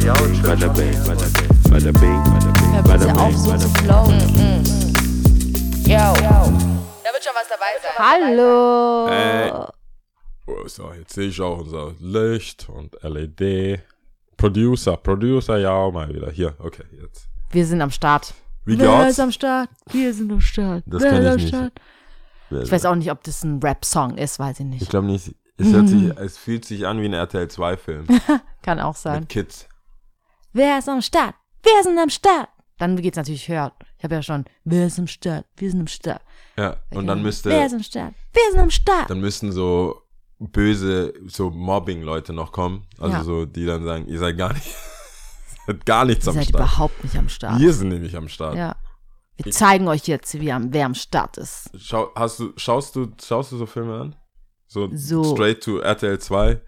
[0.00, 2.22] bada bing, bada bing,
[2.84, 3.84] bada bing, auf, bing, so zu bing.
[3.84, 4.20] flowen.
[5.84, 6.12] Yo.
[7.02, 7.96] Da wird schon was dabei sein.
[7.98, 9.08] Hallo.
[9.08, 9.52] Äh.
[10.48, 13.80] Oh, so, jetzt sehe ich auch unser Licht und LED.
[14.36, 16.30] Producer, Producer, ja, mal wieder.
[16.30, 17.28] Hier, okay, jetzt.
[17.50, 18.34] Wir sind am Start.
[18.66, 19.12] Wie Wer geht's?
[19.12, 19.70] ist am Start?
[19.90, 20.82] Wir sind am Start.
[20.86, 21.48] Das Wer kann ist ich am nicht.
[21.48, 21.72] Start?
[22.64, 24.90] Ich weiß auch nicht, ob das ein Rap-Song ist, weiß ich Ich nicht.
[24.90, 25.34] glaube nicht.
[25.58, 28.06] Es, hört sich, es fühlt sich an wie ein RTL 2-Film
[28.62, 29.20] Kann auch sein.
[29.20, 29.66] mit Kids.
[30.56, 31.34] Wer ist am Start?
[31.62, 32.48] Wir sind am Start.
[32.78, 33.72] Dann geht's natürlich höher.
[33.98, 35.44] Ich habe ja schon, wer ist am Start?
[35.58, 36.22] Wir sind am Start.
[36.56, 38.14] Ja, und dann müsste, Wer ist am Start?
[38.32, 39.10] Wir sind am Start.
[39.10, 40.00] dann müssten so
[40.38, 42.86] böse, so Mobbing-Leute noch kommen.
[42.98, 43.24] Also Ja.
[43.24, 44.66] so, die dann sagen, ihr seid gar nicht,
[45.66, 46.62] seid gar nichts Ihr am seid Start.
[46.64, 47.60] überhaupt nicht am Start.
[47.60, 48.54] Wir sind nämlich am Start.
[48.56, 48.76] Ja.
[49.36, 51.68] Wir zeigen euch jetzt, wie am, wer am Start ist.
[51.76, 54.16] Schau, hast du, schaust du, schaust du so Filme an?
[54.68, 55.22] So, So.
[55.34, 56.62] straight to RTL 2?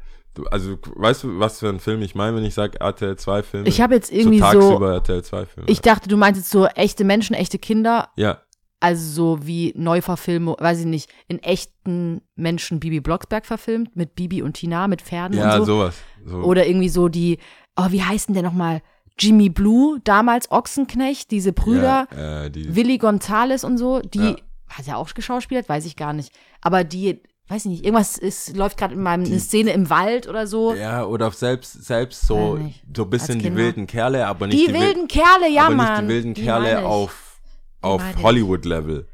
[0.50, 3.68] Also, weißt du, was für ein Film ich meine, wenn ich sage RTL 2 Filme?
[3.68, 5.70] Ich habe jetzt irgendwie so so, tagsüber RTL 2 Filme.
[5.70, 8.40] ich dachte, du meinst jetzt so echte Menschen, echte Kinder, ja,
[8.80, 14.42] also so wie Neuverfilmung, weiß ich nicht, in echten Menschen Bibi Blocksberg verfilmt, mit Bibi
[14.42, 15.78] und Tina, mit Pferden ja, und so.
[15.78, 15.96] sowas.
[16.24, 16.36] So.
[16.38, 17.38] Oder irgendwie so die,
[17.76, 18.82] oh, wie heißt denn der nochmal?
[19.18, 24.36] Jimmy Blue, damals Ochsenknecht, diese Brüder, Ja, äh, die, Willi Gonzales und so, die, Ja.
[24.68, 25.68] hat er auch geschauspielert?
[25.68, 26.30] Weiß ich gar nicht.
[26.60, 30.28] Aber die, weiß ich nicht, irgendwas ist, läuft gerade in meinem, eine Szene im Wald
[30.28, 30.74] oder so.
[30.74, 32.58] ja, oder selbst, selbst so,
[32.94, 35.74] so ein bisschen die wilden Kerle, aber nicht die, die, wil- wilden Kerle, ja, aber
[35.74, 35.92] Mann.
[35.92, 37.38] nicht die wilden Die Kerle auf,
[37.80, 38.02] auf.
[38.22, 39.06] Hollywood-Level.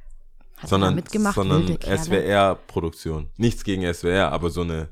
[0.63, 1.03] Er Sondern,
[1.35, 1.79] sondern?
[1.81, 3.29] SWR-Produktion.
[3.37, 4.89] Nichts gegen SWR, aber so eine,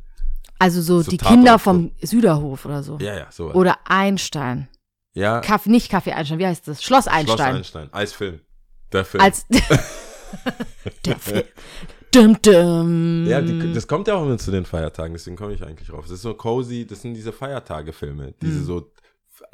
[0.59, 2.99] Also so, so die Tatort- Kinder vom Süderhof oder so.
[3.01, 3.55] ja, ja, sowas.
[3.55, 4.69] Oder Einstein.
[5.15, 6.83] ja, Kaff, nicht Kaffee Einstein, wie heißt das?
[6.83, 7.57] Schloss Schloss Einstein.
[7.57, 8.41] Einstein, als Film.
[8.93, 9.23] Der Film.
[9.23, 9.47] Als
[11.07, 11.45] der Film.
[12.15, 13.25] Dum, dum.
[13.27, 16.05] Ja, die, das kommt ja auch immer zu den Feiertagen, deswegen komme ich eigentlich drauf.
[16.05, 18.65] Das ist so cozy, das sind diese Feiertage-Filme, diese Mhm.
[18.65, 18.93] so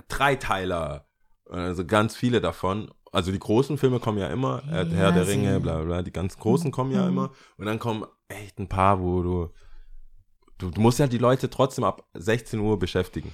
[0.08, 1.06] Dreiteiler,
[1.48, 2.90] also ganz viele davon.
[3.12, 6.12] Also die großen Filme kommen ja immer, Ja, Herr der Ringe, bla bla, bla, die
[6.12, 7.08] ganz großen kommen ja Mhm.
[7.08, 7.30] immer.
[7.56, 9.48] Und dann kommen echt ein paar, wo du,
[10.58, 13.32] du, du musst ja die Leute trotzdem ab 16 Uhr beschäftigen,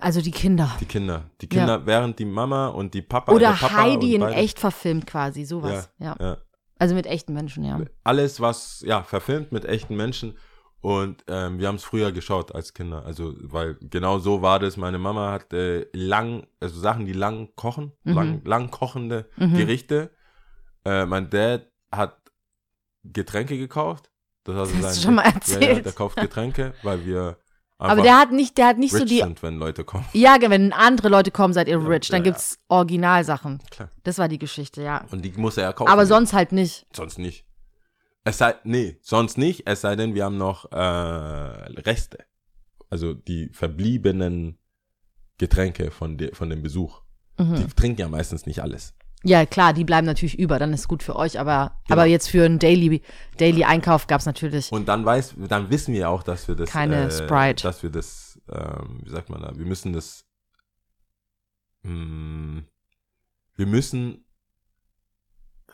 [0.00, 0.76] Also die Kinder.
[0.80, 1.30] die Kinder.
[1.40, 5.06] Die Kinder, während die Mama und die Papa Oder der Papa Heidi in echt verfilmt
[5.06, 5.90] quasi, sowas.
[5.98, 6.16] Ja.
[6.20, 6.36] Ja.
[6.82, 7.80] Also mit echten Menschen, ja.
[8.02, 10.36] alles, was, ja, verfilmt mit echten Menschen.
[10.80, 13.04] Und ähm, wir haben es früher geschaut als Kinder.
[13.06, 14.76] Also, weil genau so war das.
[14.76, 18.14] Meine Mama hat äh, lang, also Sachen, die lang kochen, Mhm.
[18.14, 19.54] lang, lang kochende Mhm.
[19.54, 20.10] Gerichte.
[20.84, 22.18] Äh, mein Dad hat
[23.04, 24.10] Getränke gekauft.
[24.42, 25.84] Das, Das hast du schon mal Ja, ja, erzählt.
[25.86, 27.36] der kauft Getränke, weil wir
[27.90, 29.18] Aber der hat nicht, der hat nicht so die.
[29.18, 30.04] sind, wenn Leute kommen.
[30.12, 32.08] Ja, wenn andere Leute kommen, seid ihr Ja, rich.
[32.08, 32.32] Dann ja, ja.
[32.32, 33.60] gibt's Originalsachen.
[33.70, 33.90] Klar.
[34.04, 35.04] Das war die Geschichte, ja.
[35.10, 35.90] Und die muss er ja kaufen.
[35.90, 36.86] Aber sonst halt nicht.
[36.94, 37.44] Sonst nicht.
[38.24, 42.18] Es sei, nee, sonst nicht, es sei denn, wir haben noch äh, Reste.
[42.88, 44.58] Also die verbliebenen
[45.38, 47.02] Getränke von, de, von dem Besuch.
[47.38, 47.56] Mhm.
[47.56, 48.94] Die trinken ja meistens nicht alles.
[49.24, 52.00] Ja, klar, die bleiben natürlich über, dann ist gut für euch, aber, Genau.
[52.00, 53.02] aber jetzt für einen Daily,
[53.38, 54.72] Daily Einkauf gab's natürlich.
[54.72, 57.62] Und dann weiß, dann wissen wir auch, dass wir das, Keine äh, Sprite.
[57.62, 60.24] dass wir das, ähm, wie sagt man da, wir müssen das,
[61.82, 62.62] mh,
[63.56, 64.24] wir müssen,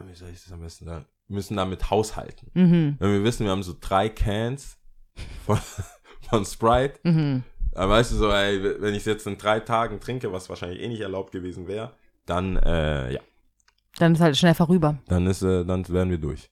[0.01, 2.51] wie soll ich das am besten sagen, wir müssen damit haushalten.
[2.55, 2.97] Mhm.
[2.99, 4.79] Wenn wir wissen, wir haben so drei Cans
[5.45, 5.59] von,
[6.29, 7.45] von Sprite, Mhm.
[7.73, 10.81] dann weißt du so, ey, wenn ich es jetzt in drei Tagen trinke, was wahrscheinlich
[10.81, 11.93] eh nicht erlaubt gewesen wäre,
[12.27, 13.21] dann, äh, ja,
[13.99, 14.99] Dann ist halt schnell vorüber.
[15.09, 16.51] dann ist, äh, dann wären wir durch.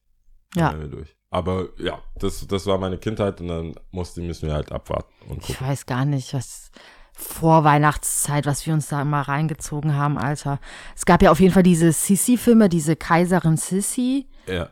[0.54, 0.70] Dann Ja.
[0.72, 1.16] wären wir durch.
[1.30, 5.48] Aber ja, das, das war meine Kindheit und dann musste, müssen wir halt abwarten und
[5.48, 6.70] Ich weiß gar nicht, was
[7.12, 10.60] vor Weihnachtszeit, was wir uns da immer reingezogen haben, Alter.
[10.94, 14.68] Es gab ja auf jeden Fall diese Sissi-Filme, diese Kaiserin Sissi-Filme, Ja.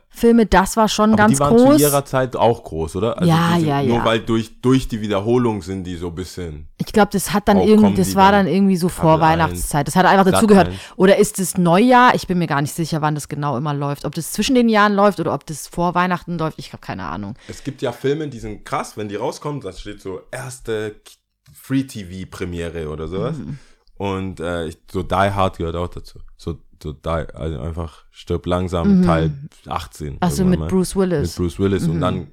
[0.49, 1.75] das war schon Aber ganz die waren groß.
[1.77, 3.17] zu ihrer Zeit auch groß, oder?
[3.17, 4.05] Also Ja, sind, ja, Nur ja.
[4.05, 6.67] weil durch, durch die Wiederholung sind die so ein bisschen.
[6.77, 9.87] Ich glaube, das hat dann Auch irgendwie, das war dann irgendwie so vor Weihnachtszeit.
[9.87, 10.67] Das hat einfach dazugehört.
[10.69, 10.77] 1.
[10.95, 12.15] Oder ist es Neujahr?
[12.15, 14.05] Ich bin mir gar nicht sicher, wann das genau immer läuft.
[14.05, 16.57] Ob das zwischen den Jahren läuft oder ob das vor Weihnachten läuft.
[16.59, 17.35] Ich habe keine Ahnung.
[17.47, 20.95] Es gibt ja Filme, die sind krass, wenn die rauskommen, da steht so erste
[21.53, 23.37] Free-TV-Premiere oder sowas.
[23.37, 23.59] Mhm.
[23.97, 26.19] Und äh, ich- so Die Hard gehört auch dazu.
[26.37, 29.31] So, so die, also einfach stirb langsam, Teil
[29.67, 30.17] 18.
[30.21, 30.49] Achso, Mhm.
[30.51, 30.67] mit mal.
[30.67, 31.37] Bruce Mit Willis.
[31.37, 31.43] Mhm.
[31.43, 32.27] Bruce Willis und dann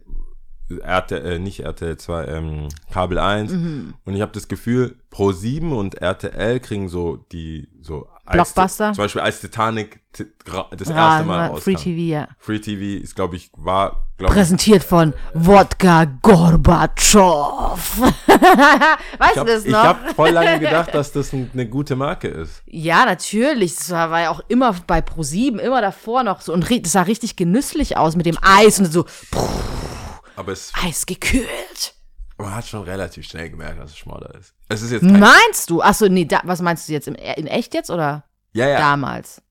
[0.80, 3.52] RTL, äh, nicht RTL 2, ähm, Kabel 1.
[3.52, 3.94] Mhm.
[4.04, 8.06] Und ich habe das Gefühl, Pro 7 und RTL kriegen so die so
[8.40, 8.92] als- Blockbuster?
[8.92, 11.62] Zum Beispiel als Titanic das erste Mal ja, rauskam.
[11.62, 12.28] Free TV, ja.
[12.38, 17.78] Free TV ist, glaube ich, war, glaube ich, Präsentiert von Wodka Gorbatschow.
[17.98, 19.82] weißt ich du habe das noch?
[19.82, 22.62] hab voll lange gedacht, dass das ein, eine gute Marke ist.
[22.66, 23.74] Ja, natürlich.
[23.76, 26.52] Das war, war ja auch immer bei Pro7, immer davor noch so.
[26.52, 29.06] Und das sah richtig genüsslich aus mit dem Eis und so
[30.36, 31.94] Aber es, Eis gekühlt.
[32.38, 34.54] Man hat schon relativ schnell gemerkt, dass es Schmodder ist.
[34.68, 35.82] Es ist jetzt Meinst du?
[35.82, 37.06] Achso, nee, da, was meinst du jetzt?
[37.08, 38.78] Im, in echt jetzt oder ja, ja.
[38.78, 39.42] damals?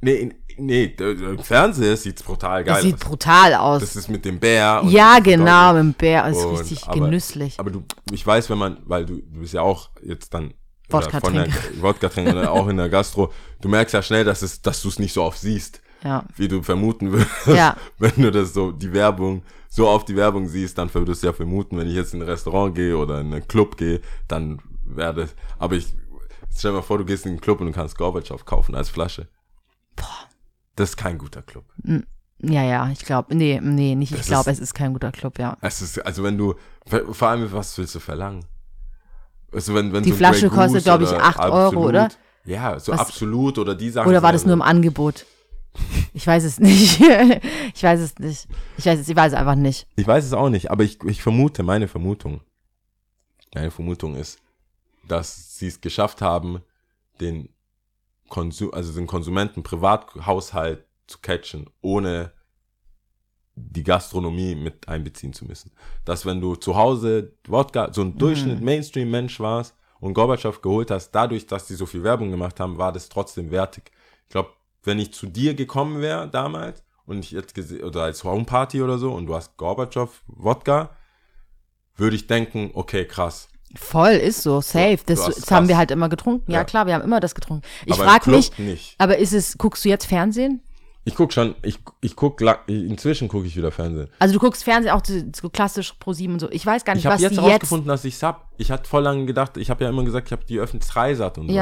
[0.00, 3.00] Nee, in, nee, im Fernsehen sieht es brutal geil Das sieht aus.
[3.00, 3.80] brutal aus.
[3.80, 4.80] Das ist mit dem Bär.
[4.82, 6.24] und ja, genau, mit dem Bär.
[6.24, 7.58] Das ist Und- richtig aber- genüsslich.
[7.58, 10.52] Aber du, ich weiß, wenn man, weil du, du bist ja auch jetzt dann
[10.90, 11.82] Wodka von der trinken.
[11.82, 13.32] Wodka trinken oder auch in der Gastro,
[13.62, 16.24] du merkst ja schnell, dass es, dass du es nicht so oft siehst, ja.
[16.36, 17.76] wie du vermuten würdest, Ja.
[17.98, 19.42] wenn du das so die Werbung
[19.74, 22.28] so oft die Werbung siehst, dann würdest du ja vermuten, wenn ich jetzt in ein
[22.28, 24.60] Restaurant gehe oder in einen Club gehe, dann
[24.96, 25.34] das.
[25.58, 25.92] Aber ich
[26.56, 28.88] stell dir mal vor, du gehst in einen Club und du kannst Gorbatschow kaufen als
[28.88, 29.26] Flasche.
[30.76, 31.64] Das ist kein guter Club.
[32.40, 35.10] Ja, ja, ich glaube, nee, nee, nicht, ich Das glaube, ist- es ist kein guter
[35.12, 35.56] Club, ja.
[35.60, 36.54] Es ist, also wenn du,
[37.12, 38.44] vor allem, was willst du verlangen?
[39.52, 42.08] Also wenn, wenn Die so Flasche kostet, Goose glaub ich, oder 8 Euro, oder?
[42.44, 44.08] Ja, so Was- absolut oder die Sachen.
[44.08, 45.26] Oder war das nur im Angebot?
[46.12, 47.00] Ich weiß es nicht.
[47.74, 48.46] ich weiß es nicht.
[48.78, 49.86] Ich weiß es, ich weiß es einfach nicht.
[49.96, 52.40] Ich weiß es auch nicht, aber ich, ich vermute, meine Vermutung,
[53.54, 54.38] meine Vermutung ist,
[55.06, 56.62] dass sie es geschafft haben,
[57.20, 57.48] den
[58.28, 62.32] Konsum, also den Konsumenten Privathaushalt zu catchen, ohne
[63.56, 65.70] die Gastronomie mit einbeziehen zu müssen.
[66.04, 71.12] Dass wenn du zu Hause Wodka, so ein Durchschnitt Mainstream-Mensch warst und Gorbatschow geholt hast,
[71.12, 73.92] dadurch, dass die so viel Werbung gemacht haben, war das trotzdem wertig.
[74.24, 74.50] Ich glaube,
[74.84, 78.98] wenn ich zu dir gekommen wäre damals und ich jetzt gesehen, oder als Homeparty oder
[78.98, 80.90] so und du hast Gorbatschow Wodka,
[81.96, 83.48] würde ich denken, okay, krass.
[83.76, 84.98] Voll ist so, safe.
[85.06, 86.50] Das, das haben wir halt immer getrunken.
[86.50, 86.64] Ja, Ja.
[86.64, 87.66] klar, wir haben immer das getrunken.
[87.86, 88.94] Ich frage mich, nicht.
[88.98, 90.62] aber ist es, guckst du jetzt Fernsehen?
[91.06, 94.08] Ich guck schon, ich, ich guck, inzwischen gucke ich wieder Fernsehen.
[94.18, 96.50] Also du guckst Fernsehen auch so, klassisch pro sieben und so.
[96.50, 97.52] Ich weiß gar nicht, Ich habe was jetzt die jetzt.
[97.52, 98.50] rausgefunden, dass ich hab.
[98.56, 101.36] Ich hatte voll lange gedacht, ich habe ja immer gesagt, ich habe die öffentlich Dreisat
[101.36, 101.52] und so.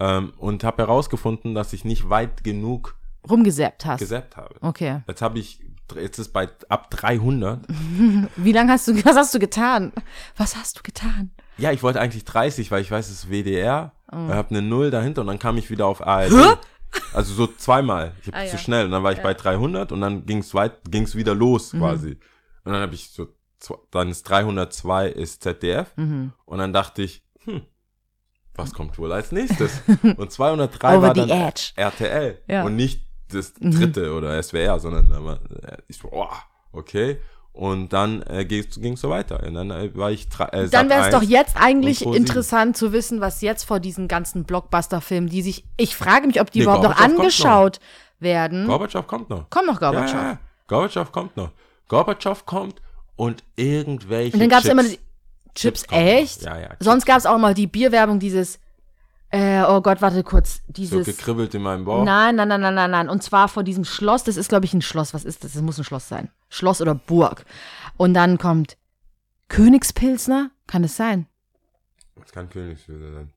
[0.00, 0.18] Ja.
[0.18, 2.96] Ähm, und habe herausgefunden, dass ich nicht weit genug
[3.28, 4.00] rumgesäppt hast.
[4.00, 4.54] gesäppt habe.
[4.60, 5.02] Okay.
[5.08, 5.60] Jetzt habe ich,
[5.94, 7.60] jetzt ist bei ab 300.
[8.36, 9.92] Wie lange hast du, was hast du getan?
[10.36, 11.30] Was hast du getan?
[11.56, 13.92] Ja, ich wollte eigentlich 30, weil ich weiß, es ist WDR.
[14.12, 14.16] Oh.
[14.28, 16.58] Ich habe eine Null dahinter und dann kam ich wieder auf ARD.
[17.12, 18.12] Also so zweimal.
[18.20, 18.58] Ich habe Ah, zu ja.
[18.58, 21.72] schnell und dann war ich bei 300 und dann ging es weit, ging's wieder los
[21.72, 21.78] Mhm.
[21.78, 22.10] quasi.
[22.64, 23.28] Und dann habe ich so,
[23.90, 26.32] dann ist 302 ist ZDF Mhm.
[26.44, 27.62] und dann dachte ich, hm,
[28.56, 29.82] was kommt wohl als nächstes?
[30.16, 31.72] Und 203 Over war dann edge.
[31.76, 32.60] RTL Ja.
[32.60, 32.66] Mhm.
[32.66, 36.28] und nicht das dritte oder SWR, sondern war, äh, ich so, oh,
[36.72, 37.18] okay.
[37.52, 38.64] Und dann äh, ging
[38.94, 39.42] es so weiter.
[39.44, 42.12] Und dann äh, war ich drei- äh, Dann wäre es doch 1 jetzt eigentlich und
[42.14, 42.16] Pro7.
[42.16, 46.50] interessant zu wissen, was jetzt vor diesen ganzen Blockbuster-Filmen, die sich, ich frage mich, ob
[46.50, 47.80] die Nee, überhaupt noch Gorbatschow kommt angeschaut
[48.18, 48.66] werden.
[48.66, 49.46] Gorbatschow kommt noch.
[49.50, 50.14] Komm noch, Gorbatschow.
[50.14, 50.38] Ja, ja, ja.
[50.66, 51.50] Gorbatschow kommt noch.
[51.88, 52.82] Gorbatschow kommt
[53.16, 54.98] und irgendwelche Und dann gab es immer die
[55.54, 55.96] Chips, noch.
[55.96, 56.42] echt?
[56.42, 56.68] Ja, ja.
[56.68, 56.84] Chips.
[56.84, 58.58] Sonst gab es auch mal die Bierwerbung, dieses,
[59.30, 61.06] äh, oh Gott, warte kurz, so dieses.
[61.06, 62.04] gekribbelt in meinem Bauch.
[62.04, 63.08] Nein, nein, nein, nein, nein, nein.
[63.08, 65.14] Und zwar vor diesem Schloss, das ist, glaube ich, ein Schloss.
[65.14, 65.54] Was ist das?
[65.54, 66.30] Das muss ein Schloss sein.
[66.48, 67.44] Schloss oder Burg.
[67.96, 68.76] Und dann kommt
[69.48, 70.50] Königspilsner?
[70.66, 71.26] Kann es sein?
[72.16, 73.32] Das kann Königswürde sein.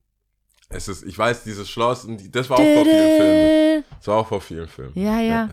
[0.70, 3.84] Es ist, ich weiß, dieses Schloss, das war auch vor vielen Filmen.
[3.98, 4.92] Das war auch vor vielen Filmen.
[4.96, 5.50] Ja, ja.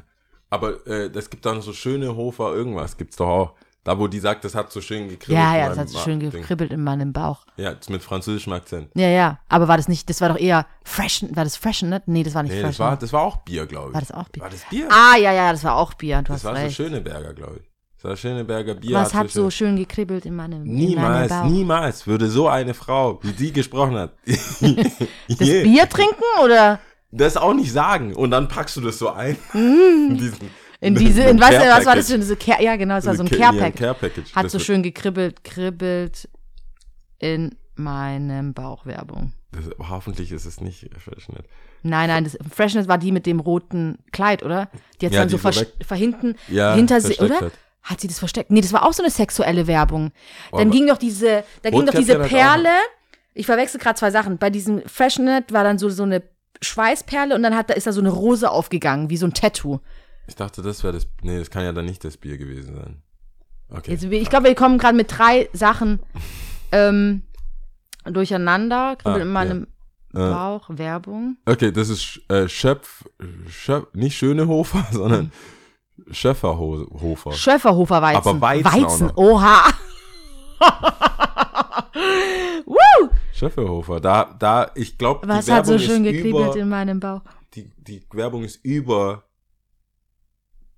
[0.50, 3.54] Aber äh, es gibt dann so schöne Hofer irgendwas, gibt's doch auch.
[3.84, 5.38] Da, wo die sagt, das hat so schön gekribbelt.
[5.44, 7.44] Ja, ja, das hat so schön gekribbelt in meinem Bauch.
[7.58, 8.88] Ja, das mit französischem Akzent.
[8.94, 9.38] Ja, ja.
[9.50, 12.02] Aber war das nicht, das war doch eher Freshen, war das Freshen, ne?
[12.06, 12.84] Nee, das war nicht Nee, das Freshen.
[12.86, 13.94] war, das war auch Bier, glaube ich.
[13.94, 14.42] War das auch Bier?
[14.42, 14.88] War das Bier?
[14.90, 16.16] ah, ja, ja, das war auch Bier.
[16.18, 16.74] Du das hast war recht.
[16.74, 17.70] so Schöneberger, glaube ich.
[17.96, 18.96] Das war Schöneberger Bier.
[18.96, 21.44] Was hat so so schön gekribbelt in meinem, in meinem Niemals, Bauch?
[21.44, 24.60] niemals würde so eine Frau, wie die gesprochen hat, Das
[25.40, 28.14] Je, Bier trinken oder das auch nicht sagen.
[28.14, 29.36] Und dann packst du das so ein.
[29.52, 30.50] in, diesen, Mm.
[30.84, 33.22] In diese, in was, was war das für diese Care, ja genau, es war so
[33.22, 33.96] ein Care- Care.
[34.34, 36.28] Hat Das so schön gekribbelt, kribbelt
[37.18, 39.32] in meinem Bauch Werbung.
[39.52, 41.46] Das, hoffentlich ist es nicht Freshenet.
[41.82, 44.68] Nein, nein, das Freshness war die mit dem roten Kleid, oder?
[45.00, 45.52] Die hat Ja, dann so ver
[45.86, 47.40] verhinten, Ja, hinter versteckt oder?
[47.46, 47.52] hat.
[47.82, 48.50] Hat sie das versteckt?
[48.50, 50.10] Nee, das war auch so eine sexuelle Werbung.
[50.50, 52.70] Dann aber- ging doch diese, da ging doch diese Perle.
[53.34, 54.38] Ich verwechsel gerade zwei Sachen.
[54.38, 56.22] Bei diesem Freshenet war dann so, so eine
[56.62, 59.80] Schweißperle und dann hat, da ist da so eine Rose aufgegangen, wie so ein Tattoo.
[60.26, 61.06] Ich dachte, das wäre das.
[61.22, 63.02] Nee, das kann ja dann nicht das Bier gewesen sein.
[63.70, 63.92] Okay.
[63.92, 66.00] Jetzt, ich glaube, wir kommen gerade mit drei Sachen
[66.72, 67.22] ähm,
[68.04, 68.96] durcheinander.
[68.96, 69.62] Kribbelt Ah, in meinem
[70.14, 71.36] Äh, Bauch, Werbung.
[71.44, 73.04] okay, das ist äh, Schöpf,
[73.48, 75.32] Schöpf, nicht Schönehofer, sondern
[76.10, 77.32] Schöfferhofer.
[77.32, 78.28] Schöfferhofer Weizen.
[78.28, 79.16] Aber Weizen noch.
[79.16, 79.64] oha.
[82.66, 83.08] Woo!
[83.32, 84.00] Schöfferhofer.
[84.00, 87.20] Da, da, ich glaube, die Was hat Werbung so schön gekribbelt in meinem Bauch?
[87.54, 89.24] die, die Werbung ist über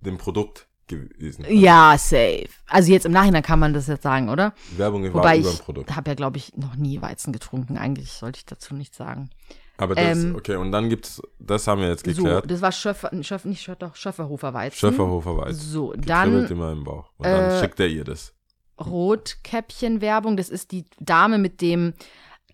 [0.06, 1.44] dem Produkt gewesen.
[1.48, 2.48] Ja, safe.
[2.68, 4.54] Also jetzt im Nachhinein kann man das jetzt sagen, oder?
[4.76, 5.96] Werbung war Wobei über ich dem Produkt.
[5.96, 7.76] habe ja, glaube ich, noch nie Weizen getrunken.
[7.76, 9.30] Eigentlich sollte ich dazu nichts sagen.
[9.78, 12.50] Aber das, ähm, okay, und dann gibt's, das haben wir jetzt So, geklärt.
[12.50, 14.78] das war Schöffer, Schöff, nicht Schöffer, doch Schöfferhofer Weizen.
[14.78, 15.60] Schöfferhofer Weizen.
[15.60, 17.10] So, dann in meinem Bauch.
[17.18, 18.32] Und dann äh, schickt er ihr das.
[18.80, 20.36] Rotkäppchen-Werbung.
[20.36, 21.94] Das ist die Dame mit dem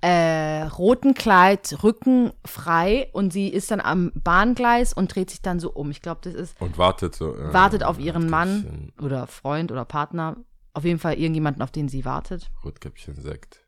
[0.02, 5.61] äh, roten Kleid, Rücken frei und sie ist dann am Bahngleis und dreht sich dann
[5.61, 5.90] so um.
[5.90, 6.61] Ich glaube, das ist.
[6.61, 7.37] Und wartet so.
[7.37, 10.37] Äh, wartet auf ihren Mann oder Freund oder Partner.
[10.75, 12.50] Auf jeden Fall irgendjemanden, auf den sie wartet.
[12.64, 13.61] Rotkäppchen Sekt.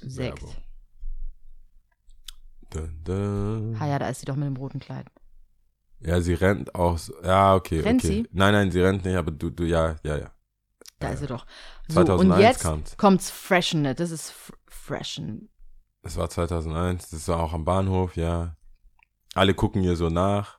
[0.00, 0.44] Sekt.
[2.70, 3.76] Dun, dun.
[3.78, 5.06] Ah ja, da ist sie doch mit dem roten Kleid.
[6.00, 6.96] Ja, sie rennt auch.
[6.98, 7.80] So, ja, okay.
[7.80, 8.12] Rennt okay.
[8.12, 8.28] sie?
[8.32, 10.30] Nein, nein, sie rennt nicht, aber du, du, ja, ja, ja.
[11.00, 11.44] Da ist sie doch.
[11.88, 12.96] So, 2001 und jetzt kam's.
[12.96, 13.84] kommt's Freshen.
[13.96, 14.32] Das ist
[14.84, 15.48] Freshen.
[16.02, 18.56] Das war 2001, das war auch am Bahnhof, ja.
[19.34, 20.58] Alle gucken ihr so nach.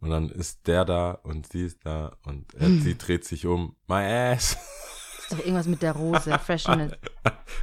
[0.00, 2.80] Und dann ist der da und sie ist da und er, Hm.
[2.82, 3.76] sie dreht sich um.
[3.86, 4.56] My ass.
[5.16, 6.38] Das ist doch irgendwas mit der Rose.
[6.38, 6.94] Freshen.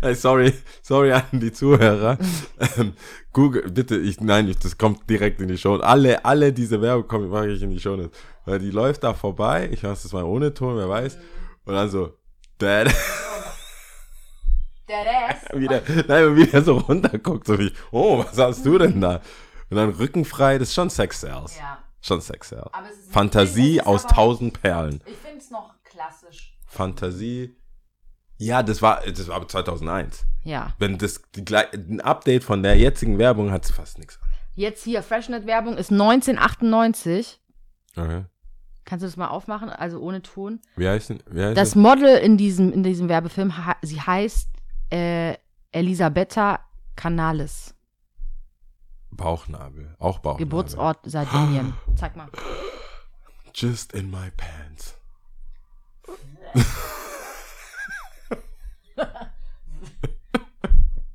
[0.04, 2.18] Hey, sorry, sorry an die Zuhörer.
[2.78, 2.94] ähm,
[3.34, 5.76] Google, bitte, ich, nein, ich, das kommt direkt in die Show.
[5.76, 8.10] Alle, alle diese Werbung kommen, mache ich in die Show.
[8.46, 9.70] Weil die läuft da vorbei.
[9.72, 11.20] Ich weiß das mal ohne Ton, wer weiß.
[11.66, 12.18] Und dann so,
[12.58, 12.92] Dad.
[15.54, 19.22] wieder, nein, wieder so runterguckt, so wie, oh, was hast du denn da?
[19.70, 21.58] Und dann rückenfrei, das ist schon Sex Sales.
[21.58, 21.80] Ja.
[22.02, 22.70] Schon Sex Sales.
[23.10, 25.02] Fantasie ist aus tausend Perlen.
[25.06, 26.58] Ich finde es noch klassisch.
[26.68, 27.56] Fantasie.
[28.38, 30.26] Ja, das war, das war aber 2001.
[30.44, 30.74] Ja.
[30.80, 34.20] Wenn das die, ein Update von der jetzigen Werbung hat fast nichts.
[34.56, 37.40] Jetzt hier, Freshnet-Werbung ist 1998.
[37.96, 38.26] Okay.
[38.84, 39.70] Kannst du das mal aufmachen?
[39.70, 40.60] Also ohne Ton.
[40.76, 41.24] Wie heißt denn?
[41.30, 41.76] Wie heißt Das das?
[41.76, 44.50] Model in diesem, in diesem Werbefilm, sie heißt
[44.92, 45.36] äh,
[45.72, 46.60] Elisabetta
[46.96, 47.74] Canales.
[49.12, 49.96] Bauchnabel.
[50.00, 50.46] Auch Bauchnabel.
[50.46, 51.74] Geburtsort Sardinien.
[51.96, 52.30] Zeig mal.
[53.54, 54.96] Just in my pants.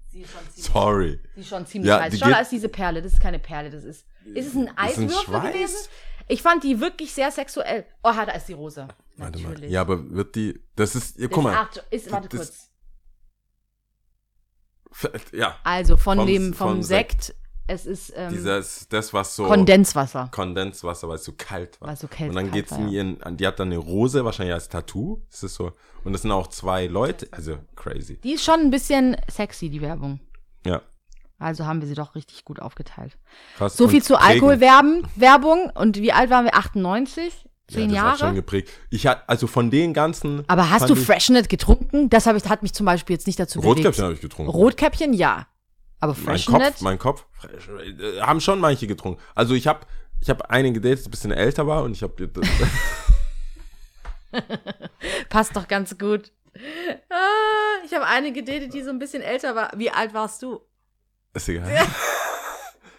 [0.08, 1.20] Sie ist schon ziemlich, Sorry.
[1.34, 2.18] sie ist schon ziemlich Ja, heiß.
[2.18, 3.02] Schau, da ist diese Perle.
[3.02, 4.06] Das ist keine Perle, das ist.
[4.24, 5.76] Ist es ein Das ist ein Eiswürfel gewesen?
[6.28, 7.84] Ich fand die wirklich sehr sexuell.
[8.02, 8.88] Oh, da ist die Rose.
[9.16, 9.50] Warte mal.
[9.50, 9.70] Natürlich.
[9.70, 10.60] Ja, aber wird die.
[10.74, 11.18] Das ist.
[11.18, 11.68] Ja, Das guck mal.
[11.90, 12.65] Ist, warte das- kurz.
[15.32, 15.56] Ja.
[15.64, 17.34] Also von Vom- dem, vom vom Sekt,
[17.66, 19.46] es ist ähm, Dieses, das, was so.
[19.46, 20.28] Kondenswasser.
[20.32, 21.88] Kondenswasser, weil es so kalt war.
[21.88, 24.68] Weil so kalt- und dann geht's in ihren, die hat dann eine Rose, wahrscheinlich als
[24.68, 25.22] Tattoo.
[25.30, 25.72] Das ist so.
[26.04, 28.18] Und das sind auch zwei Leute, also crazy.
[28.20, 30.20] Die ist schon ein bisschen sexy, die Werbung.
[30.64, 30.82] Ja.
[31.38, 33.18] Also haben wir sie doch richtig gut aufgeteilt.
[33.58, 33.76] Krass.
[33.76, 34.16] So viel zu.
[34.18, 35.02] Alkoholwerbung.
[35.16, 35.70] Werbung.
[35.74, 36.54] Und wie alt waren wir?
[36.54, 37.46] 98?
[37.68, 38.34] Zehn ja, das Hat schon Jahre?
[38.36, 38.70] geprägt.
[38.90, 40.44] Ich hatte, also von den ganzen.
[40.48, 42.08] Aber hast du Freshenet getrunken?
[42.10, 44.02] Das ich, hat mich zum Beispiel jetzt nicht dazu Rotkäppchen bewegt.
[44.02, 44.50] habe ich getrunken.
[44.52, 45.46] Rotkäppchen, ja.
[45.98, 46.62] Aber Mein Freshenet?
[46.74, 49.20] Kopf, mein Kopf, äh, haben schon manche getrunken.
[49.34, 49.80] Also ich habe
[50.20, 52.28] ich hab einen gedatet, der ein bisschen älter war und ich habe
[55.28, 56.30] Passt doch ganz gut.
[57.10, 59.72] Ah, ich habe eine gedatet, die so ein bisschen älter war.
[59.76, 60.60] Wie alt warst du?
[61.34, 61.68] ist egal.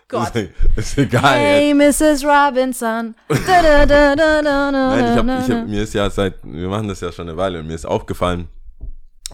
[0.10, 0.34] Gott.
[0.78, 1.38] Ist, egal.
[1.38, 2.24] Hey, Mrs.
[2.24, 3.14] Robinson.
[3.28, 6.70] Da, da, da, da, da, Nein, ich hab, ich hab, mir ist ja seit, wir
[6.70, 8.48] machen das ja schon eine Weile und mir ist aufgefallen,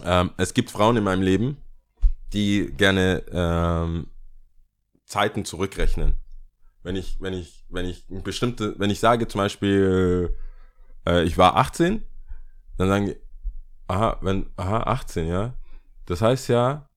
[0.04, 1.58] ähm, es gibt Frauen in meinem Leben,
[2.32, 4.08] die gerne ähm,
[5.06, 6.14] Zeiten zurückrechnen.
[6.82, 10.36] Wenn ich, wenn ich, wenn ich bestimmte, wenn ich sage zum Beispiel,
[11.06, 12.04] äh, ich war 18,
[12.78, 13.16] dann sagen die,
[13.86, 15.54] aha, wenn, aha, 18, ja.
[16.06, 16.88] Das heißt ja,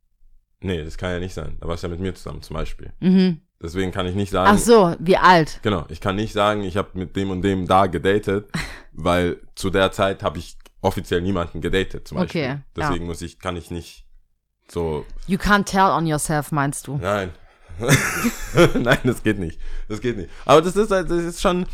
[0.61, 1.57] nee, das kann ja nicht sein.
[1.61, 2.91] Da warst du ja mit mir zusammen zum Beispiel.
[2.99, 3.41] Mhm.
[3.61, 5.59] Deswegen kann ich nicht sagen, Ach so, wie alt?
[5.63, 8.49] Genau, ich kann nicht sagen, ich habe mit dem und dem da gedatet,
[8.93, 12.43] weil zu der Zeit habe ich offiziell niemanden gedatet zum Beispiel.
[12.43, 13.07] Okay, Deswegen ja.
[13.07, 14.05] muss ich, kann ich nicht
[14.69, 16.97] so, You can't tell on yourself, meinst du?
[16.97, 17.31] nein.
[18.73, 19.59] nein, das geht nicht.
[19.87, 20.29] Das geht nicht.
[20.45, 21.67] Aber das ist halt, das ist schon,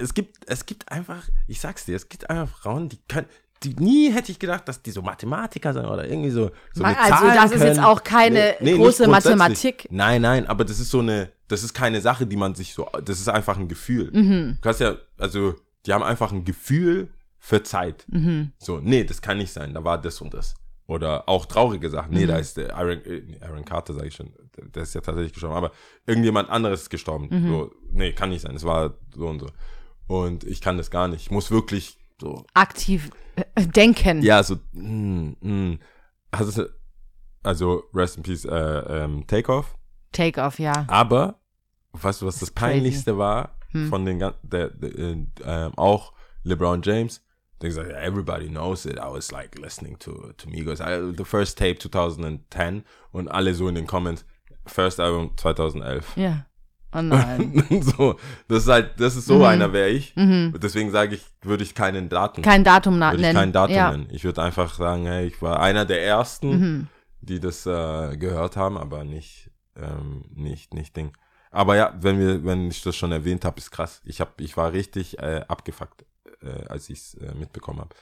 [0.00, 3.26] es gibt, es gibt einfach, ich sag's dir, es gibt einfach Frauen, die können,
[3.64, 6.50] die nie hätte ich gedacht, dass die so Mathematiker sind oder irgendwie so.
[6.72, 7.86] so mit Also, das ist jetzt können.
[7.86, 9.36] auch keine nicht große grundsätzlich.
[9.36, 9.88] Mathematik.
[9.90, 12.88] Nein, nein, aber das ist so eine, das ist keine Sache, die man sich so,
[13.04, 14.10] das ist einfach ein Gefühl.
[14.12, 14.54] Mhm.
[14.56, 15.54] Du kannst ja, also,
[15.86, 18.04] die haben einfach ein Gefühl für Zeit.
[18.08, 18.52] Mhm.
[18.58, 20.54] So, nee, das kann nicht sein, da war das und das.
[20.86, 22.12] Oder auch traurige Sachen.
[22.12, 22.28] Nee, Mhm.
[22.28, 25.00] da ist der Aaron, äh, nee, Aaron Carter, sage ich schon, der- der ist ja
[25.00, 25.72] tatsächlich gestorben, aber
[26.06, 27.28] irgendjemand anderes ist gestorben.
[27.30, 27.48] Mhm.
[27.48, 29.46] So, nee, kann nicht sein, es war so und so.
[30.06, 31.22] Und ich kann das gar nicht.
[31.22, 34.22] Ich muss wirklich so, Aktiv äh, denken.
[34.22, 35.78] ja, so, mm, mm.
[36.32, 36.68] Du,
[37.42, 39.76] also, rest in peace, äh, ähm, Takeoff.
[40.12, 40.84] Take-off, ja.
[40.88, 41.40] Aber,
[41.92, 42.72] weißt du, was das crazy.
[42.72, 43.56] Peinlichste war?
[43.70, 43.88] Hm.
[43.88, 46.12] Von den ganzen, der, der, äh, ähm, auch
[46.44, 47.22] LeBron James.
[47.60, 48.96] Der gesagt, everybody knows it.
[48.96, 50.80] I was like listening to, to Migos.
[50.80, 54.24] I, the first tape 2010 und alle so in den Comments.
[54.66, 56.16] First Album 2011.
[56.16, 56.46] Ja.
[56.94, 57.64] Oh nein.
[57.82, 59.44] so, das ist halt, das ist so Mhm.
[59.44, 60.14] einer wäre ich.
[60.16, 60.54] Mhm.
[60.62, 63.34] Deswegen sage ich, würde ich keinen Daten, Kein Datum würde ich nennen.
[63.38, 63.90] kein Datum ja.
[63.90, 64.08] nennen.
[64.10, 66.88] Ich würde einfach sagen, hey, ich war einer der ersten Mhm.
[67.20, 71.12] die das äh, gehört haben, aber nicht, ähm, nicht, nicht Ding.
[71.50, 74.00] Aber ja, wenn wir, wenn ich das schon erwähnt habe, ist krass.
[74.04, 76.04] Ich hab, ich war richtig äh, abgefuckt,
[76.42, 77.94] äh, als ich es äh, mitbekommen habe.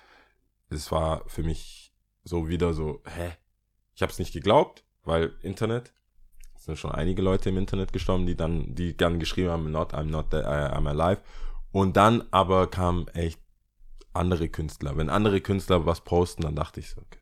[0.71, 1.93] Es war für mich
[2.25, 3.33] so wieder so, hä?
[3.95, 5.93] Ich habe es nicht geglaubt, weil Internet,
[6.64, 10.04] sind schon einige Leute im Internet gestorben, die dann, die dann geschrieben haben, not, I'm
[10.04, 11.21] not, uh, I'm alive.
[11.73, 13.40] Und dann aber kamen echt
[14.12, 14.97] andere Künstler.
[14.97, 17.19] Wenn andere Künstler was posten, dann dachte ich so, okay.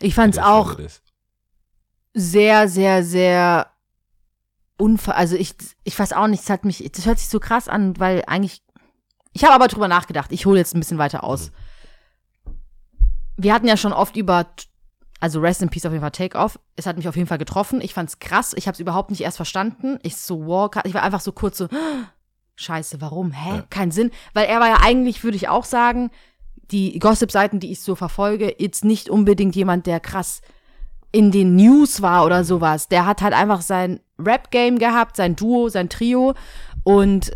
[0.00, 0.76] Ich fand es auch
[2.12, 3.70] sehr, sehr, sehr
[4.76, 7.68] unver, also ich, ich weiß auch nicht, es hat mich, das hört sich so krass
[7.68, 8.62] an, weil eigentlich,
[9.32, 11.50] ich habe aber drüber nachgedacht, ich hole jetzt ein bisschen weiter aus.
[11.50, 11.54] Mhm.
[13.36, 14.46] Wir hatten ja schon oft über,
[15.20, 16.58] also Rest in Peace auf jeden Fall Take Off.
[16.76, 17.80] Es hat mich auf jeden Fall getroffen.
[17.80, 18.52] Ich fand's krass.
[18.56, 19.98] Ich habe es überhaupt nicht erst verstanden.
[20.02, 21.68] Ich so, wow, ich war einfach so kurz so,
[22.56, 23.32] Scheiße, warum?
[23.32, 23.56] Hä?
[23.56, 23.64] Ja.
[23.70, 24.10] Kein Sinn.
[24.32, 26.10] Weil er war ja eigentlich, würde ich auch sagen,
[26.70, 30.40] die Gossip-Seiten, die ich so verfolge, jetzt nicht unbedingt jemand, der krass
[31.10, 32.88] in den News war oder sowas.
[32.88, 36.34] Der hat halt einfach sein Rap-Game gehabt, sein Duo, sein Trio
[36.82, 37.32] und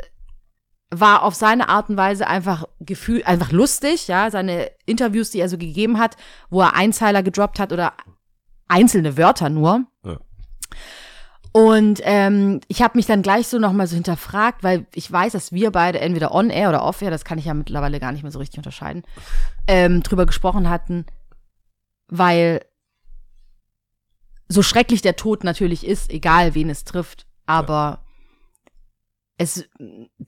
[0.91, 5.49] war auf seine Art und Weise einfach gefühl, einfach lustig, ja, seine Interviews, die er
[5.49, 6.17] so gegeben hat,
[6.49, 7.93] wo er Einzeiler gedroppt hat oder
[8.69, 9.85] einzelne Wörter nur.
[10.05, 10.17] Ja.
[11.53, 15.53] Und ähm, ich habe mich dann gleich so nochmal so hinterfragt, weil ich weiß, dass
[15.53, 18.39] wir beide entweder on-air oder off-air, das kann ich ja mittlerweile gar nicht mehr so
[18.39, 19.03] richtig unterscheiden,
[19.67, 21.07] ähm, drüber gesprochen hatten,
[22.09, 22.65] weil
[24.49, 28.08] so schrecklich der Tod natürlich ist, egal wen es trifft, aber ja.
[29.39, 29.69] Es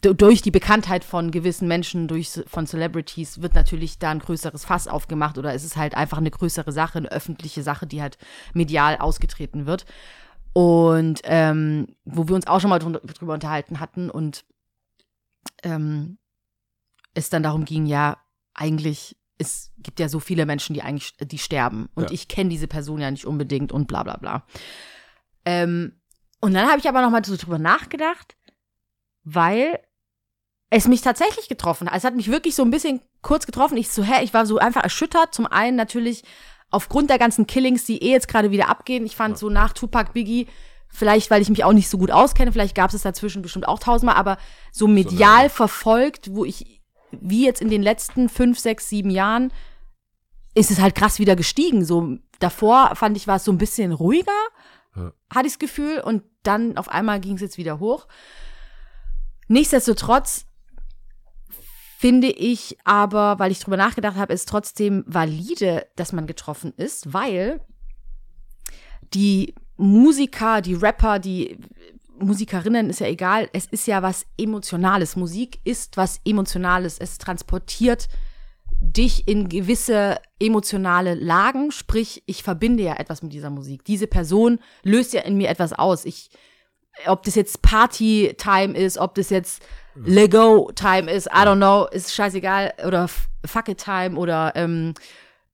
[0.01, 4.87] durch die Bekanntheit von gewissen Menschen, durch von Celebrities, wird natürlich da ein größeres Fass
[4.87, 8.19] aufgemacht oder es ist halt einfach eine größere Sache, eine öffentliche Sache, die halt
[8.55, 9.85] medial ausgetreten wird.
[10.53, 14.45] Und ähm, wo wir uns auch schon mal drüber unterhalten hatten und
[15.65, 16.19] ähm,
[17.15, 18.19] es dann darum ging, ja,
[18.55, 21.89] eigentlich, es gibt ja so viele Menschen, die eigentlich, die sterben.
[21.95, 22.15] Und ja.
[22.15, 24.47] ich kenne diese Person ja nicht unbedingt und bla bla bla.
[25.45, 26.01] Ähm,
[26.41, 28.37] und dann habe ich aber noch mal so drüber nachgedacht,
[29.25, 29.81] weil
[30.71, 31.97] es mich tatsächlich getroffen hat.
[31.97, 33.77] Es hat mich wirklich so ein bisschen kurz getroffen.
[33.77, 35.35] Ich so, hä, ich war so einfach erschüttert.
[35.35, 36.23] Zum einen natürlich
[36.71, 39.39] aufgrund der ganzen Killings, die eh jetzt gerade wieder abgehen, ich fand ja.
[39.39, 40.47] so nach Tupac Biggie,
[40.89, 43.79] vielleicht weil ich mich auch nicht so gut auskenne, vielleicht gab es dazwischen bestimmt auch
[43.81, 44.39] tausendmal, aber
[44.73, 46.81] so medial so verfolgt, wo ich,
[47.11, 49.53] wie jetzt in den letzten fünf, sechs, sieben Jahren,
[50.55, 51.85] ist es halt krass wieder gestiegen.
[51.85, 54.31] So davor fand ich, war es so ein bisschen ruhiger,
[54.97, 55.13] ja.
[55.29, 58.07] hatte ich das Gefühl, und dann auf einmal ging es jetzt wieder hoch.
[59.51, 60.47] Nichtsdestotrotz
[61.99, 67.13] finde ich aber, weil ich drüber nachgedacht habe, ist trotzdem valide, dass man getroffen ist,
[67.13, 67.61] weil
[69.13, 71.59] die Musiker, die Rapper, die
[72.21, 75.17] Musikerinnen ist ja egal, es ist ja was Emotionales.
[75.17, 76.99] Musik ist was Emotionales.
[77.01, 78.09] Es transportiert
[78.81, 83.85] dich in gewisse emotionale Lagen, sprich, ich verbinde ja etwas mit dieser Musik.
[83.85, 86.05] Diese Person löst ja in mir etwas aus.
[86.05, 86.31] Ich,
[87.07, 89.63] ob das jetzt Party-Time ist, ob das jetzt
[89.95, 93.09] Lego Time ist, I don't know, ist scheißegal, oder
[93.45, 94.95] Fuck it Time oder ähm,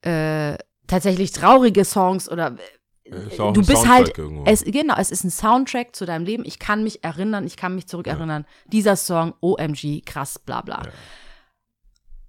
[0.03, 0.57] äh,
[0.87, 2.57] tatsächlich traurige Songs oder
[3.05, 4.13] äh, du bist halt,
[4.47, 6.45] es, genau, es ist ein Soundtrack zu deinem Leben.
[6.45, 8.43] Ich kann mich erinnern, ich kann mich zurückerinnern.
[8.43, 8.71] Ja.
[8.73, 10.83] Dieser Song, OMG, krass, bla bla.
[10.85, 10.91] Ja.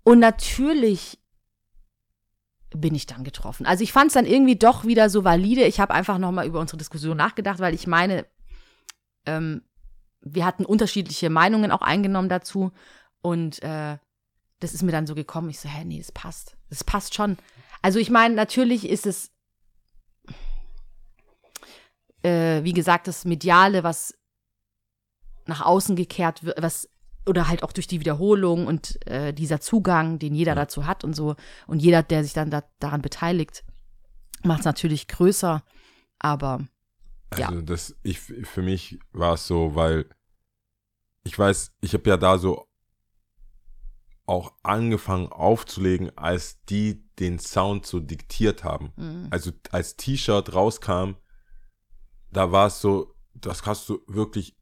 [0.03, 1.19] Und natürlich
[2.69, 3.65] bin ich dann getroffen.
[3.65, 5.63] Also ich fand es dann irgendwie doch wieder so valide.
[5.63, 8.25] Ich habe einfach noch mal über unsere Diskussion nachgedacht, weil ich meine,
[9.27, 9.61] ähm,
[10.21, 12.71] wir hatten unterschiedliche Meinungen auch eingenommen dazu.
[13.21, 13.97] Und äh,
[14.59, 15.49] das ist mir dann so gekommen.
[15.49, 16.57] Ich so, hä, nee, das passt.
[16.69, 17.37] Das passt schon.
[17.81, 19.31] Also ich meine, natürlich ist es,
[22.23, 24.17] äh, wie gesagt, das Mediale, was
[25.45, 26.89] nach außen gekehrt wird, was
[27.25, 31.13] oder halt auch durch die Wiederholung und äh, dieser Zugang, den jeder dazu hat und
[31.13, 31.35] so
[31.67, 33.65] und jeder, der sich dann da, daran beteiligt,
[34.43, 35.63] macht es natürlich größer.
[36.19, 36.65] Aber
[37.35, 37.49] ja.
[37.49, 40.09] Also das, ich, für mich war es so, weil
[41.23, 42.67] ich weiß, ich habe ja da so
[44.25, 48.91] auch angefangen aufzulegen, als die den Sound so diktiert haben.
[48.97, 49.27] Mhm.
[49.31, 51.15] Also als T-Shirt rauskam,
[52.31, 54.57] da war es so, das hast du wirklich,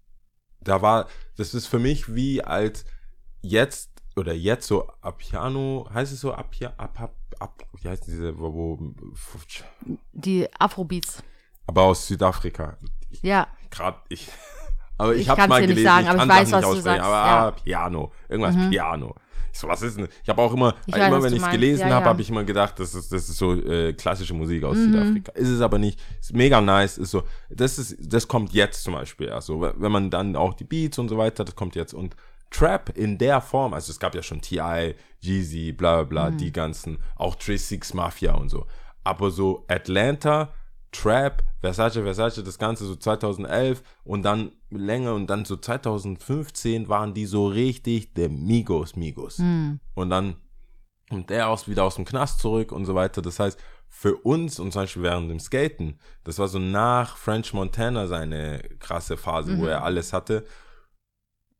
[0.62, 2.86] da war, das ist für mich wie als
[3.42, 8.38] jetzt oder jetzt so Apiano, heißt es so Apia, ab, ab, ab, wie heißt diese,
[8.40, 8.94] wo, wo
[10.14, 11.24] die Afrobeats.
[11.68, 12.78] Aber aus Südafrika.
[13.22, 13.48] Ja.
[13.70, 14.28] Gerade ich.
[14.98, 17.04] Aber ich, ich habe mal gelesen, sagen, ich kann aber ich weiß, was du sagst.
[17.04, 17.48] Aber ja.
[17.48, 18.70] ah, Piano, irgendwas mhm.
[18.70, 19.16] Piano.
[19.52, 20.08] Ich so, was ist denn?
[20.24, 22.10] Ich habe auch immer, ich immer weiß, wenn ich es gelesen ja, habe, ja.
[22.10, 24.92] habe ich immer gedacht, das ist, das ist so äh, klassische Musik aus mhm.
[24.92, 25.32] Südafrika.
[25.34, 26.00] Ist es aber nicht.
[26.20, 26.98] Ist mega nice.
[26.98, 29.62] Ist so, das ist, das kommt jetzt zum Beispiel erst so.
[29.62, 32.16] Wenn man dann auch die Beats und so weiter, das kommt jetzt und
[32.52, 36.38] Trap in der Form, also es gab ja schon T.I., Jeezy, bla bla bla, mhm.
[36.38, 38.66] die ganzen, auch Trey Six Mafia und so.
[39.04, 40.54] Aber so Atlanta,
[40.96, 47.14] Trap, Versace, Versace, das Ganze so 2011 und dann länger und dann so 2015 waren
[47.14, 49.40] die so richtig der Migos, Migos.
[49.40, 49.80] Mhm.
[49.94, 50.36] Und dann
[51.10, 53.22] Und der aus, wieder aus dem Knast zurück und so weiter.
[53.22, 57.54] Das heißt, für uns und zum Beispiel während dem Skaten, das war so nach French
[57.54, 59.62] Montana seine krasse Phase, mhm.
[59.62, 60.46] wo er alles hatte,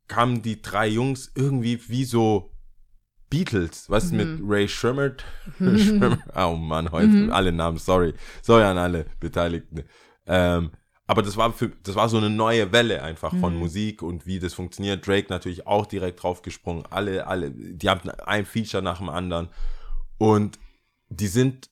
[0.08, 2.50] kamen die drei Jungs irgendwie wie so
[3.36, 4.16] Beatles, was mhm.
[4.16, 5.24] mit Ray Schrimmert?
[5.58, 6.22] Mhm.
[6.36, 7.32] oh Mann, heute mhm.
[7.32, 8.14] alle Namen, sorry.
[8.42, 9.84] Sorry an alle Beteiligten.
[10.26, 10.70] Ähm,
[11.06, 13.60] aber das war für, das war so eine neue Welle einfach von mhm.
[13.60, 15.06] Musik und wie das funktioniert.
[15.06, 16.84] Drake natürlich auch direkt draufgesprungen.
[16.90, 19.48] Alle, alle, die haben ein Feature nach dem anderen.
[20.18, 20.58] Und
[21.08, 21.70] die sind,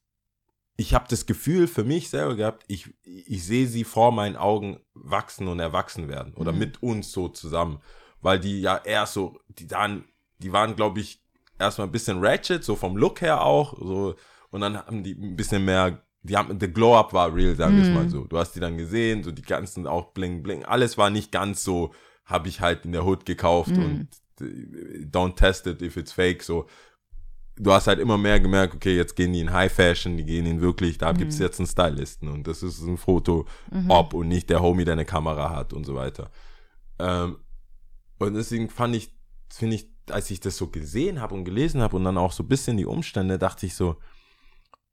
[0.77, 4.79] ich habe das Gefühl für mich selber gehabt, ich, ich sehe sie vor meinen Augen
[4.95, 6.33] wachsen und erwachsen werden.
[6.35, 6.59] Oder mhm.
[6.59, 7.81] mit uns so zusammen.
[8.21, 10.05] Weil die ja erst so, die waren,
[10.39, 11.24] die waren, glaube ich,
[11.59, 13.79] erstmal ein bisschen ratchet, so vom Look her auch.
[13.79, 14.15] So,
[14.51, 17.77] und dann haben die ein bisschen mehr die haben, the Glow Up war real, sagen
[17.77, 17.95] wir mm.
[17.95, 18.25] mal so.
[18.25, 20.65] Du hast die dann gesehen, so die ganzen auch bling bling.
[20.65, 21.93] Alles war nicht ganz so,
[22.25, 23.85] habe ich halt in der Hood gekauft mm.
[23.85, 24.09] und
[24.41, 26.67] äh, don't test it if it's fake, so.
[27.57, 30.45] Du hast halt immer mehr gemerkt, okay, jetzt gehen die in High Fashion, die gehen
[30.47, 31.19] in wirklich, da mm.
[31.19, 33.91] gibt's jetzt einen Stylisten und das ist ein Foto -hmm.
[33.91, 36.31] ob und nicht der Homie, der eine Kamera hat und so weiter.
[36.99, 37.37] Ähm,
[38.19, 39.15] und deswegen fand ich,
[39.51, 42.43] finde ich, als ich das so gesehen habe und gelesen habe und dann auch so
[42.43, 43.97] ein bisschen die Umstände, dachte ich so,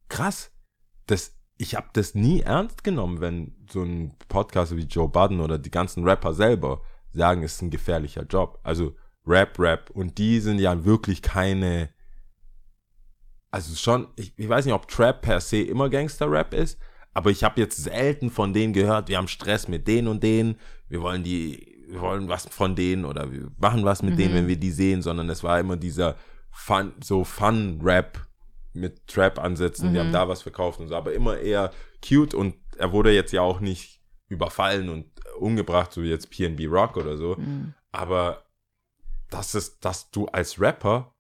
[0.10, 0.52] krass,
[1.08, 5.58] das, ich habe das nie ernst genommen, wenn so ein Podcaster wie Joe Budden oder
[5.58, 6.82] die ganzen Rapper selber
[7.14, 8.60] sagen, es ist ein gefährlicher Job.
[8.64, 8.96] Also
[9.26, 9.90] Rap, Rap.
[9.92, 11.90] Und die sind ja wirklich keine,
[13.52, 16.80] also schon, ich, ich weiß nicht, ob Trap per se immer Gangster-Rap ist,
[17.14, 20.56] aber ich habe jetzt selten von denen gehört, wir haben Stress mit denen und denen,
[20.88, 24.18] wir wollen die, wir wollen was von denen oder wir machen was mit mhm.
[24.18, 26.16] denen, wenn wir die sehen, sondern es war immer dieser
[26.50, 28.28] Fun, so Fun-Rap,
[28.74, 29.94] mit Trap-Ansätzen, mhm.
[29.94, 30.14] die haben mhm.
[30.14, 33.60] da was verkauft und so, aber immer eher cute und er wurde jetzt ja auch
[33.60, 37.36] nicht überfallen und umgebracht, so wie jetzt PNB Rock oder so.
[37.36, 37.74] Mhm.
[37.92, 38.46] Aber
[39.30, 41.14] das ist, dass du als Rapper,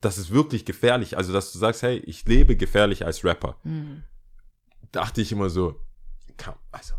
[0.00, 1.16] das ist wirklich gefährlich.
[1.16, 3.56] Also, dass du sagst, hey, ich lebe gefährlich als Rapper.
[3.64, 4.04] Mhm.
[4.92, 5.80] Dachte ich immer so,
[6.36, 6.94] come, also,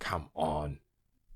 [0.00, 0.80] come on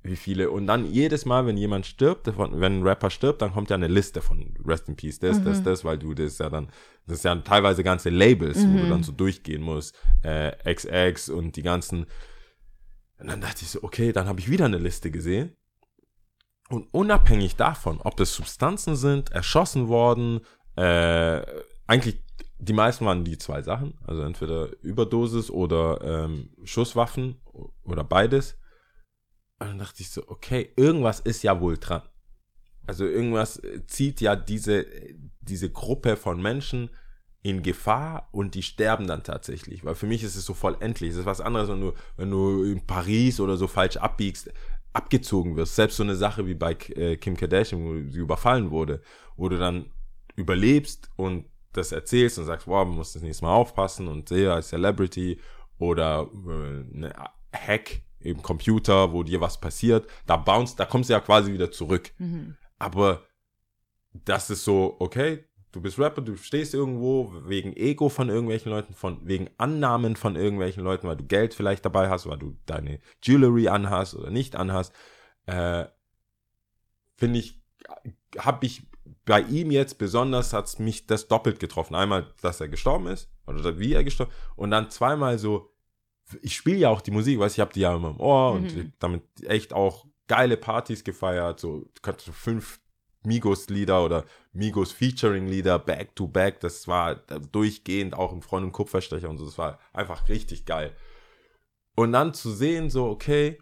[0.03, 0.51] wie viele.
[0.51, 3.89] Und dann jedes Mal, wenn jemand stirbt, wenn ein Rapper stirbt, dann kommt ja eine
[3.89, 5.45] Liste von Rest in Peace, das, mhm.
[5.45, 6.69] das, das, weil du das ja dann,
[7.07, 8.75] das ist ja teilweise ganze Labels, mhm.
[8.75, 8.91] wo du mhm.
[8.91, 12.07] dann so durchgehen musst, äh, XX und die ganzen.
[13.19, 15.57] Und dann dachte ich so, okay, dann habe ich wieder eine Liste gesehen.
[16.69, 20.41] Und unabhängig davon, ob das Substanzen sind, erschossen worden,
[20.77, 21.43] äh,
[21.87, 22.23] eigentlich
[22.61, 27.41] die meisten waren die zwei Sachen, also entweder Überdosis oder ähm, Schusswaffen
[27.85, 28.58] oder beides
[29.59, 32.03] und dann dachte ich so, okay, irgendwas ist ja wohl dran.
[32.87, 34.87] Also irgendwas zieht ja diese,
[35.41, 36.91] diese Gruppe von Menschen
[37.43, 39.85] in Gefahr und die sterben dann tatsächlich.
[39.85, 41.11] Weil für mich ist es so vollendlich.
[41.11, 44.51] Es ist was anderes, wenn du, wenn du in Paris oder so falsch abbiegst,
[44.93, 45.77] abgezogen wirst.
[45.77, 49.03] Selbst so eine Sache wie bei äh, Kim Kardashian, wo sie überfallen wurde,
[49.37, 49.91] wo du dann
[50.37, 54.53] überlebst und das erzählst und sagst, wow, man muss das nächste Mal aufpassen und sehe
[54.53, 55.41] als Celebrity
[55.79, 57.15] oder äh, eine
[57.53, 61.71] Hack im Computer, wo dir was passiert, da bounce, da kommst du ja quasi wieder
[61.71, 62.11] zurück.
[62.19, 62.57] Mhm.
[62.79, 63.23] Aber
[64.13, 68.95] das ist so, okay, du bist Rapper, du stehst irgendwo wegen Ego von irgendwelchen Leuten,
[68.95, 73.01] von, wegen Annahmen von irgendwelchen Leuten, weil du Geld vielleicht dabei hast, weil du deine
[73.23, 74.93] Jewelry anhast oder nicht anhast.
[75.47, 75.87] Äh,
[77.17, 77.61] Finde ich,
[78.39, 78.87] habe ich
[79.25, 81.95] bei ihm jetzt besonders, hat mich das doppelt getroffen.
[81.95, 85.73] Einmal, dass er gestorben ist, oder wie er gestorben und dann zweimal so,
[86.43, 88.65] ich spiele ja auch die Musik, weißt ich habe die ja immer im Ohr mhm.
[88.65, 91.87] und damit echt auch geile Partys gefeiert, so,
[92.33, 92.81] fünf
[93.25, 99.39] Migos-Lieder oder Migos-Featuring-Lieder back to back, das war durchgehend auch im Freund und Kupferstecher und
[99.39, 100.95] so, das war einfach richtig geil.
[101.97, 103.59] Und dann zu sehen, so, okay,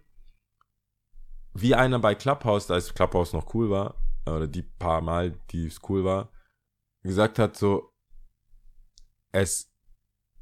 [1.54, 3.94] wie einer bei Clubhouse, als Clubhouse noch cool war,
[4.26, 6.30] oder die paar Mal, die es cool war,
[7.02, 7.92] gesagt hat, so,
[9.32, 9.72] es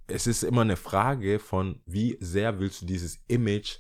[0.07, 3.79] es ist immer eine Frage von, wie sehr willst du dieses Image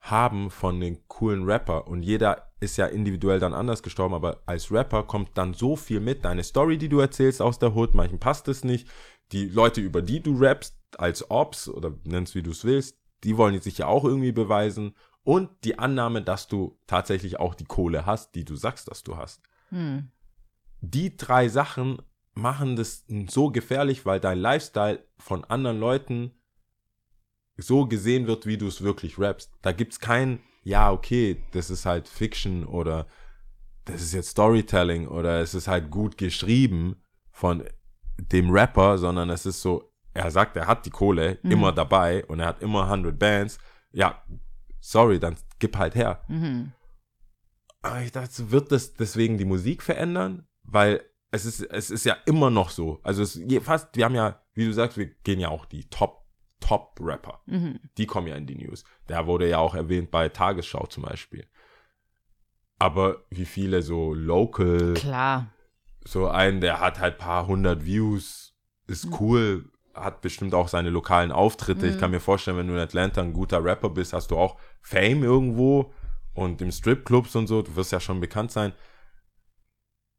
[0.00, 4.70] haben von den coolen Rapper und jeder ist ja individuell dann anders gestorben, aber als
[4.70, 8.18] Rapper kommt dann so viel mit, deine Story, die du erzählst aus der Hood, manchen
[8.18, 8.88] passt es nicht,
[9.32, 13.36] die Leute, über die du rappst, als Ops oder nennst wie du es willst, die
[13.36, 14.94] wollen sich ja auch irgendwie beweisen
[15.24, 19.16] und die Annahme, dass du tatsächlich auch die Kohle hast, die du sagst, dass du
[19.16, 19.42] hast.
[19.70, 20.12] Hm.
[20.80, 22.00] Die drei Sachen
[22.36, 26.32] machen das so gefährlich, weil dein Lifestyle von anderen Leuten
[27.56, 29.50] so gesehen wird, wie du es wirklich rappst.
[29.62, 33.06] Da gibt's kein, ja, okay, das ist halt Fiction oder
[33.86, 36.96] das ist jetzt Storytelling oder es ist halt gut geschrieben
[37.30, 37.64] von
[38.18, 41.52] dem Rapper, sondern es ist so, er sagt, er hat die Kohle mhm.
[41.52, 43.58] immer dabei und er hat immer 100 Bands.
[43.92, 44.22] Ja,
[44.80, 46.22] sorry, dann gib halt her.
[46.28, 46.72] Mhm.
[47.80, 50.46] Aber ich dachte, wird das deswegen die Musik verändern?
[50.64, 51.02] Weil
[51.36, 52.98] es ist, es ist ja immer noch so.
[53.02, 56.24] Also es fast, wir haben ja, wie du sagst, wir gehen ja auch die Top,
[56.60, 57.40] Top-Rapper.
[57.46, 57.78] Mhm.
[57.98, 58.84] Die kommen ja in die News.
[59.08, 61.46] Der wurde ja auch erwähnt bei Tagesschau zum Beispiel.
[62.78, 65.46] Aber wie viele so local, Klar.
[66.04, 68.54] so einen, der hat halt paar hundert Views,
[68.86, 69.16] ist Mhm.
[69.20, 71.86] cool, hat bestimmt auch seine lokalen Auftritte.
[71.86, 72.00] Ich Mhm.
[72.00, 75.22] kann mir vorstellen, wenn du in Atlanta ein guter Rapper bist, hast du auch Fame
[75.24, 75.92] irgendwo
[76.34, 78.72] und im Stripclubs und so, du wirst ja schon bekannt sein.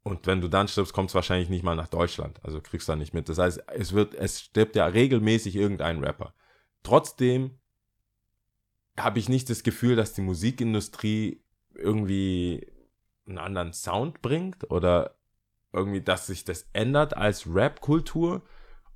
[0.02, 2.40] Und wenn du dann stirbst, kommt es wahrscheinlich nicht mal nach Deutschland.
[2.42, 3.28] Also kriegst du da nicht mit.
[3.28, 6.34] Das heißt, es wird, es stirbt ja regelmäßig irgendein Rapper.
[6.82, 7.58] Trotzdem
[8.96, 11.42] habe ich nicht das Gefühl, dass die Musikindustrie
[11.74, 12.72] irgendwie
[13.26, 15.16] einen anderen Sound bringt oder
[15.72, 18.42] irgendwie, dass sich das ändert als Rap-Kultur.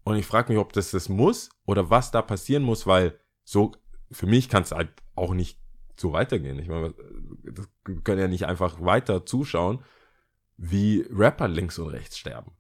[0.05, 3.73] Und ich frage mich, ob das das muss oder was da passieren muss, weil so,
[4.11, 5.61] für mich kann es halt auch nicht
[5.97, 6.59] so weitergehen.
[6.59, 6.95] Ich meine,
[7.85, 9.85] wir können ja nicht einfach weiter zuschauen,
[10.65, 12.53] wie Rapper links und rechts sterben.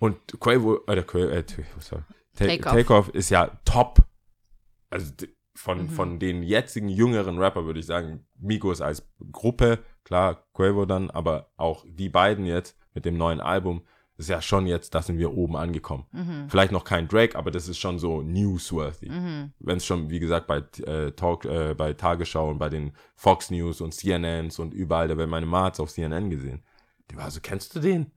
[0.00, 1.44] Und Quavo, äh, Quavo äh,
[1.78, 2.02] sorry,
[2.34, 3.08] Ta- Takeoff.
[3.10, 4.04] Ist ja top.
[4.90, 5.12] Also
[5.54, 5.88] von, Mhm.
[5.90, 11.50] von den jetzigen jüngeren Rapper würde ich sagen, Migos als Gruppe, klar, Quavo dann, aber
[11.56, 13.82] auch die beiden jetzt mit dem neuen Album,
[14.18, 16.06] ist ja schon jetzt, da sind wir oben angekommen.
[16.12, 16.48] Mhm.
[16.48, 19.08] Vielleicht noch kein Drake, aber das ist schon so newsworthy.
[19.10, 19.52] Mhm.
[19.60, 23.50] Wenn es schon, wie gesagt, bei äh, Talk, äh, bei Tagesschau und bei den Fox
[23.50, 26.62] News und CNNs und überall, da werden meine Marz auf CNN gesehen.
[27.10, 28.12] Die war so, kennst du den?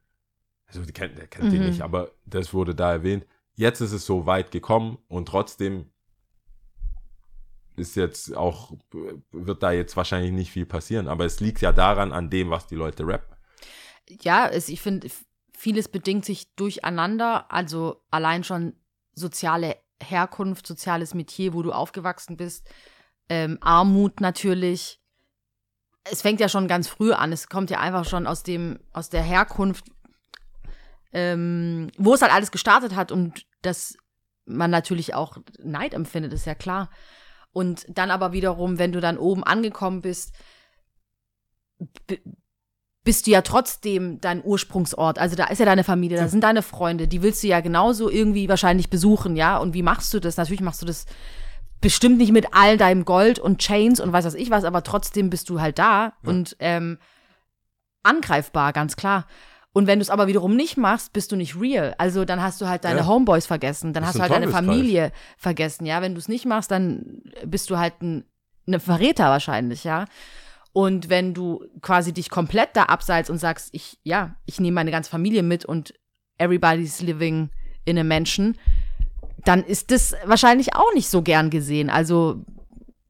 [0.68, 1.68] Also, die kennt, der kennt den Mhm.
[1.68, 3.26] nicht, aber das wurde da erwähnt.
[3.56, 5.92] Jetzt ist es so weit gekommen und trotzdem
[7.76, 8.74] ist jetzt auch,
[9.32, 12.68] wird da jetzt wahrscheinlich nicht viel passieren, aber es liegt ja daran, an dem, was
[12.68, 13.36] die Leute rappen.
[14.22, 15.10] Ja, es, ich finde,
[15.56, 17.52] vieles bedingt sich durcheinander.
[17.52, 18.74] Also allein schon
[19.14, 22.70] soziale Herkunft, soziales Metier, wo du aufgewachsen bist,
[23.28, 25.02] ähm, Armut natürlich.
[26.12, 27.32] Es fängt ja schon ganz früh an.
[27.32, 29.86] Es kommt ja einfach schon aus dem, aus der Herkunft,
[31.12, 33.98] ähm, wo es halt alles gestartet hat und dass
[34.46, 36.90] man natürlich auch Neid empfindet, ist ja klar.
[37.52, 40.34] Und dann aber wiederum, wenn du dann oben angekommen bist,
[43.04, 45.18] bist du ja trotzdem dein Ursprungsort.
[45.18, 48.10] Also da ist ja deine Familie, da sind deine Freunde, die willst du ja genauso
[48.10, 49.58] irgendwie wahrscheinlich besuchen, ja.
[49.58, 50.38] Und wie machst du das?
[50.38, 51.06] Natürlich machst du das
[51.82, 55.30] bestimmt nicht mit all deinem Gold und Chains und weiß was ich was, aber trotzdem
[55.30, 56.30] bist du halt da Ja.
[56.30, 56.98] und ähm,
[58.04, 59.26] angreifbar, ganz klar.
[59.72, 61.94] Und wenn du es aber wiederum nicht machst, bist du nicht real.
[62.00, 63.08] Also dann hast du halt deine Ja.
[63.08, 64.52] Homeboys vergessen, dann Das hast du ein halt deine.
[64.52, 66.02] Familie vergessen, ja.
[66.02, 68.26] Wenn du es nicht machst, dann bist du halt ein,
[68.68, 70.06] eine Verräter wahrscheinlich, ja.
[70.74, 74.92] Und wenn du quasi dich komplett da abseits und sagst, ich, ja, ich nehme meine
[74.92, 75.94] ganze Familie mit und
[76.38, 77.50] everybody's living
[77.86, 78.56] in a mansion,
[79.46, 81.90] dann ist das wahrscheinlich auch nicht so gern gesehen.
[81.90, 82.44] Also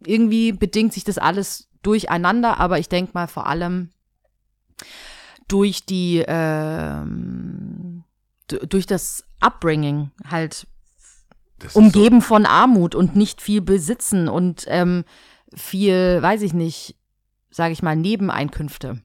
[0.06, 3.89] irgendwie bedingt sich das alles durcheinander, aber ich denke mal vor allem
[5.48, 6.24] durch die,
[8.52, 10.68] d- durch das Upbringing halt
[11.60, 15.06] Das umgeben von Armut und nicht viel besitzen und ähm,
[15.54, 16.96] viel, weiß ich nicht,
[17.50, 19.02] sage ich mal, Nebeneinkünfte.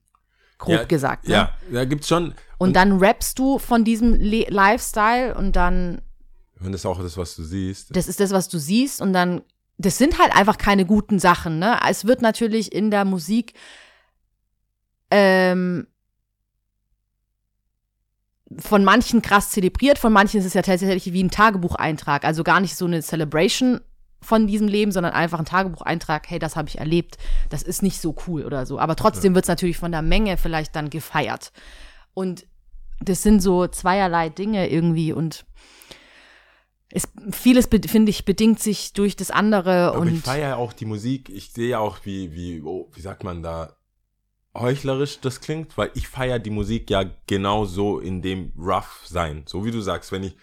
[0.59, 1.25] Grob Ja, gesagt.
[1.27, 1.37] So, Ne?
[1.39, 6.01] ja, da gibt's schon, Und dann rappst du von diesem Le Lifestyle und dann,
[6.61, 7.95] und das ist auch das, was du siehst.
[7.95, 9.43] das ist das, was du siehst und dann,
[9.77, 11.59] das sind halt einfach keine guten Sachen.
[11.59, 11.79] Ne?
[11.88, 13.55] Es wird natürlich in der Musik
[15.11, 15.87] ähm,
[18.59, 22.25] von manchen krass zelebriert, von manchen ist es ja tatsächlich wie ein Tagebucheintrag.
[22.25, 23.81] Also gar nicht so eine Celebration
[24.21, 27.19] von diesem Leben, sondern einfach ein Tagebucheintrag, hey, das habe ich erlebt.
[27.51, 28.79] Das ist nicht so cool oder so.
[28.79, 31.53] Aber trotzdem wird es natürlich von der Menge vielleicht dann gefeiert.
[32.14, 32.47] Und
[33.01, 35.45] das sind so zweierlei Dinge irgendwie und
[36.94, 40.72] es, vieles, finde ich, bedingt sich durch das andere Aber und ich feiere ja auch
[40.72, 41.28] die Musik.
[41.28, 43.76] Ich sehe ja auch, wie, wie, oh, wie sagt man da,
[44.54, 49.42] heuchlerisch das klingt, weil ich feiere die Musik ja genau so in dem Rough sein.
[49.46, 50.37] So wie du sagst, wenn ich,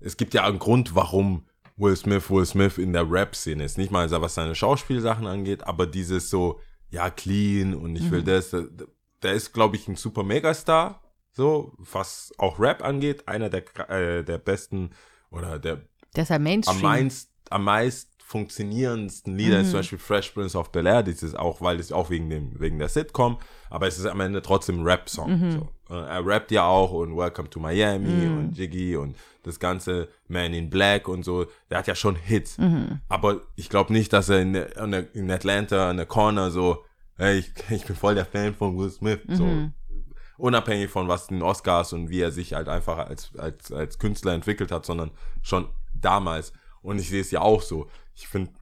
[0.00, 1.44] es gibt ja einen Grund, warum
[1.76, 3.76] Will Smith Will Smith in der Rap-Szene ist.
[3.76, 6.58] Nicht mal, was seine Schauspielsachen angeht, aber dieses so,
[6.90, 8.66] ja, clean und ich will das, der,
[9.22, 11.02] der ist, glaube ich, ein super Megastar,
[11.32, 14.90] so, was auch Rap angeht, einer der, äh, der besten
[15.32, 15.80] oder der
[16.14, 16.76] das ja Mainstream.
[16.76, 18.08] am meist, am meist
[18.56, 21.92] funktionierendsten Lieder ist zum Beispiel Fresh Prince of Bel Air, das ist auch, weil es
[21.92, 23.38] auch wegen dem, wegen der Sitcom,
[23.70, 25.68] aber es ist am Ende trotzdem ein Rap-Song.
[25.88, 25.94] So.
[25.94, 30.54] Äh, Er rappt ja auch und Welcome to Miami und Jiggy und das ganze Man
[30.54, 32.56] in Black und so, der hat ja schon Hits.
[33.08, 36.84] Aber ich glaube nicht, dass er in, in, in Atlanta in der Corner so,
[37.16, 39.44] hey, ich, ich bin voll der Fan von Will Smith, so
[40.36, 44.32] unabhängig von was den Oscars und wie er sich halt einfach als, als, als Künstler
[44.32, 45.10] entwickelt hat, sondern
[45.42, 46.52] schon damals.
[46.80, 47.88] Und ich sehe es ja auch so.
[48.14, 48.52] Ich finde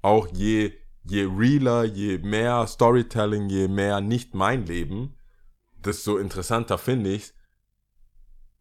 [0.00, 0.72] auch je,
[1.04, 5.16] je realer, je mehr Storytelling, je mehr nicht mein Leben,
[5.76, 7.32] desto interessanter finde ich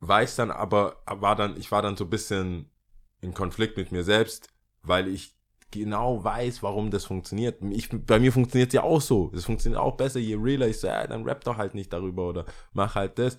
[0.01, 2.69] weiß dann aber, war dann, ich war dann so ein bisschen
[3.21, 4.49] in Konflikt mit mir selbst,
[4.81, 5.37] weil ich
[5.71, 7.61] genau weiß, warum das funktioniert.
[7.71, 9.31] Ich, bei mir funktioniert es ja auch so.
[9.33, 12.27] Es funktioniert auch besser, je realer ich so, ja, dann rap doch halt nicht darüber
[12.29, 13.37] oder mach halt das.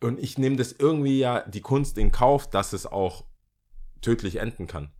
[0.00, 3.24] Und ich nehme das irgendwie ja die Kunst in Kauf, dass es auch
[4.00, 4.90] tödlich enden kann.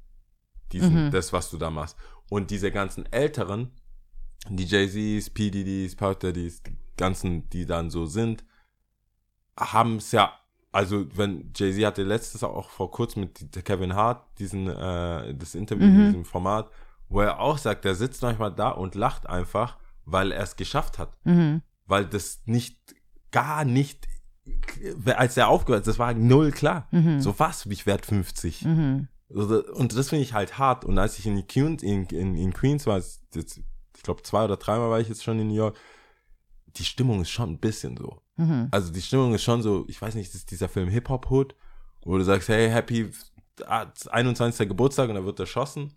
[0.73, 1.11] Diesen, Mhm.
[1.11, 1.97] Das, was du da machst.
[2.31, 3.71] Und diese ganzen Älteren,
[4.51, 8.45] die Jay-Z's, PDDs, Puff Daddies, die ganzen, die dann so sind,
[9.59, 10.39] haben es ja,
[10.73, 15.87] also wenn Jay-Z hatte letztes auch vor kurzem mit Kevin Hart diesen, äh, das Interview
[15.87, 16.05] in Mhm.
[16.07, 16.71] diesem Format,
[17.09, 20.99] wo er auch sagt, er sitzt manchmal da und lacht einfach, weil er es geschafft
[20.99, 21.17] hat.
[21.25, 21.63] Mhm.
[21.87, 22.79] Weil das nicht,
[23.31, 24.07] gar nicht,
[25.07, 26.87] als er aufgehört hat, das war null klar.
[26.91, 27.21] Mhm.
[27.21, 28.65] So was, ich werd 50.
[28.65, 29.09] Mhm.
[29.35, 30.85] Also, Und das finde ich halt hart.
[30.85, 33.61] Und als ich in, Queens, in, in, in Queens war, jetzt,
[33.97, 35.77] ich glaube zwei oder dreimal war ich jetzt schon in New York,
[36.67, 38.21] die Stimmung ist schon ein bisschen so.
[38.39, 38.69] Mhm.
[38.71, 41.31] Also die Stimmung ist schon so, ich weiß nicht, das ist dieser Film Hip Hop
[41.31, 41.55] Hood,
[42.05, 43.11] wo du sagst, hey, happy
[43.67, 44.69] ah, 21.
[44.69, 45.93] Geburtstag und da wird erschossen.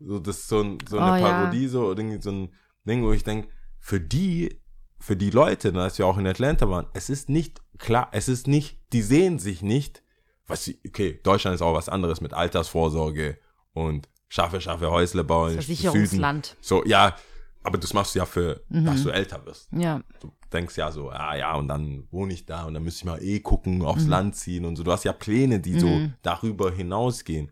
[0.00, 1.32] So, das ist so, ein, so eine Oh, ja.
[1.32, 2.52] Parodie, so, oder so ein
[2.86, 3.48] Ding, wo ich denke,
[3.80, 4.60] für die,
[4.98, 8.28] für die Leute, ne, als wir auch in Atlanta waren, es ist nicht klar, es
[8.28, 10.02] ist nicht, die sehen sich nicht,
[10.46, 13.38] was sie, okay, Deutschland ist auch was anderes mit Altersvorsorge
[13.72, 15.52] und schaffe, schaffe Häusle bauen.
[15.52, 16.56] Versicherungsland.
[16.60, 17.14] So, ja,
[17.62, 18.84] aber das machst du ja für, Mhm.
[18.86, 20.02] dass du älter wirst Ja.
[20.20, 23.04] du denkst ja so, ah ja, und dann wohne ich da und dann müsste ich
[23.04, 23.84] mal eh gucken, Mhm.
[23.84, 24.82] aufs Land ziehen und so.
[24.84, 27.50] Du hast ja Pläne, die so darüber hinausgehen.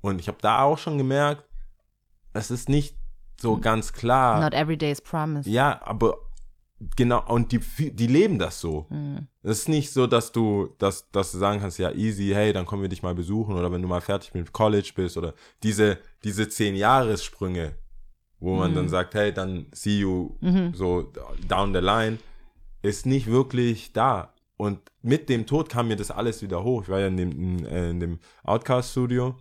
[0.00, 1.44] Und ich habe da auch schon gemerkt,
[2.32, 2.96] es ist nicht
[3.40, 4.40] so ganz klar.
[4.40, 5.46] Not every day is promised.
[5.50, 6.16] Ja, aber
[6.96, 7.60] genau, und die,
[7.92, 8.86] die leben das so.
[8.90, 9.28] Mhm.
[9.42, 12.66] Es ist nicht so, dass du, dass, dass du sagen kannst, ja, easy, hey, dann
[12.66, 15.32] kommen wir dich mal besuchen oder wenn du mal fertig mit College bist oder
[15.62, 17.74] diese, diese zehn Jahressprünge,
[18.40, 18.74] wo man Mhm.
[18.76, 20.74] dann sagt, hey, dann see you Mhm.
[20.74, 21.12] so
[21.48, 22.18] down the line,
[22.82, 24.34] ist nicht wirklich da.
[24.56, 26.82] Und mit dem Tod kam mir das alles wieder hoch.
[26.82, 29.36] Ich war ja in dem, in, äh, in dem Outcast-Studio,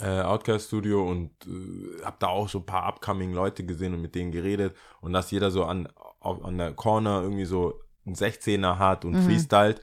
[0.00, 4.14] äh, Outcast-Studio und äh, habe da auch so ein paar upcoming Leute gesehen und mit
[4.14, 5.88] denen geredet und dass jeder so an,
[6.20, 9.82] auf, an der Corner irgendwie so einen 16er hat und freestylt.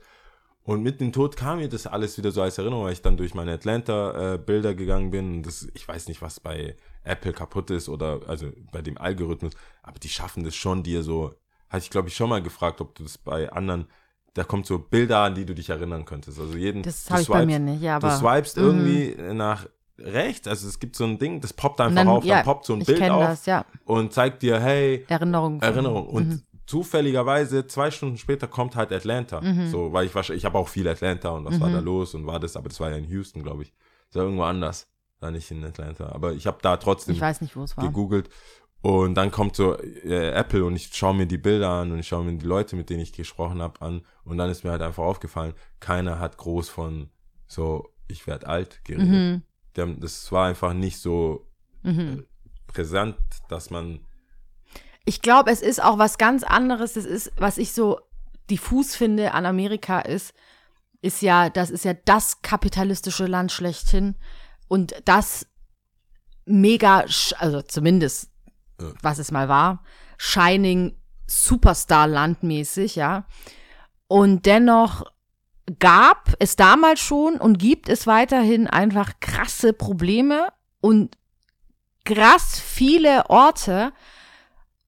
[0.63, 3.17] Und mit dem Tod kam mir das alles wieder so als Erinnerung, weil ich dann
[3.17, 5.35] durch meine Atlanta-Bilder gegangen bin.
[5.35, 9.53] Und das, ich weiß nicht, was bei Apple kaputt ist oder also bei dem Algorithmus,
[9.83, 11.35] aber die schaffen das schon, dir so,
[11.75, 13.88] hatte ich glaube ich schon mal gefragt, ob du das bei anderen,
[14.33, 16.39] da kommt so Bilder an, die du dich erinnern könntest.
[16.39, 18.09] Also jeden, Das habe ich bei mir nicht, ja, aber.
[18.09, 18.63] du swipest Mhm.
[18.63, 22.35] irgendwie nach rechts, also es gibt so ein Ding, das poppt einfach dann, auf, ja,
[22.38, 23.63] dann poppt so ein ich Bild auf das, ja.
[23.85, 25.61] und zeigt dir, hey, Erinnerung.
[25.61, 26.07] Erinnerung.
[26.09, 26.41] Und Mhm.
[26.65, 29.41] zufälligerweise, zwei Stunden später, kommt halt Atlanta.
[29.41, 29.69] Mhm.
[29.69, 32.27] So, weil ich wahrscheinlich, ich habe auch viel Atlanta und was war da los und
[32.27, 33.73] war das, aber das war ja in Houston, glaube ich.
[34.09, 34.88] Das war irgendwo anders.
[35.21, 36.09] War nicht in Atlanta.
[36.11, 37.85] Aber ich habe da trotzdem Ich weiß nicht, wo es war.
[37.85, 38.29] gegoogelt.
[38.86, 42.08] Und dann kommt so äh, Apple und ich schaue mir die Bilder an und ich
[42.08, 44.06] schaue mir die Leute, mit denen ich gesprochen habe, an.
[44.26, 47.10] Und dann ist mir halt einfach aufgefallen, keiner hat groß von
[47.48, 49.08] so, ich werde alt geredet.
[49.08, 49.41] Mhm.
[49.76, 51.48] Der, das war einfach nicht so
[51.82, 52.28] Mhm.
[52.67, 53.15] präsent,
[53.50, 54.02] dass man
[55.04, 56.93] Ich glaube, es ist auch was ganz anderes.
[56.93, 58.00] Das ist, was ich so
[58.52, 60.32] diffus finde an Amerika ist,
[61.02, 64.15] ist ja, das ist ja das kapitalistische Land schlechthin
[64.67, 65.48] und das
[66.45, 67.06] mega,
[67.39, 68.30] also zumindest,
[68.79, 68.91] Ja.
[69.01, 69.83] was es mal war,
[70.17, 70.95] Shining
[71.27, 73.25] Superstar-Land mäßig, ja.
[74.07, 75.03] Und dennoch
[75.79, 80.49] gab es damals schon und gibt es weiterhin einfach krasse Probleme
[80.81, 81.17] und
[82.03, 83.91] krass viele Orte,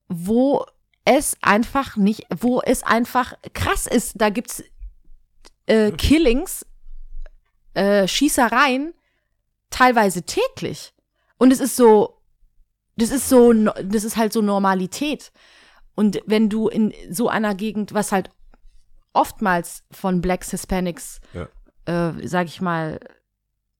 [0.08, 0.66] wo
[1.04, 4.14] es einfach nicht, wo es einfach krass ist.
[4.22, 4.64] Da gibt's
[5.66, 6.66] äh, Killings,
[7.74, 8.94] äh, Schießereien,
[9.70, 10.94] teilweise täglich.
[11.38, 12.17] Und es ist so,
[12.98, 15.32] das ist so, das ist halt so Normalität.
[15.96, 18.30] Und wenn du in so einer Gegend, was halt
[19.14, 21.48] oftmals von Blacks, Hispanics, Ja.
[21.86, 23.00] äh, sag ich mal,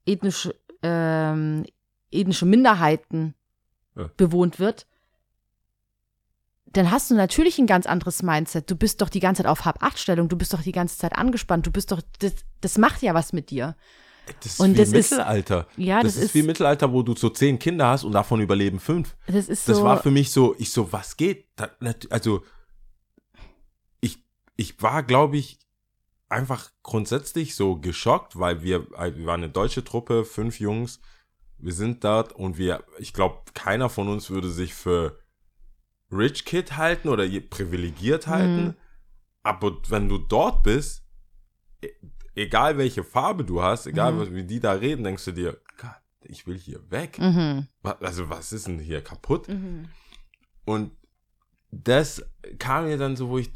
[0.06, 1.66] ethnische, ähm,
[2.12, 3.36] ethnische Minderheiten
[3.96, 4.10] Ja.
[4.18, 4.88] bewohnt wird,
[6.66, 8.70] dann hast du natürlich ein ganz anderes Mindset.
[8.70, 11.66] Du bist doch die ganze Zeit auf Hab-Acht-Stellung, du bist doch die ganze Zeit angespannt,
[11.66, 13.76] du bist doch, das, das macht ja was mit dir.
[14.42, 15.68] Das ist Und wie das ist- Mittelalter.
[15.78, 18.42] Ja, das, das ist, wie ist- Mittelalter, wo du so zehn Kinder hast und davon
[18.42, 19.16] überleben fünf.
[19.28, 19.72] Das ist so.
[19.74, 21.46] Das war für mich so, ich so, was geht?
[22.10, 22.44] Also,
[24.02, 24.24] ich,
[24.56, 25.60] ich war, glaube ich,
[26.30, 31.00] einfach grundsätzlich so geschockt, weil wir, wir waren eine deutsche Truppe, fünf Jungs,
[31.58, 35.20] wir sind dort und wir, ich glaube, keiner von uns würde sich für
[36.12, 38.66] Rich Kid halten oder privilegiert halten.
[38.68, 38.74] Mhm.
[39.44, 41.04] Aber wenn du dort bist,
[42.38, 44.36] egal welche Farbe du hast, egal Mhm.
[44.36, 45.92] wie die da reden, denkst du dir, Gott,
[46.24, 47.20] ich will hier weg.
[47.20, 47.68] mhm.
[48.00, 49.48] Also was ist denn hier kaputt?
[49.50, 49.90] Mhm.
[50.66, 50.92] Und
[51.72, 52.24] das
[52.60, 53.52] kam mir dann so, wo ich,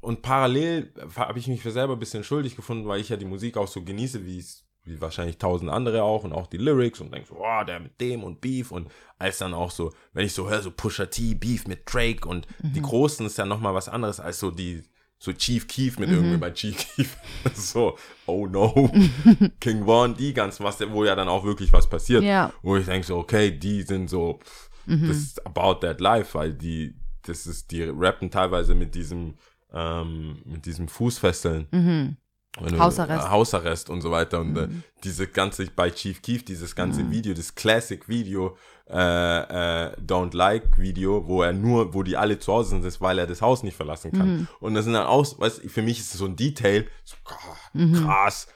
[0.00, 3.24] und parallel habe ich mich für selber ein bisschen schuldig gefunden, weil ich ja die
[3.24, 7.00] Musik auch so genieße, wie es wie wahrscheinlich tausend andere auch und auch die Lyrics
[7.00, 10.26] und denk so, oh, der mit dem und Beef und als dann auch so, wenn
[10.26, 12.72] ich so höre, so Pusha T, Beef mit Drake und mhm.
[12.72, 14.82] die Großen ist ja nochmal was anderes als so die,
[15.22, 16.16] so Chief Keef mit mhm.
[16.16, 17.16] irgendwie bei Chief Keef.
[17.54, 17.96] so,
[18.26, 18.90] oh no,
[19.60, 22.24] King Vaughn, die ganzen, was, wo ja dann auch wirklich was passiert.
[22.24, 22.52] Ja.
[22.62, 24.40] Wo ich denke so, okay, die sind so,
[24.84, 25.06] mhm.
[25.06, 29.34] das ist about that life, weil die, das ist, die rappen teilweise mit diesem,
[29.72, 31.68] ähm, mit diesem Fußfesseln.
[31.70, 32.16] Mhm.
[32.60, 33.30] Hausarrest.
[33.30, 34.40] Hausarrest und so weiter.
[34.40, 34.78] Und äh, mhm.
[34.78, 37.10] äh, diese ganze, bei Chief Keef, dieses ganze mhm.
[37.10, 38.56] Video, das Classic-Video,
[38.90, 43.00] äh, äh, Don't Like Video, wo er nur, wo die alle zu Hause sind, ist,
[43.00, 44.36] weil er das Haus nicht verlassen kann.
[44.36, 44.48] Mhm.
[44.60, 48.04] Und das sind dann auch, weißt für mich ist das so ein Detail, so, oh,
[48.04, 48.48] krass.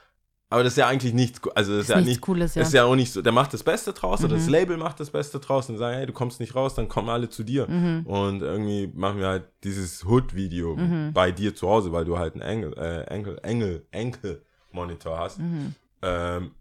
[0.48, 2.62] Aber das ist ja eigentlich nichts, also das ist, ist ja nicht, Cooles, ja.
[2.62, 4.26] ist ja auch nicht so, der macht das Beste draus mhm.
[4.26, 4.52] oder das mhm.
[4.52, 7.28] Label macht das Beste draus und sagen, hey, du kommst nicht raus, dann kommen alle
[7.28, 7.68] zu dir.
[7.68, 8.06] Mhm.
[8.06, 11.12] Und irgendwie machen wir halt dieses Hood-Video mhm.
[11.12, 15.40] bei dir zu Hause, weil du halt einen Engel, äh, Engel, Engel, Enkel-Monitor hast.
[15.40, 15.74] Mhm.
[16.02, 16.52] Ähm,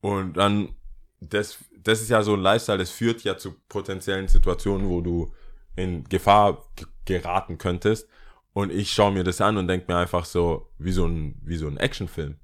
[0.00, 0.70] und dann,
[1.20, 5.32] das, das ist ja so ein Lifestyle, das führt ja zu potenziellen Situationen, wo du
[5.76, 6.64] in Gefahr
[7.04, 8.08] geraten könntest.
[8.52, 11.56] Und ich schaue mir das an und denke mir einfach so, wie so ein, wie
[11.56, 12.34] so ein Actionfilm.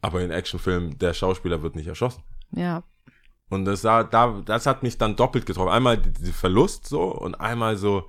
[0.00, 2.22] Aber in Actionfilmen, der Schauspieler wird nicht erschossen.
[2.52, 2.84] Ja.
[3.48, 4.04] Und das, da,
[4.44, 5.70] das hat mich dann doppelt getroffen.
[5.70, 8.08] Einmal die Verlust so und einmal so,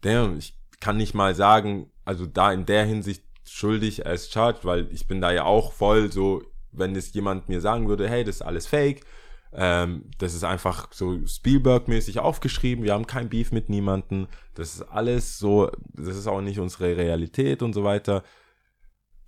[0.00, 4.88] damn, ich kann nicht mal sagen, also da in der Hinsicht schuldig als charged, weil
[4.92, 6.42] ich bin da ja auch voll so,
[6.72, 9.04] wenn es jemand mir sagen würde, hey, das ist alles fake,
[9.52, 14.82] ähm, das ist einfach so Spielberg-mäßig aufgeschrieben, wir haben kein Beef mit niemanden, das ist
[14.82, 18.22] alles so, das ist auch nicht unsere Realität und so weiter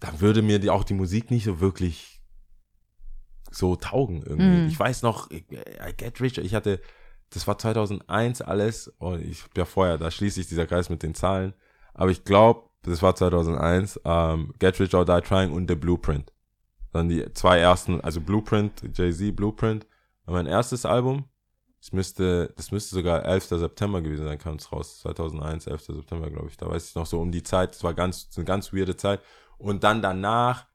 [0.03, 2.21] da würde mir die, auch die Musik nicht so wirklich
[3.53, 4.65] so taugen irgendwie.
[4.65, 4.67] Mm.
[4.67, 5.45] Ich weiß noch, I
[5.97, 6.81] Get Rich, ich hatte,
[7.31, 11.15] das war 2001 alles und ich ja vorher, da schließe ich dieser Kreis mit den
[11.15, 11.55] Zahlen,
[11.95, 15.77] aber ich glaube, das war 2001, um, ähm, Get Rich or Die Trying und The
[15.77, 16.33] Blueprint.
[16.91, 19.87] Dann die zwei ersten, also Blueprint, Jay-Z, Blueprint,
[20.27, 21.27] mein erstes Album.
[21.79, 23.45] Das müsste, das müsste sogar 11.
[23.45, 25.01] September gewesen sein, kam es raus.
[25.01, 25.83] 2001, 11.
[25.87, 26.57] September, glaube ich.
[26.57, 27.75] Da weiß ich noch so um die Zeit.
[27.75, 29.21] Das war ganz, eine ganz weirde Zeit.
[29.63, 30.67] Und dann danach,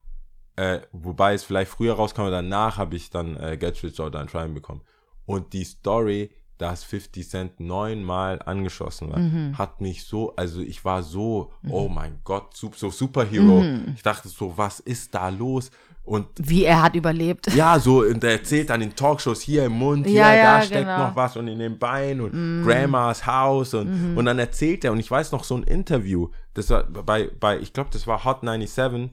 [0.56, 4.24] äh, wobei es vielleicht früher rauskam, danach habe ich dann äh, Get Rich or Die
[4.26, 4.80] Trying bekommen.
[5.26, 9.56] Und die Story, dass 50 Cent neunmal angeschossen war, mhm.
[9.56, 11.72] hat mich so, also ich war so, mhm.
[11.72, 13.62] oh mein Gott, so, Superhero.
[13.62, 13.92] Mhm.
[13.94, 15.70] Ich dachte so, was ist da los?
[16.02, 17.54] Und wie er hat überlebt.
[17.54, 20.62] Ja, so, und er erzählt dann in Talkshows hier im Mund, hier, ja, ja, da
[20.62, 21.08] steckt genau.
[21.08, 22.64] noch was und in den Beinen und mm.
[22.64, 24.16] Grandmas Haus und, mm.
[24.16, 27.58] und dann erzählt er, und ich weiß noch so ein Interview, das war bei, bei
[27.58, 29.10] ich glaube, das war Hot 97,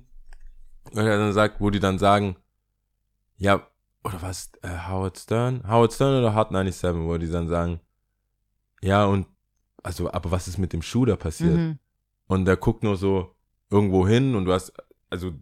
[0.94, 2.38] und er dann sagt, wo die dann sagen,
[3.38, 3.68] ja,
[4.06, 5.64] oder was, äh, Howard Stern?
[5.68, 7.80] Howard Stern oder Hot 97, wo die dann sagen,
[8.82, 9.28] ja, und,
[9.82, 11.58] also, aber was ist mit dem Shooter passiert?
[11.58, 11.80] Mhm.
[12.28, 13.36] Und der guckt nur so
[13.70, 14.74] irgendwo hin und du hast,
[15.10, 15.34] also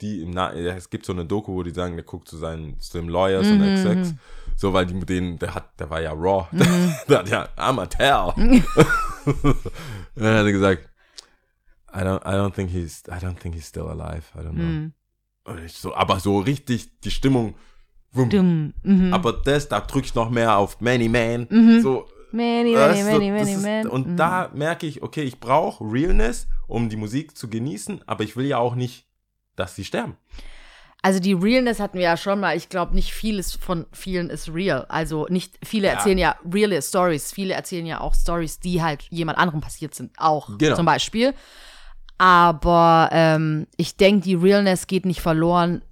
[0.00, 2.78] die im Na es gibt so eine Doku, wo die sagen, der guckt zu seinen
[2.80, 3.60] zu dem Lawyers mhm.
[3.60, 4.14] und X6,
[4.56, 6.46] so weil die den der hat der war ja raw.
[6.52, 6.94] Mhm.
[7.08, 8.34] der hat ja I'm a tell.
[10.14, 10.90] dann hat er gesagt
[11.94, 14.24] I don't I don't think he's I don't think he's still alive.
[14.34, 14.62] I don't know.
[14.62, 14.92] Mhm.
[15.44, 17.54] Und ich so aber so richtig die Stimmung
[18.14, 18.74] Dumm.
[18.82, 19.12] Mhm.
[19.12, 21.46] Aber das, da drücke ich noch mehr auf Many Man.
[21.50, 21.82] Mhm.
[21.82, 23.86] So, many, many, many, many, man.
[23.86, 24.16] Und mhm.
[24.16, 28.46] da merke ich, okay, ich brauche Realness, um die Musik zu genießen, aber ich will
[28.46, 29.08] ja auch nicht
[29.58, 30.16] dass sie sterben.
[31.00, 32.56] Also die Realness hatten wir ja schon mal.
[32.56, 34.84] Ich glaube, nicht vieles von vielen ist real.
[34.88, 37.32] Also nicht viele erzählen ja, ja reale Stories.
[37.32, 40.10] Viele erzählen ja auch Stories, die halt jemand anderem passiert sind.
[40.16, 40.74] Auch genau.
[40.74, 41.34] zum Beispiel.
[42.18, 45.82] Aber ähm, ich denke, die Realness geht nicht verloren,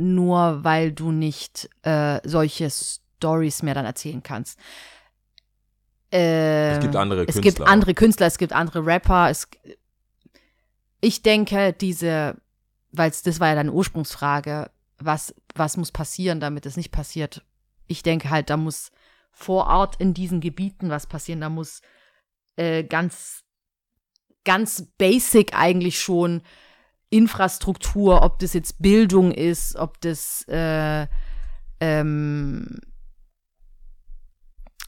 [0.00, 4.58] nur weil du nicht äh, solche Stories mehr dann erzählen kannst.
[6.12, 7.38] Äh, es gibt andere Künstler.
[7.38, 9.30] Es gibt andere Künstler, es gibt andere Rapper.
[9.30, 9.48] Es,
[11.00, 12.36] ich denke, diese
[12.92, 17.44] weil das war ja deine Ursprungsfrage, was, was muss passieren, damit es nicht passiert.
[17.86, 18.90] Ich denke halt, da muss
[19.32, 21.80] vor Ort in diesen Gebieten was passieren, da muss
[22.56, 23.44] äh, ganz,
[24.44, 26.42] ganz basic eigentlich schon
[27.10, 31.06] Infrastruktur, ob das jetzt Bildung ist, ob das, äh,
[31.80, 32.78] ähm,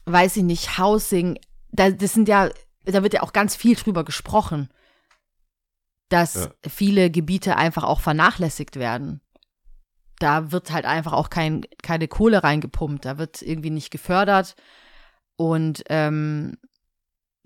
[0.05, 1.39] weiß ich nicht, Housing,
[1.71, 2.49] da, das sind ja,
[2.85, 4.69] da wird ja auch ganz viel drüber gesprochen
[6.13, 6.51] dass ja.
[6.69, 9.19] viele Gebiete einfach auch vernachlässigt werden.
[10.19, 14.55] Da wird halt einfach auch kein, keine Kohle reingepumpt, da wird irgendwie nicht gefördert
[15.37, 16.59] und ähm,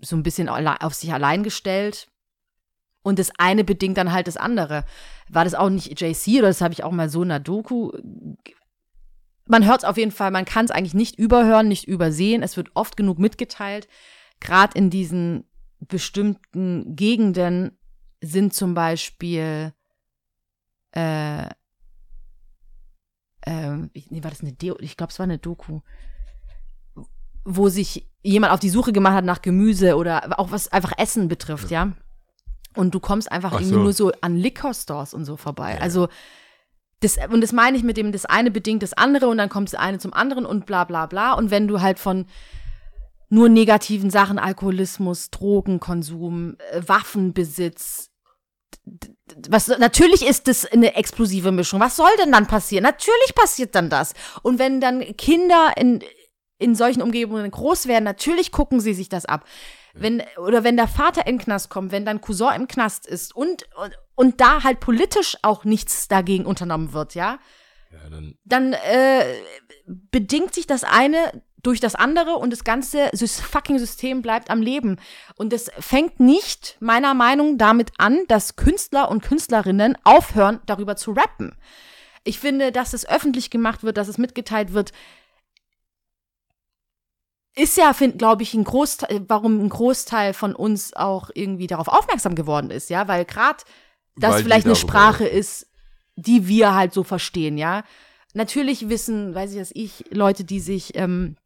[0.00, 2.08] so ein bisschen auf sich allein gestellt.
[3.02, 4.84] Und das eine bedingt dann halt das andere.
[5.28, 7.92] War das auch nicht JC oder das habe ich auch mal so in der Doku.
[9.46, 12.42] Man hört es auf jeden Fall, man kann es eigentlich nicht überhören, nicht übersehen.
[12.42, 13.88] Es wird oft genug mitgeteilt,
[14.40, 15.44] gerade in diesen
[15.80, 17.78] bestimmten Gegenden
[18.20, 19.72] sind zum Beispiel
[20.92, 21.46] äh,
[23.48, 23.76] äh,
[24.10, 24.76] nee, war das eine Deo?
[24.80, 25.80] Ich glaube, es war eine Doku,
[27.44, 31.28] wo sich jemand auf die Suche gemacht hat nach Gemüse oder auch was einfach Essen
[31.28, 31.92] betrifft, ja.
[32.74, 33.82] Und du kommst einfach Ach irgendwie so.
[33.82, 35.74] nur so an Liquor Stores und so vorbei.
[35.74, 35.80] Ja.
[35.80, 36.08] Also
[37.00, 39.72] das, und das meine ich mit dem, das eine bedingt das andere und dann kommt
[39.72, 41.32] das eine zum anderen und bla bla bla.
[41.34, 42.26] Und wenn du halt von
[43.28, 48.10] nur negativen Sachen, Alkoholismus, Drogenkonsum, äh, Waffenbesitz,
[49.48, 51.80] was natürlich ist das eine explosive Mischung.
[51.80, 52.84] Was soll denn dann passieren?
[52.84, 54.14] Natürlich passiert dann das.
[54.42, 56.02] Und wenn dann Kinder in
[56.58, 59.44] in solchen Umgebungen groß werden, natürlich gucken sie sich das ab.
[60.00, 63.34] Wenn, oder wenn der Vater in den Knast kommt, wenn dein Cousin im Knast ist
[63.34, 67.38] und, und, und da halt politisch auch nichts dagegen unternommen wird, ja,
[67.90, 69.24] Ja, dann, dann äh,
[69.86, 75.00] bedingt sich das eine durch das andere und das ganze fucking System bleibt am Leben.
[75.36, 81.12] Und das fängt nicht, meiner Meinung, damit an, dass Künstler und Künstlerinnen aufhören, darüber zu
[81.12, 81.56] rappen.
[82.24, 84.92] Ich finde, dass es öffentlich gemacht wird, dass es mitgeteilt wird,
[87.58, 92.34] ist ja, glaube ich, ein Großteil, warum ein Großteil von uns auch irgendwie darauf aufmerksam
[92.34, 93.58] geworden ist, ja, weil gerade
[94.16, 95.66] das Weil vielleicht eine Sprache ist,
[96.16, 97.84] die wir halt so verstehen, ja.
[98.34, 101.36] Natürlich wissen, weiß ich was ich, Leute, die sich ähm,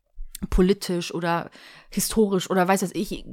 [0.50, 1.50] politisch oder
[1.90, 3.24] historisch oder weiß was ich,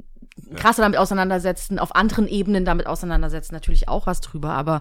[0.56, 4.80] krasser damit auseinandersetzen, auf anderen Ebenen damit auseinandersetzen, natürlich auch was drüber, aber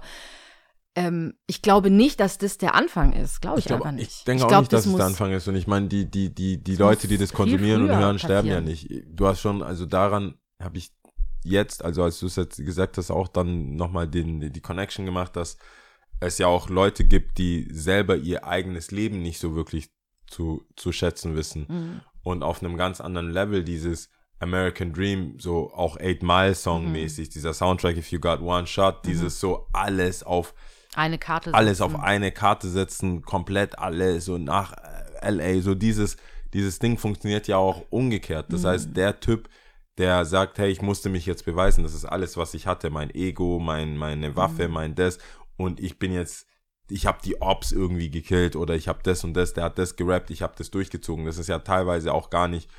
[0.96, 3.42] ähm, ich glaube nicht, dass das der Anfang ist.
[3.42, 4.12] Glaube ich, ich, glaub, einfach nicht.
[4.12, 5.48] ich denke auch glaub, nicht, dass es muss- der Anfang ist.
[5.48, 8.48] Und ich meine, die, die, die, die Das Leute, die das konsumieren und hören, sterben
[8.48, 8.66] ja passieren.
[8.66, 9.04] nicht.
[9.08, 10.92] Du hast schon, also daran habe ich
[11.44, 15.36] jetzt, also als du es jetzt gesagt hast, auch dann nochmal den, die Connection gemacht,
[15.36, 15.58] dass
[16.20, 19.90] es ja auch Leute gibt, die selber ihr eigenes Leben nicht so wirklich
[20.28, 21.66] zu, zu schätzen wissen.
[21.70, 22.02] Mhm.
[22.24, 24.10] Und auf einem ganz anderen Level dieses
[24.40, 26.92] American Dream, so auch Eight Mile Song Mhm.
[26.94, 30.54] mäßig, dieser Soundtrack If You Got One Shot, dieses so alles auf
[30.96, 31.96] eine Karte alles setzen.
[31.96, 34.74] auf eine Karte setzen, komplett alles so nach
[35.22, 36.18] äh, LA, so dieses,
[36.54, 38.48] dieses Ding funktioniert ja auch umgekehrt.
[38.50, 39.50] Das heißt, der Typ,
[39.98, 43.14] der sagt, hey, ich musste mich jetzt beweisen, das ist alles, was ich hatte, mein
[43.14, 45.20] Ego, mein, meine Waffe, mein das
[45.60, 46.48] und ich bin jetzt,
[46.90, 49.98] ich habe die Ops irgendwie gekillt oder ich habe das und das, der hat das
[49.98, 51.26] gerappt, ich habe das durchgezogen.
[51.26, 52.70] Das ist ja teilweise auch gar nicht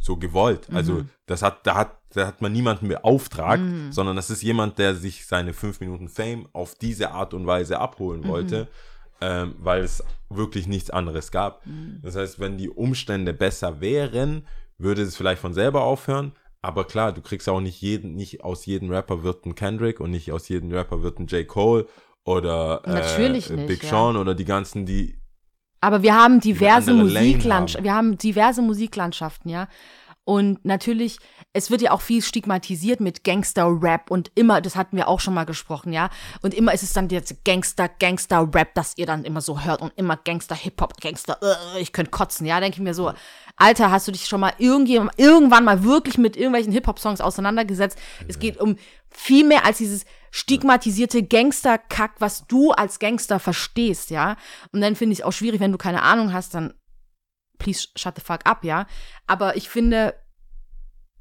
[0.00, 0.68] so gewollt.
[0.72, 4.94] Also das hat, da hat, da hat man niemanden beauftragt, sondern das ist jemand, der
[4.94, 8.68] sich seine fünf Minuten Fame auf diese Art und Weise abholen wollte,
[9.20, 11.62] ähm, weil es wirklich nichts anderes gab.
[12.02, 14.46] Das heißt, wenn die Umstände besser wären,
[14.78, 16.32] würde es vielleicht von selber aufhören.
[16.62, 20.10] Aber klar, du kriegst auch nicht jeden, nicht aus jedem Rapper wird ein Kendrick und
[20.10, 21.46] nicht aus jedem Rapper wird ein J.
[21.46, 21.86] Cole
[22.24, 23.90] oder äh, Natürlich nicht, Big ja.
[23.90, 25.19] Sean oder die ganzen, die
[25.80, 29.68] Aber wir haben diverse Musiklandschaften, wir haben diverse Musiklandschaften, ja.
[30.24, 31.18] Und natürlich,
[31.54, 35.34] es wird ja auch viel stigmatisiert mit Gangster-Rap und immer, das hatten wir auch schon
[35.34, 36.10] mal gesprochen, ja.
[36.42, 39.92] Und immer ist es dann jetzt Gangster, Gangster-Rap, das ihr dann immer so hört und
[39.96, 42.60] immer Gangster-Hip-Hop, Gangster, äh, ich könnte kotzen, ja.
[42.60, 43.12] Denke ich mir so,
[43.56, 47.98] Alter, hast du dich schon mal irgendwann mal wirklich mit irgendwelchen Hip-Hop-Songs auseinandergesetzt?
[48.28, 48.76] Es geht um
[49.08, 54.36] viel mehr als dieses stigmatisierte Gangster-Kack, was du als Gangster verstehst, ja.
[54.72, 56.74] Und dann finde ich es auch schwierig, wenn du keine Ahnung hast, dann
[57.58, 58.86] please shut the fuck up, ja.
[59.26, 60.14] Aber ich finde,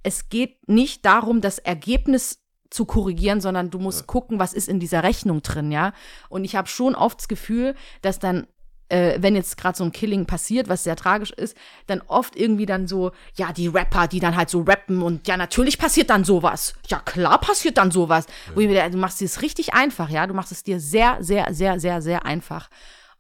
[0.04, 4.80] es geht nicht darum, das Ergebnis zu korrigieren, sondern du musst gucken, was ist in
[4.80, 5.94] dieser Rechnung drin, ja.
[6.30, 8.48] Und ich habe schon oft das Gefühl, dass dann
[8.90, 11.56] äh, wenn jetzt gerade so ein Killing passiert, was sehr tragisch ist,
[11.88, 15.38] dann oft irgendwie dann so, ja, die Rapper, die dann halt so rappen und ja,
[15.38, 16.74] natürlich passiert dann sowas.
[16.88, 18.26] Ja, klar passiert dann sowas.
[18.54, 21.18] Wo ich mir, denke, du machst es richtig einfach, ja, du machst es dir sehr,
[21.22, 22.70] sehr, sehr, sehr, sehr einfach.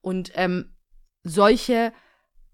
[0.02, 0.76] Und ähm,
[1.24, 1.94] solche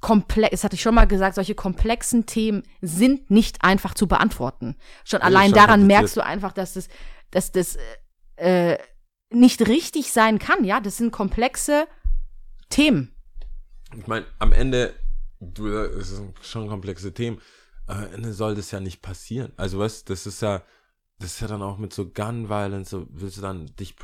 [0.01, 4.75] komplex, das hatte ich schon mal gesagt, solche komplexen Themen sind nicht einfach zu beantworten.
[5.03, 6.89] Schon Ja, allein schon daran merkst du einfach, dass das,
[7.31, 7.77] dass das
[8.35, 8.77] äh,
[9.29, 10.79] nicht richtig sein kann, ja.
[10.79, 11.87] Das sind komplexe
[12.69, 13.11] Themen.
[13.97, 14.93] Ich meine, am Ende,
[15.39, 17.39] du, es sind schon komplexe Themen,
[17.87, 19.53] am Ende soll das ja nicht passieren.
[19.57, 20.63] Also, weißt das ist ja,
[21.19, 23.95] das ist ja dann auch mit so Gun Violence, so willst du dann, dich,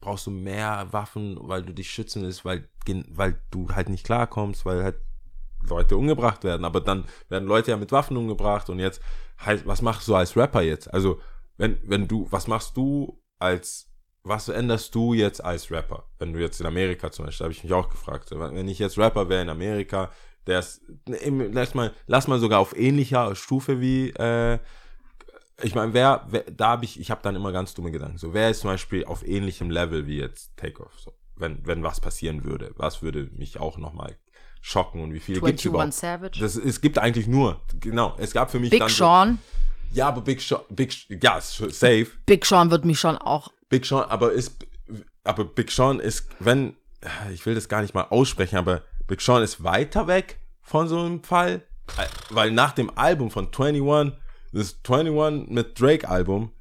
[0.00, 2.68] brauchst du mehr Waffen, weil du dich schützen willst, weil,
[3.08, 4.96] weil du halt nicht klarkommst, weil halt
[5.68, 6.64] Leute umgebracht werden.
[6.64, 9.00] Aber dann werden Leute ja mit Waffen umgebracht und jetzt,
[9.38, 10.92] halt, was machst du als Rapper jetzt?
[10.92, 11.20] Also,
[11.56, 13.91] wenn, wenn du, was machst du als,
[14.24, 16.04] was änderst du jetzt als Rapper?
[16.18, 18.30] Wenn du jetzt in Amerika zum Beispiel, habe ich mich auch gefragt.
[18.30, 20.10] Wenn ich jetzt Rapper wäre in Amerika,
[20.46, 20.80] der ist,
[21.22, 24.58] im- lass mal, lass mal sogar auf ähnlicher Stufe wie, äh,
[25.62, 28.18] ich meine, wer, wer, da habe ich, ich habe dann immer ganz dumme Gedanken.
[28.18, 30.92] So, wer ist zum Beispiel auf ähnlichem Level wie jetzt Takeoff?
[30.98, 34.16] So, wenn, wenn was passieren würde, was würde mich auch nochmal
[34.60, 35.94] schocken und wie viele gibt es 21 überhaupt?
[35.94, 36.40] Savage.
[36.40, 39.38] Das, es gibt eigentlich nur, genau, es gab für mich Big dann so, Sean.
[39.92, 42.06] Ja, aber Big Sean, Big, ja, safe.
[42.26, 43.50] Big Sean wird mich schon auch.
[43.72, 44.66] Big Sean, aber ist,
[45.24, 46.76] aber Big Sean ist, wenn,
[47.32, 51.00] ich will das gar nicht mal aussprechen, aber Big Sean ist weiter weg von so
[51.00, 51.62] einem Fall,
[52.28, 54.20] weil nach dem Album von 21,
[54.52, 56.52] das 21 mit Drake Album,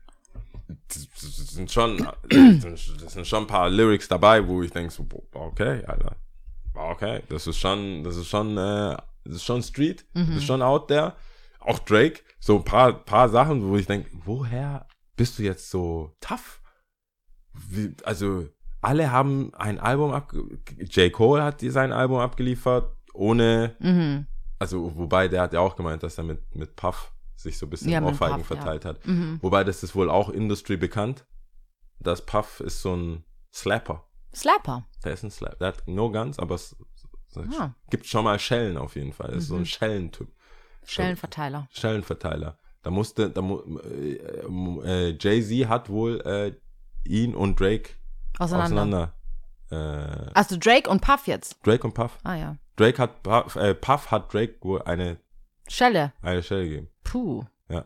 [0.88, 1.10] das
[1.54, 1.98] sind schon,
[2.30, 6.16] das sind schon ein paar Lyrics dabei, wo ich denke so, okay, Alter,
[6.74, 8.96] okay, das ist schon, das ist schon, äh,
[9.26, 10.28] das ist schon Street, mhm.
[10.28, 11.14] das ist schon out there.
[11.60, 14.88] Auch Drake, so ein paar, paar Sachen, wo ich denke, woher
[15.18, 16.61] bist du jetzt so tough?
[18.04, 18.48] Also,
[18.82, 20.34] alle haben ein Album ab,
[20.78, 21.12] J.
[21.12, 24.28] Cole hat sein Album abgeliefert, ohne, mhm.
[24.60, 27.70] also, wobei der hat ja auch gemeint, dass er mit, mit Puff sich so ein
[27.70, 28.92] bisschen ja, Ohrfeigen verteilt ja.
[28.92, 29.06] hat.
[29.06, 29.40] Mhm.
[29.42, 31.26] Wobei das ist wohl auch Industry bekannt.
[32.00, 34.06] Das Puff ist so ein Slapper.
[34.34, 34.88] Slapper?
[35.04, 35.58] Der ist ein Slapper.
[35.58, 36.76] Der hat no Guns, aber es,
[37.36, 37.76] es ah.
[37.90, 39.32] gibt schon mal Schellen auf jeden Fall.
[39.32, 39.50] Das ist mhm.
[39.50, 39.66] so ein mhm.
[39.66, 40.28] Schellentyp.
[40.86, 41.68] Schellenverteiler.
[41.72, 42.58] Schellenverteiler.
[42.84, 46.54] Da musste, da äh, äh, Jay-Z hat wohl äh,
[47.06, 47.92] ihn und Drake
[48.40, 48.82] auseinander.
[48.82, 49.14] auseinander
[49.72, 51.58] äh, also Drake und Puff jetzt?
[51.64, 52.18] Drake und Puff.
[52.24, 52.58] Ah ja.
[52.76, 55.18] Drake hat Puff, äh, Puff hat Drake wohl eine
[55.68, 56.14] Schelle.
[56.22, 56.88] Eine Schelle gegeben.
[57.04, 57.46] Puh.
[57.70, 57.86] Ja.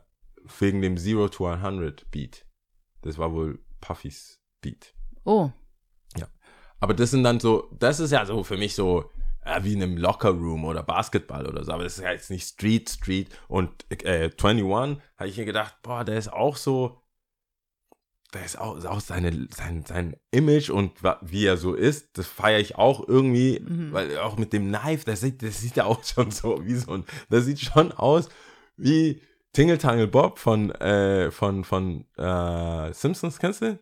[0.59, 2.45] Wegen dem Zero to 100 Beat.
[3.01, 4.93] Das war wohl Puffys Beat.
[5.23, 5.51] Oh.
[6.17, 6.27] Ja.
[6.79, 9.11] Aber das sind dann so, das ist ja so für mich so
[9.45, 11.71] ja, wie in einem Locker-Room oder Basketball oder so.
[11.71, 13.29] Aber das ist ja jetzt nicht Street, Street.
[13.47, 16.99] Und äh, 21 habe ich mir gedacht, boah, der ist auch so,
[18.33, 22.27] der ist auch, ist auch seine, sein, sein Image und wie er so ist, das
[22.27, 23.93] feiere ich auch irgendwie, mhm.
[23.93, 26.91] weil auch mit dem Knife, das sieht, das sieht ja auch schon so wie so
[26.91, 28.29] ein, das sieht schon aus
[28.77, 29.21] wie
[29.53, 33.79] Tingle Tangle Bob von, äh, von, von äh, Simpsons, kennst du?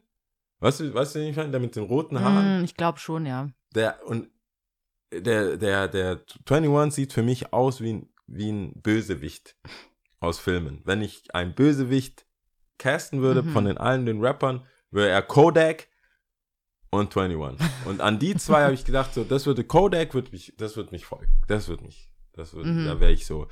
[0.59, 1.49] Weißt du, weißt du, den ich meine?
[1.49, 2.61] Der mit den roten Haaren?
[2.61, 3.49] Mm, ich glaube schon, ja.
[3.73, 4.29] Der, und
[5.11, 9.55] der, der, der 21 sieht für mich aus wie ein, wie ein Bösewicht
[10.19, 10.81] aus Filmen.
[10.85, 12.25] Wenn ich einen Bösewicht
[12.77, 13.49] casten würde mhm.
[13.49, 15.87] von den allen den Rappern, wäre er Kodak
[16.89, 17.65] und 21.
[17.85, 20.91] Und an die zwei habe ich gedacht, so, das würde Kodak, wird mich, das wird
[20.91, 21.31] mich folgen.
[21.47, 22.85] Das wird mich, das wird, mhm.
[22.85, 23.47] da wäre ich so,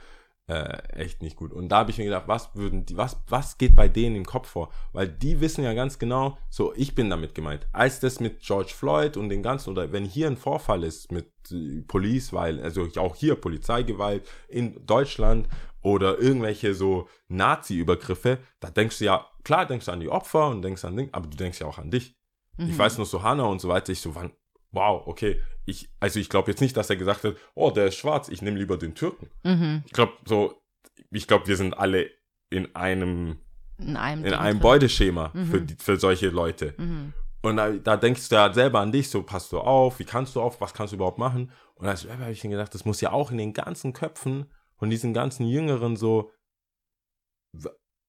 [0.48, 1.54] äh, echt nicht gut.
[1.54, 4.26] Und da habe ich mir gedacht, was würden die, was, was geht bei denen im
[4.26, 4.70] Kopf vor?
[4.92, 7.68] Weil die wissen ja ganz genau, so, ich bin damit gemeint.
[7.72, 11.32] Als das mit George Floyd und den ganzen, oder wenn hier ein Vorfall ist mit
[11.52, 15.48] äh, Police, weil, also auch hier Polizeigewalt in Deutschland
[15.82, 20.62] oder irgendwelche so Nazi-Übergriffe, da denkst du ja, klar denkst du an die Opfer und
[20.62, 22.16] denkst an Ding, aber du denkst ja auch an dich.
[22.58, 22.70] Mhm.
[22.70, 24.32] Ich weiß noch so Hannah und so weiter, ich so, wann,
[24.72, 27.96] wow, okay, ich, also ich glaube jetzt nicht, dass er gesagt hat, oh, der ist
[27.96, 29.30] schwarz, ich nehme lieber den Türken.
[29.44, 29.84] Mhm.
[29.86, 30.62] Ich glaube so,
[31.10, 32.10] ich glaube, wir sind alle
[32.50, 33.40] in einem,
[33.78, 35.46] in einem, in einem Beuteschema mhm.
[35.46, 36.74] für, für solche Leute.
[36.78, 37.14] Mhm.
[37.42, 40.36] Und da, da, denkst du ja selber an dich, so passt du auf, wie kannst
[40.36, 41.52] du auf, was kannst du überhaupt machen?
[41.74, 44.46] Und als Rapper habe ich mir gedacht, das muss ja auch in den ganzen Köpfen
[44.82, 46.32] von diesen ganzen Jüngeren so,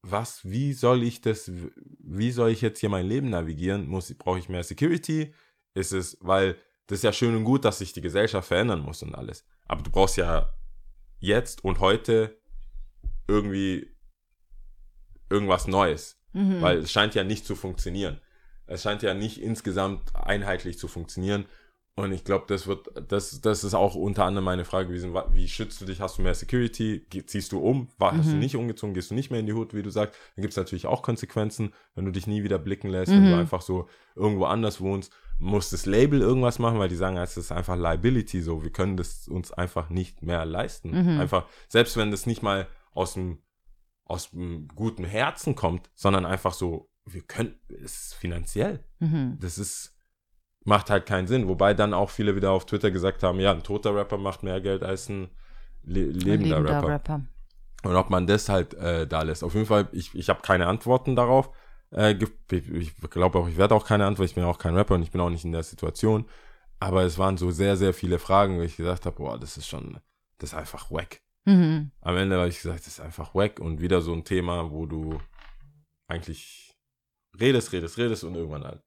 [0.00, 1.52] was, wie soll ich das,
[1.98, 3.86] wie soll ich jetzt hier mein Leben navigieren?
[3.86, 5.34] Muss, brauche ich mehr Security?
[5.74, 6.56] Ist es, weil
[6.86, 9.44] das ist ja schön und gut, dass sich die Gesellschaft verändern muss und alles.
[9.66, 10.50] Aber du brauchst ja
[11.18, 12.40] jetzt und heute
[13.28, 13.94] irgendwie
[15.28, 16.18] irgendwas Neues.
[16.32, 16.62] Mhm.
[16.62, 18.18] Weil es scheint ja nicht zu funktionieren.
[18.64, 21.44] Es scheint ja nicht insgesamt einheitlich zu funktionieren.
[21.94, 25.46] Und ich glaube, das wird, das, das ist auch unter anderem meine Frage gewesen, wie
[25.46, 26.00] schützt du dich?
[26.00, 27.06] Hast du mehr Security?
[27.26, 27.88] Ziehst du um?
[27.98, 28.32] War, hast mhm.
[28.32, 28.94] du nicht umgezogen?
[28.94, 30.18] Gehst du nicht mehr in die Hut, wie du sagst?
[30.34, 33.16] Dann gibt es natürlich auch Konsequenzen, wenn du dich nie wieder blicken lässt, mhm.
[33.16, 33.40] wenn du mhm.
[33.40, 35.12] einfach so irgendwo anders wohnst.
[35.38, 38.62] Muss das Label irgendwas machen, weil die sagen, es ist einfach Liability so.
[38.62, 40.90] Wir können das uns einfach nicht mehr leisten.
[40.92, 41.20] Mhm.
[41.20, 43.42] Einfach, selbst wenn das nicht mal aus dem,
[44.04, 48.82] aus dem guten Herzen kommt, sondern einfach so, wir können, es ist finanziell.
[48.98, 49.36] Mhm.
[49.40, 49.94] Das ist,
[50.64, 51.48] macht halt keinen Sinn.
[51.48, 54.60] Wobei dann auch viele wieder auf Twitter gesagt haben, ja, ein toter Rapper macht mehr
[54.60, 55.28] Geld als ein,
[55.84, 56.88] le lebender, ein lebender Rapper.
[56.88, 57.20] Rapper.
[57.84, 59.42] Und ob man das halt äh, da lässt.
[59.42, 61.50] Auf jeden Fall, ich, ich habe keine Antworten darauf.
[61.90, 62.16] Äh,
[62.50, 64.28] ich glaube auch, ich werde auch keine Antwort.
[64.28, 66.26] Ich bin auch kein Rapper und ich bin auch nicht in der Situation.
[66.78, 69.68] Aber es waren so sehr, sehr viele Fragen, wo ich gesagt habe, boah, das ist
[69.68, 69.98] schon,
[70.38, 71.20] das ist einfach wack.
[71.44, 71.90] Mhm.
[72.00, 74.86] Am Ende habe ich gesagt, das ist einfach wack und wieder so ein Thema, wo
[74.86, 75.18] du
[76.06, 76.76] eigentlich
[77.40, 78.82] redest, redest, redest und irgendwann halt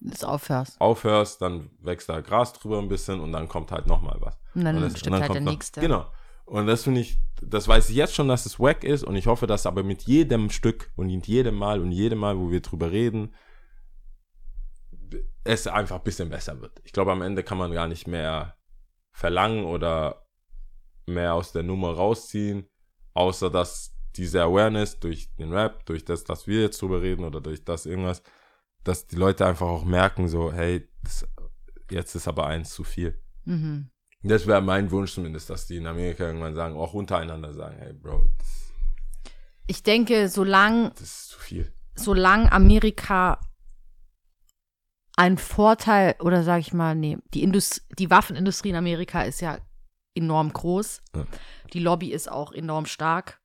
[0.00, 0.80] das aufhörst.
[0.80, 4.36] Aufhörst, dann wächst da Gras drüber ein bisschen und dann kommt halt nochmal was.
[4.54, 5.80] Und dann, und das, und dann halt der noch, nächste.
[5.80, 6.06] Genau.
[6.44, 9.26] Und das finde ich, das weiß ich jetzt schon, dass es wack ist und ich
[9.26, 12.60] hoffe, dass aber mit jedem Stück und mit jedem Mal und jedem Mal, wo wir
[12.60, 13.34] drüber reden,
[15.44, 16.80] es einfach ein bisschen besser wird.
[16.84, 18.56] Ich glaube, am Ende kann man gar nicht mehr
[19.12, 20.26] verlangen oder
[21.06, 22.68] mehr aus der Nummer rausziehen,
[23.14, 27.40] außer dass diese Awareness durch den Rap, durch das, dass wir jetzt drüber reden oder
[27.40, 28.22] durch das irgendwas,
[28.86, 31.26] dass die Leute einfach auch merken, so, hey, das,
[31.90, 33.20] jetzt ist aber eins zu viel.
[33.44, 33.90] Mhm.
[34.22, 37.92] Das wäre mein Wunsch zumindest, dass die in Amerika irgendwann sagen, auch untereinander sagen, hey,
[37.92, 38.26] Bro.
[39.66, 41.72] ich denke, solange Das ist zu viel.
[41.94, 43.40] solange Amerika
[45.16, 49.58] einen Vorteil, oder sage ich mal, nee, die, Indust die Waffenindustrie in Amerika ist ja
[50.14, 51.02] enorm groß.
[51.14, 51.26] Ja.
[51.72, 53.40] Die Lobby ist auch enorm stark.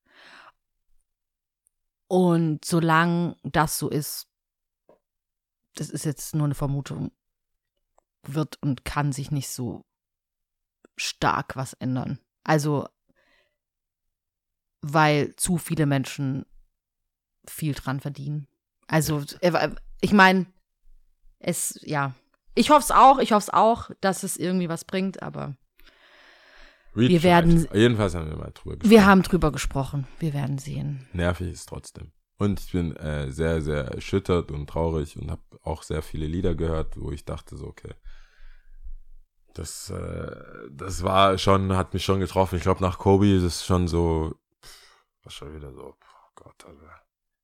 [2.08, 4.31] Und solange das so ist,
[5.76, 7.12] das ist jetzt nur eine Vermutung,
[8.24, 9.86] wird und kann sich nicht so
[10.96, 12.20] stark was ändern.
[12.44, 12.88] Also,
[14.82, 16.46] weil zu viele Menschen
[17.48, 18.48] viel dran verdienen.
[18.88, 19.70] Also, äh,
[20.02, 20.46] ich meine,
[21.40, 22.14] es, ja.
[22.54, 25.56] Ich hoffe es auch, ich hoffe es auch, dass es irgendwie was bringt, aber
[26.96, 27.68] Read Wir werden-.
[27.74, 28.90] Jedenfalls haben wir mal drüber gesprochen.
[28.92, 30.08] wir haben drüber gesprochen.
[30.20, 31.08] Wir werden sehen.
[31.14, 32.12] Nervig ist trotzdem.
[32.42, 36.56] Und ich bin äh, sehr, sehr erschüttert und traurig und habe auch sehr viele Lieder
[36.56, 37.94] gehört, wo ich dachte so, okay,
[39.54, 40.36] das, äh,
[40.72, 42.56] das war schon, hat mich schon getroffen.
[42.56, 44.34] Ich glaube, nach Kobe ist es schon so,
[45.24, 47.02] war schon wieder so, oh Gott, Alter.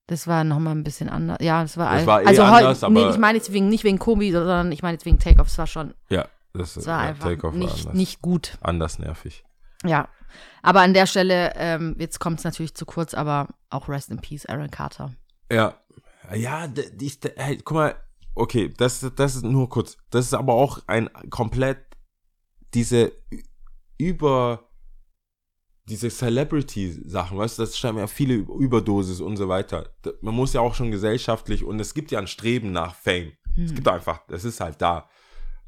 [0.08, 1.38] Das war nochmal ein bisschen anders.
[1.42, 3.84] Ja, das war, Das war eh also anders, nee, aber- ich meine jetzt wegen, nicht
[3.84, 5.48] wegen Kobi, sondern ich meine jetzt wegen Takeoff.
[5.48, 8.58] Es war schon, Ja, das, es war ja, einfach nicht, anders, nicht gut.
[8.62, 9.44] anders nervig.
[9.84, 10.10] Ja.
[10.62, 14.20] Aber an der Stelle, ähm, jetzt kommt es natürlich zu kurz, aber auch Rest in
[14.20, 15.14] Peace, Aaron Carter.
[15.52, 15.76] Ja,
[16.36, 16.66] ja,
[17.00, 17.96] ist- hey, guck mal,
[18.36, 19.98] okay, das, das ist nur kurz.
[20.10, 21.80] Das ist aber auch ein komplett
[22.74, 23.14] diese
[23.98, 24.64] über
[25.90, 29.90] diese Celebrity-Sachen, weißt du, das schreiben ja viele Überdosis und so weiter.
[30.20, 33.32] Man muss ja auch schon gesellschaftlich und es gibt ja ein Streben nach Fame.
[33.56, 35.10] Es gibt einfach, es ist halt da.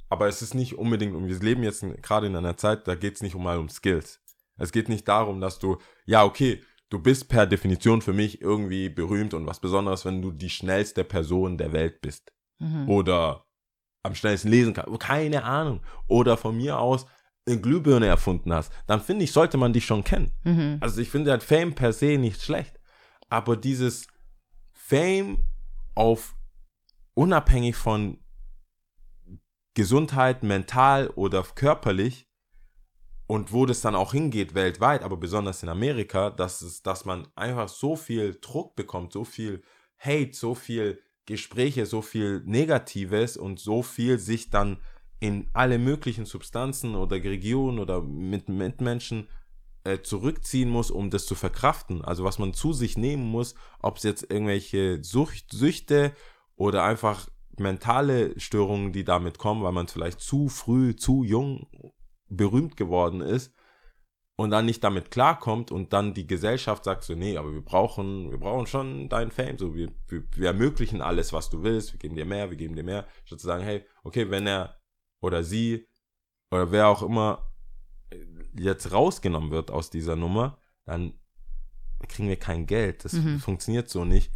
[0.10, 3.16] Aber es ist nicht unbedingt, und wir leben jetzt gerade in einer Zeit, da geht
[3.16, 4.22] es nicht um mal um Skills.
[4.58, 8.90] Es geht nicht darum, dass du, ja, okay, du bist per Definition für mich irgendwie
[8.90, 12.34] berühmt und was Besonderes, wenn du die schnellste Person der Welt bist.
[12.60, 12.90] Mhm.
[12.90, 13.46] Oder
[14.04, 15.00] am schnellsten lesen kannst.
[15.00, 15.82] Keine Ahnung.
[16.08, 17.06] Oder von mir aus
[17.48, 18.72] eine Glühbirne erfunden hast.
[18.88, 20.32] Dann finde ich, sollte man dich schon kennen.
[20.44, 20.78] Mhm.
[20.82, 22.80] Also ich finde halt Fame per se nicht schlecht.
[23.30, 24.08] Aber dieses
[24.72, 25.44] Fame
[25.96, 26.36] auf
[27.14, 28.20] unabhängig von
[29.74, 32.28] Gesundheit, mental oder körperlich
[33.28, 37.28] und wo das dann auch hingeht weltweit, aber besonders in Amerika, dass, es, dass man
[37.36, 39.62] einfach so viel Druck bekommt, so viel
[40.00, 44.80] Hate, so viel Gespräche, so viel Negatives und so viel sich dann
[45.20, 49.28] in alle möglichen Substanzen oder Regionen oder mit Mitmenschen
[49.84, 52.04] äh, zurückziehen muss, um das zu verkraften.
[52.04, 56.14] Also was man zu sich nehmen muss, ob es jetzt irgendwelche Sucht, Süchte
[56.56, 57.30] oder einfach
[57.60, 61.68] mentale Störungen, die damit kommen, weil man vielleicht zu früh, zu jung
[62.28, 63.54] berühmt geworden ist
[64.36, 68.32] und dann nicht damit klarkommt und dann die Gesellschaft sagt so, nee, aber wir brauchen,
[68.32, 72.00] wir brauchen schon dein Fame, so wir, wir, wir ermöglichen alles, was du willst, wir
[72.00, 74.80] geben dir mehr, wir geben dir mehr, statt zu sagen, hey, okay, wenn er
[75.22, 75.88] oder sie
[76.52, 77.52] oder wer auch immer
[78.58, 81.20] jetzt rausgenommen wird aus dieser Nummer, dann
[82.08, 83.06] kriegen wir kein Geld.
[83.06, 83.40] Das Mhm.
[83.40, 84.32] funktioniert so nicht.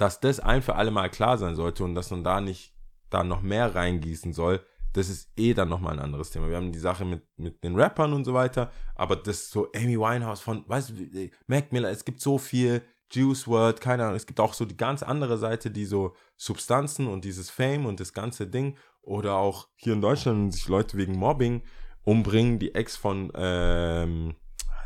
[0.00, 2.74] Dass das ein für alle Mal klar sein sollte und dass man da nicht
[3.10, 6.48] da noch mehr reingießen soll, das ist eh dann nochmal ein anderes Thema.
[6.48, 9.98] Wir haben die Sache mit, mit den Rappern und so weiter, aber das so Amy
[9.98, 12.82] Winehouse von, weißt du, wie- Mac Miller, es gibt so viel
[13.12, 17.06] Juice World, keine Ahnung, es gibt auch so die ganz andere Seite, die so Substanzen
[17.06, 21.18] und dieses Fame und das ganze Ding oder auch hier in Deutschland sich Leute wegen
[21.18, 21.62] Mobbing
[22.04, 24.34] umbringen, die Ex von, ähm,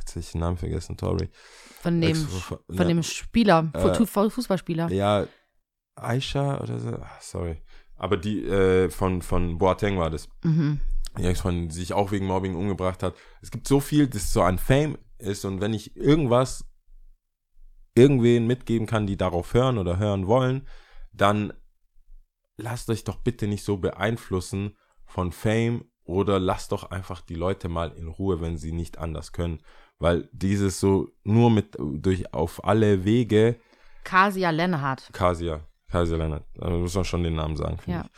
[0.01, 1.29] jetzt habe ich den Namen vergessen, sorry.
[1.85, 4.91] Von dem, Ex- von ja, dem Spieler, Äh, Fu- Fußballspieler.
[4.91, 5.27] Ja,
[5.95, 7.63] Aisha oder so, ah, sorry.
[7.97, 10.29] Aber die äh, von, von Boateng war das.
[10.43, 10.81] Mhm.
[11.19, 13.15] Die Ex von die sich auch wegen Mobbing umgebracht hat.
[13.43, 16.65] Es gibt so viel, das so an Fame ist und wenn ich irgendwas
[17.95, 20.67] irgendwen mitgeben kann, die darauf hören oder hören wollen,
[21.13, 21.53] dann
[22.57, 27.69] lasst euch doch bitte nicht so beeinflussen von Fame oder lasst doch einfach die Leute
[27.69, 29.61] mal in Ruhe, wenn sie nicht anders können.
[30.05, 33.57] Weil dieses so nur mit durch auf alle Wege
[34.05, 35.09] Kasia Lennart.
[35.15, 36.45] Kasia, Kasia Lennart.
[36.57, 37.79] Da muss man schon den Namen sagen.
[37.87, 38.03] Ja.
[38.05, 38.11] ich.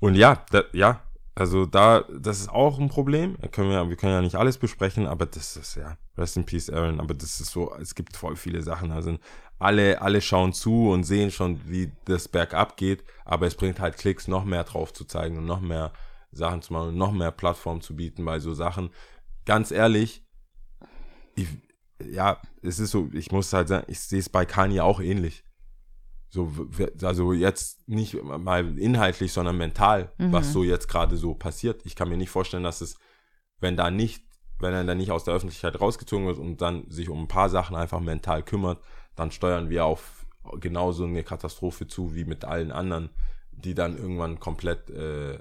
[0.00, 1.00] Und ja, da, ja,
[1.36, 3.36] also da, das ist auch ein Problem.
[3.52, 6.70] Können wir, wir können ja nicht alles besprechen, aber das ist ja, rest in peace,
[6.70, 8.90] Aaron, aber das ist so, es gibt voll viele Sachen.
[8.90, 9.16] Also
[9.60, 13.96] alle, alle schauen zu und sehen schon, wie das bergab geht, aber es bringt halt
[13.96, 15.92] Klicks, noch mehr drauf zu zeigen und noch mehr
[16.32, 18.90] Sachen zu machen und noch mehr Plattform zu bieten bei so Sachen.
[19.44, 20.24] Ganz ehrlich,
[21.38, 21.48] ich,
[22.10, 25.44] ja, es ist so, ich muss halt sagen, ich sehe es bei Kanye auch ähnlich.
[26.30, 26.52] So,
[27.02, 30.32] also jetzt nicht mal inhaltlich, sondern mental, Mhm.
[30.32, 31.86] was so jetzt gerade so passiert.
[31.86, 32.98] Ich kann mir nicht vorstellen, dass es,
[33.60, 34.24] wenn da nicht,
[34.58, 37.48] wenn er dann nicht aus der Öffentlichkeit rausgezogen wird und dann sich um ein paar
[37.48, 38.82] Sachen einfach mental kümmert,
[39.16, 40.26] dann steuern wir auf
[40.60, 43.10] genauso eine Katastrophe zu wie mit allen anderen,
[43.52, 45.38] die dann irgendwann komplett äh,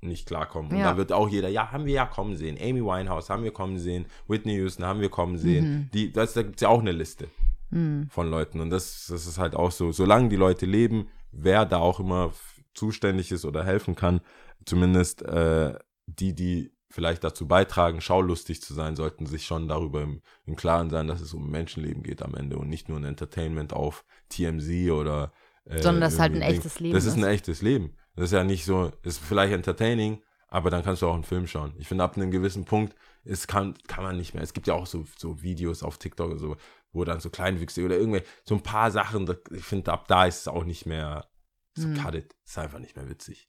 [0.00, 0.70] nicht klarkommen.
[0.72, 0.84] Und Ja.
[0.88, 2.56] dann wird auch jeder, ja, haben wir ja kommen sehen.
[2.60, 4.06] Amy Winehouse haben wir kommen sehen.
[4.28, 5.70] Whitney Houston haben wir kommen sehen.
[5.70, 5.90] Mhm.
[5.92, 7.28] Die, das, da gibt es ja auch eine Liste.
[7.70, 8.08] Hm.
[8.08, 8.60] von Leuten.
[8.60, 12.32] Und das, das ist halt auch so, solange die Leute leben, wer da auch immer
[12.72, 14.22] zuständig ist oder helfen kann,
[14.64, 20.22] zumindest äh, die, die vielleicht dazu beitragen, schaulustig zu sein, sollten sich schon darüber im,
[20.46, 23.74] im Klaren sein, dass es um Menschenleben geht am Ende und nicht nur ein Entertainment
[23.74, 25.30] auf TMZ oder
[25.66, 27.26] äh, Sondern dass es halt ein irgendwie echtes Leben Das ist ein ist.
[27.28, 27.92] echtes Leben.
[28.18, 31.46] Das ist ja nicht so, ist vielleicht entertaining, aber dann kannst du auch einen Film
[31.46, 31.72] schauen.
[31.78, 34.42] Ich finde, ab einem gewissen Punkt es kann, kann man nicht mehr.
[34.42, 36.56] Es gibt ja auch so, so Videos auf TikTok oder so,
[36.90, 40.26] wo dann so Kleinwüchse oder irgendwie so ein paar Sachen, da, ich finde, ab da
[40.26, 41.28] ist es auch nicht mehr
[41.74, 41.94] so Hm.
[41.94, 42.34] cut it.
[42.44, 43.48] Ist einfach nicht mehr witzig.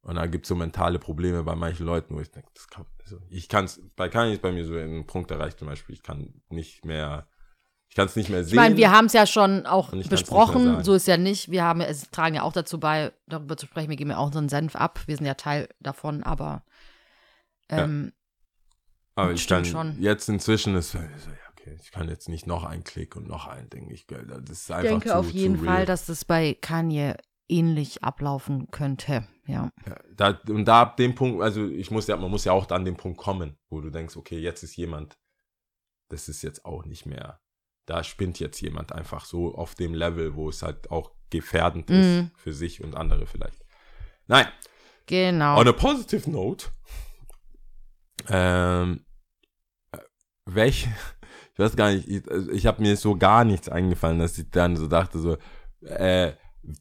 [0.00, 2.86] Und da gibt es so mentale Probleme bei manchen Leuten, wo ich denke, das kann,
[3.02, 5.94] also ich kann es, bei Kanye ist bei mir so ein Punkt erreicht zum Beispiel,
[5.94, 7.28] ich kann nicht mehr,
[7.90, 8.50] ich kann es nicht mehr sehen.
[8.50, 11.50] Ich meine, wir haben es ja schon auch ich besprochen, so ist ja nicht.
[11.50, 13.90] Wir haben, es tragen ja auch dazu bei, darüber zu sprechen.
[13.90, 15.00] Wir geben ja auch unseren Senf ab.
[15.06, 16.62] Wir sind ja Teil davon, aber
[17.68, 18.12] ähm,
[19.16, 20.00] Aber ich kann schon.
[20.00, 21.00] jetzt inzwischen ist, ja,
[21.50, 23.90] okay, ich kann jetzt nicht noch ein Klick und noch ein Ding.
[23.90, 25.74] Ich, das ist ich einfach denke zu, auf jeden real.
[25.74, 27.14] Fall, dass das bei Kanye
[27.48, 29.26] ähnlich ablaufen könnte.
[29.46, 29.70] Ja.
[29.84, 32.70] Ja, da, und da ab dem Punkt, also ich muss ja, man muss ja auch
[32.70, 35.18] an den Punkt kommen, wo du denkst, okay, jetzt ist jemand,
[36.08, 37.40] das ist jetzt auch nicht mehr,
[37.90, 41.96] da spinnt jetzt jemand einfach so auf dem Level, wo es halt auch gefährdend Mhm.
[41.96, 43.64] ist für sich und andere vielleicht.
[44.28, 44.46] Nein,
[45.06, 45.58] Genau.
[45.58, 46.68] on a positive note,
[48.28, 49.04] ähm,
[49.92, 49.98] äh,
[50.46, 50.88] welche,
[51.54, 54.50] ich weiß gar nicht, ich, also ich habe mir so gar nichts eingefallen, dass ich
[54.50, 55.36] dann so dachte, so,
[55.84, 56.32] äh,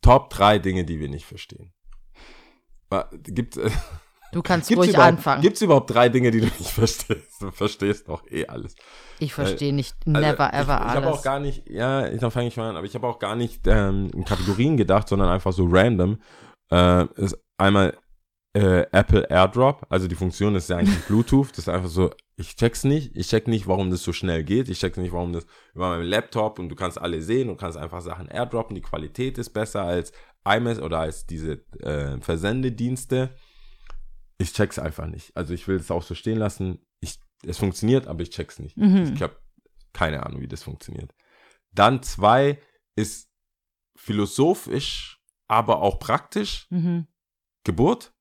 [0.01, 1.73] Top drei Dinge, die wir nicht verstehen.
[2.89, 3.71] Wa- Gibt äh,
[4.31, 5.41] du kannst Gibt's ruhig anfangen.
[5.41, 7.41] Gibt's überhaupt drei Dinge, die du nicht verstehst?
[7.41, 8.75] Du verstehst doch eh alles.
[9.19, 11.23] ich verstehe nicht Also, never ich, ever ich, Ich habe auch alles.
[11.23, 13.61] gar nicht, ja, ich- dann fange ich mal an, aber ich habe auch gar nicht
[13.67, 16.19] ähm, in Kategorien gedacht, sondern einfach so random.
[16.71, 17.97] Äh, ist einmal
[18.53, 22.55] äh, Apple AirDrop, also die Funktion ist ja eigentlich Bluetooth, das ist einfach so, ich
[22.55, 25.45] check's nicht, ich check nicht, warum das so schnell geht, ich check nicht, warum das
[25.75, 29.37] über meinem Laptop und du kannst alle sehen und kannst einfach Sachen airdroppen, die Qualität
[29.37, 30.11] ist besser als
[30.47, 33.29] iMess oder als diese äh, Versendedienste.
[34.41, 35.35] Ich check's einfach nicht.
[35.37, 36.79] Also ich will es auch so stehen lassen.
[37.01, 38.77] Ich, es funktioniert, aber ich check's nicht.
[38.77, 39.13] Mhm.
[39.13, 39.37] Ich habe
[39.93, 41.13] keine Ahnung, wie das funktioniert.
[41.71, 42.59] Dann zwei
[42.95, 43.29] ist
[43.97, 47.07] philosophisch, aber auch praktisch Mhm.
[47.65, 48.13] Geburt.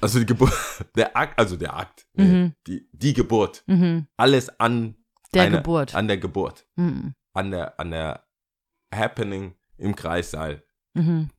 [0.00, 0.52] Also die Geburt,
[0.96, 2.54] der Akt, also der Akt, Mhm.
[2.66, 3.64] die, die Geburt.
[3.66, 4.06] Mhm.
[4.18, 4.96] Alles an
[5.32, 5.94] Der einer- Geburt.
[5.94, 6.66] An der Geburt.
[6.76, 7.14] Mhm.
[7.32, 8.26] An der, an der
[8.94, 10.62] Happening im Kreissaal.
[10.94, 11.30] Mhm.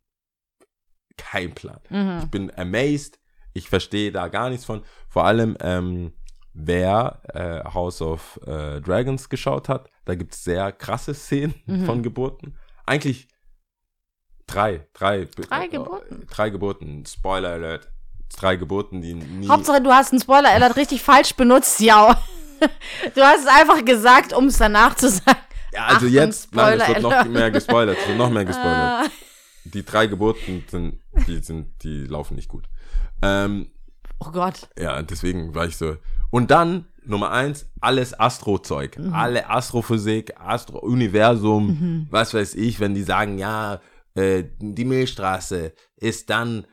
[1.17, 1.79] Kein Plan.
[2.23, 3.19] Ich bin amazed.
[3.57, 4.83] Ich verstehe da gar nichts von.
[5.09, 6.13] Vor allem, ähm,
[6.53, 11.85] wer äh, House of äh, Dragons geschaut hat, da gibt es sehr krasse Szenen Mhm.
[11.85, 12.55] von Geburten.
[12.85, 13.27] Eigentlich
[14.47, 16.25] drei, drei, Drei äh, Geburten?
[16.29, 17.05] Drei Geburten.
[17.05, 17.89] Spoiler Alert.
[18.35, 19.47] Drei Geburten, die nie.
[19.47, 22.21] Hauptsache, du hast einen Spoiler alert richtig falsch benutzt, ja.
[23.13, 25.37] Du hast es einfach gesagt, um es danach zu sagen.
[25.71, 27.97] ja, also Achtung, jetzt, nein, es wird noch mehr gespoilert.
[28.01, 29.11] Es wird noch mehr gespoilert.
[29.73, 32.65] Die drei Geburten sind, die sind, die laufen nicht gut.
[33.21, 33.67] Ähm,
[34.19, 34.67] Oh Gott.
[34.79, 35.97] Ja, deswegen war ich so.
[36.31, 38.97] Und dann, Nummer eins, alles Astrozeug.
[38.97, 39.13] Mhm.
[39.13, 43.79] Alle Astrophysik, Astro Universum, was weiß ich, wenn die sagen, ja,
[44.15, 46.65] äh, die Milchstraße ist dann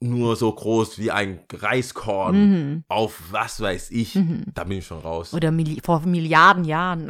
[0.00, 2.84] nur so groß wie ein Reiskorn Mhm.
[2.88, 4.18] auf was weiß ich,
[4.54, 5.34] da bin ich schon raus.
[5.34, 7.08] Oder Milli vor Milliarden Jahren.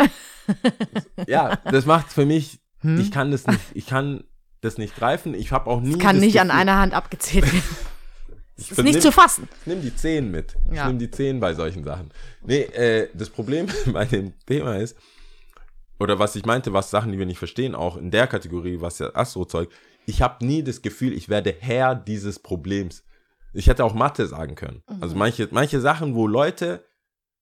[1.29, 2.99] Ja, das macht für mich, Hm?
[3.01, 4.25] ich kann das nicht, ich kann
[4.61, 5.35] das nicht greifen.
[5.35, 5.93] Ich habe auch nie.
[5.93, 7.63] Das kann das nicht an Gefühl- einer Hand abgezählt werden.
[8.59, 9.49] Ich ist nicht vernimm- zu fassen.
[9.61, 10.57] Ich nehme die 10 mit.
[10.71, 10.87] Ich Ja.
[10.87, 12.11] nehme die 10 bei solchen Sachen.
[12.43, 14.97] Nee, äh, das Problem bei dem Thema ist,
[15.99, 18.99] oder was ich meinte, was Sachen, die wir nicht verstehen, auch in der Kategorie, was
[18.99, 19.69] ja Astrozeug,
[20.07, 23.03] ich habe nie das Gefühl, ich werde Herr dieses Problems.
[23.53, 24.83] Ich hätte auch Mathe sagen können.
[25.01, 26.85] Also manche, manche Sachen, wo Leute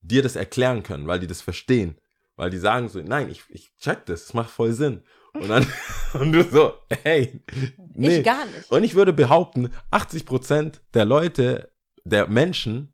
[0.00, 1.96] dir das erklären können, weil die das verstehen.
[2.36, 5.02] Weil die sagen so, nein, ich, ich check das, das macht voll Sinn.
[5.34, 5.66] Und dann,
[6.14, 7.40] und du so, hey,
[7.94, 8.18] nee.
[8.18, 8.70] Ich gar nicht.
[8.70, 11.70] Und ich würde behaupten, 80% der Leute,
[12.04, 12.92] der Menschen,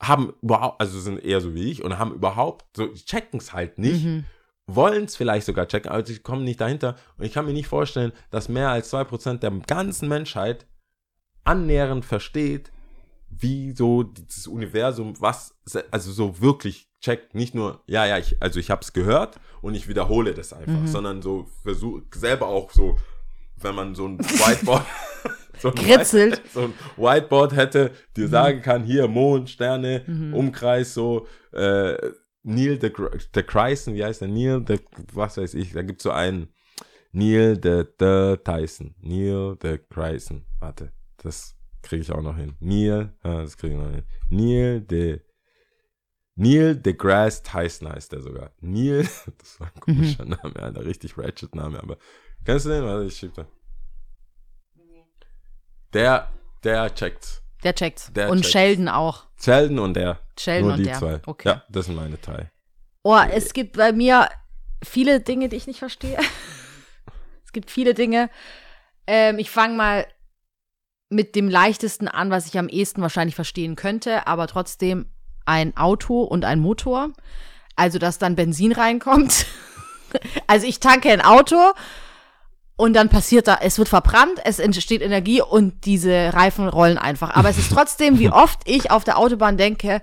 [0.00, 3.78] haben überhaupt, also sind eher so wie ich und haben überhaupt, so checken es halt
[3.78, 4.24] nicht, Mhm.
[4.66, 6.96] wollen es vielleicht sogar checken, aber sie kommen nicht dahinter.
[7.16, 10.66] Und ich kann mir nicht vorstellen, dass mehr als 2% der ganzen Menschheit
[11.44, 12.72] annähernd versteht,
[13.28, 15.54] wie so dieses Universum, was,
[15.90, 19.74] also so wirklich checkt, nicht nur, ja, ja, ich, also ich habe es gehört und
[19.74, 20.86] ich wiederhole das einfach, Mhm.
[20.86, 22.96] sondern so versucht selber auch so,
[23.56, 24.84] wenn man so ein Whiteboard,
[25.58, 26.38] so ein, Kritzelt.
[26.38, 30.34] White, so ein Whiteboard hätte, dir sagen kann, hier Mond, Sterne, Mhm.
[30.34, 31.96] Umkreis, so, äh,
[32.42, 32.92] Neil de,
[33.34, 34.28] de Cryson, wie heißt der?
[34.28, 34.78] Neil de,
[35.12, 36.48] was weiß ich, da gibt es so einen,
[37.12, 40.92] Neil de, de Tyson, Neil de Cryson, warte,
[41.22, 42.54] das kriege ich auch noch hin.
[42.60, 44.02] Neil, ah, das kriege ich noch hin.
[44.30, 45.20] Neil de
[46.36, 48.50] Neil deGrasse Tyson heißt der sogar.
[48.60, 49.02] Neil,
[49.38, 51.96] das war ein komischer Name, ja, ein richtig ratchet Name, aber
[52.44, 52.84] kennst du den?
[52.84, 53.46] Warte, ich schieb da.
[55.92, 56.28] Der,
[56.62, 57.42] der checkt.
[57.64, 58.12] Der checkt's.
[58.12, 58.52] Der und checkt's.
[58.52, 59.24] Sheldon auch.
[59.40, 60.20] Sheldon und der.
[60.38, 60.98] Sheldon Nur und die der.
[60.98, 61.20] zwei.
[61.24, 61.48] Okay.
[61.48, 62.50] Ja, das sind meine drei.
[63.02, 64.28] Oh, es gibt bei mir
[64.84, 66.18] viele Dinge, die ich nicht verstehe.
[67.44, 68.28] es gibt viele Dinge.
[69.06, 70.06] Ähm, ich fange mal
[71.08, 75.06] mit dem leichtesten an, was ich am ehesten wahrscheinlich verstehen könnte, aber trotzdem
[75.46, 77.10] ein Auto und ein Motor.
[77.76, 79.46] Also, dass dann Benzin reinkommt.
[80.46, 81.56] also, ich tanke ein Auto
[82.76, 87.34] und dann passiert da, es wird verbrannt, es entsteht Energie und diese Reifen rollen einfach.
[87.34, 90.02] Aber es ist trotzdem, wie oft ich auf der Autobahn denke,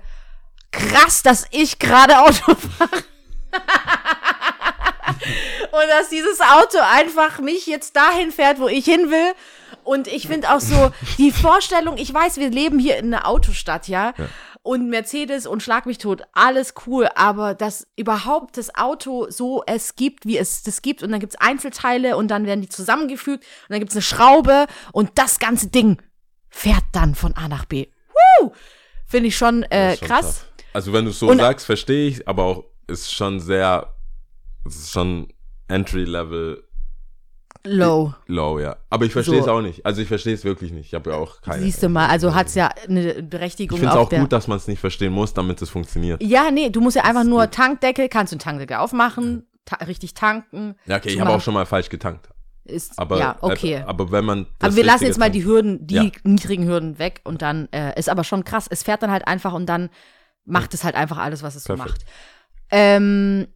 [0.72, 3.04] krass, dass ich gerade Auto fahre.
[5.70, 9.32] und dass dieses Auto einfach mich jetzt dahin fährt, wo ich hin will.
[9.84, 13.86] Und ich finde auch so die Vorstellung, ich weiß, wir leben hier in einer Autostadt,
[13.86, 14.12] ja.
[14.66, 19.94] Und Mercedes und Schlag mich tot, alles cool, aber dass überhaupt das Auto so es
[19.94, 23.70] gibt, wie es das gibt, und dann gibt's Einzelteile und dann werden die zusammengefügt und
[23.70, 26.00] dann gibt's eine Schraube und das ganze Ding
[26.48, 27.88] fährt dann von A nach B.
[28.40, 28.52] Woo!
[29.04, 30.26] Finde ich schon, äh, schon krass.
[30.38, 30.52] tough.
[30.72, 33.94] Also wenn du so Und- sagst, verstehe ich, aber auch ist schon sehr,
[34.64, 35.30] es ist schon
[35.68, 36.63] Entry-Level
[37.66, 38.12] Low.
[38.26, 38.76] low, ja.
[38.90, 39.40] Aber ich verstehe So.
[39.42, 39.86] es auch nicht.
[39.86, 40.86] Also ich verstehe es wirklich nicht.
[40.88, 41.62] Ich habe ja auch keine.
[41.62, 44.58] Siehst du mal, also hat's ja eine Berechtigung Ich finde es auch gut, dass man
[44.58, 46.22] es nicht verstehen muss, damit es funktioniert.
[46.22, 47.52] ja, nee, du musst ja einfach nur gut.
[47.54, 50.74] Tankdeckel, kannst du einen Tankdeckel aufmachen, ta richtig tanken.
[50.84, 52.28] Ja, okay, ich habe auch schon mal falsch getankt.
[52.66, 53.74] Ist, Aber, ja, okay.
[53.74, 54.46] äh, aber wenn man.
[54.60, 56.06] aber wir lassen jetzt mal die Hürden, die Ja.
[56.22, 58.66] niedrigen Hürden weg und dann äh, ist aber schon krass.
[58.70, 59.90] Es fährt dann halt einfach und dann
[60.46, 61.90] macht es halt einfach alles, was es so Perfekt.
[62.00, 62.04] macht.
[62.70, 63.48] Ähm,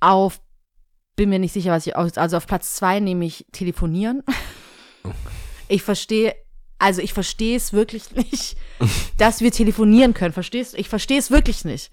[0.00, 0.40] auf,
[1.16, 4.22] bin mir nicht sicher, was ich aus, also auf Platz zwei nehme ich telefonieren.
[5.68, 6.34] Ich verstehe,
[6.78, 8.56] also ich verstehe es wirklich nicht,
[9.16, 10.34] dass wir telefonieren können.
[10.34, 10.76] Verstehst du?
[10.78, 11.90] Ich verstehe es wirklich nicht.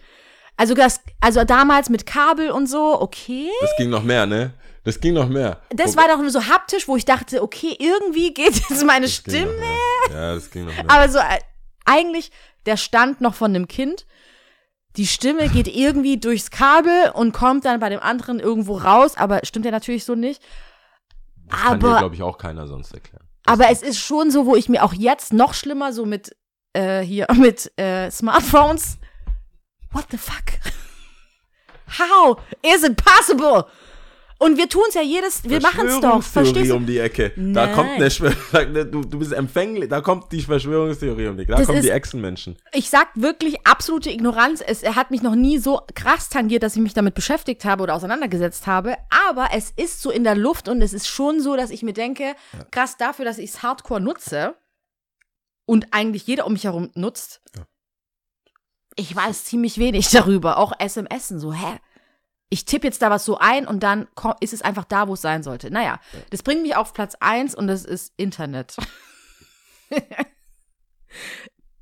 [0.58, 3.50] Also das, also damals mit Kabel und so, okay.
[3.62, 4.54] Das ging noch mehr, ne?
[4.84, 5.62] Das ging noch mehr.
[5.70, 9.08] Das Wo- war doch nur so haptisch, wo ich dachte, okay, irgendwie geht jetzt meine
[9.08, 9.56] Stimme.
[10.12, 10.90] Ja, das ging noch mehr.
[10.90, 11.40] Aber so äh,
[11.86, 12.32] eigentlich
[12.66, 14.06] der Stand noch von einem Kind.
[15.00, 19.40] Die Stimme geht irgendwie durchs Kabel und kommt dann bei dem anderen irgendwo raus, aber
[19.46, 20.42] stimmt ja natürlich so nicht.
[21.48, 23.24] Kann dir, Aber, glaube ich, auch keiner sonst erklären.
[23.46, 26.36] aber es ist schon so, wo ich mir auch jetzt noch schlimmer so mit
[26.74, 28.98] äh, hier mit äh, Smartphones.
[29.94, 30.60] What the fuck?
[31.98, 33.68] How is it possible?
[34.42, 36.24] Und wir tun es ja jedes, wir machen es doch.
[36.24, 36.76] Verschwörungstheorie Verstehst du?
[36.78, 37.30] um die Ecke.
[37.36, 37.76] Da Nein.
[37.76, 38.32] kommt eine Schwör
[38.86, 41.52] du, du bist empfänglich, da kommt die Verschwörungstheorie um die Ecke.
[41.52, 42.56] Da Das kommen die ist- Echsenmenschen.
[42.72, 44.62] ich sag wirklich absolute Ignoranz.
[44.66, 47.96] Es hat mich noch nie so krass tangiert, dass ich mich damit beschäftigt habe oder
[47.96, 48.96] auseinandergesetzt habe.
[49.30, 51.94] Aber es ist so in der Luft und es ist schon so, dass ich mir
[51.94, 52.34] denke,
[52.72, 54.56] krass dafür, dass ich es hardcore nutze
[55.66, 57.42] und eigentlich jeder um mich herum nutzt.
[58.96, 60.58] Ich weiß ziemlich wenig darüber.
[60.58, 61.80] Auch SMSen so, hä?
[62.50, 64.08] Ich tippe jetzt da was so ein und dann
[64.40, 65.70] ist es einfach da, wo es sein sollte.
[65.72, 66.00] Naja,
[66.32, 68.76] das bringt mich auf Platz 1 und das ist Internet.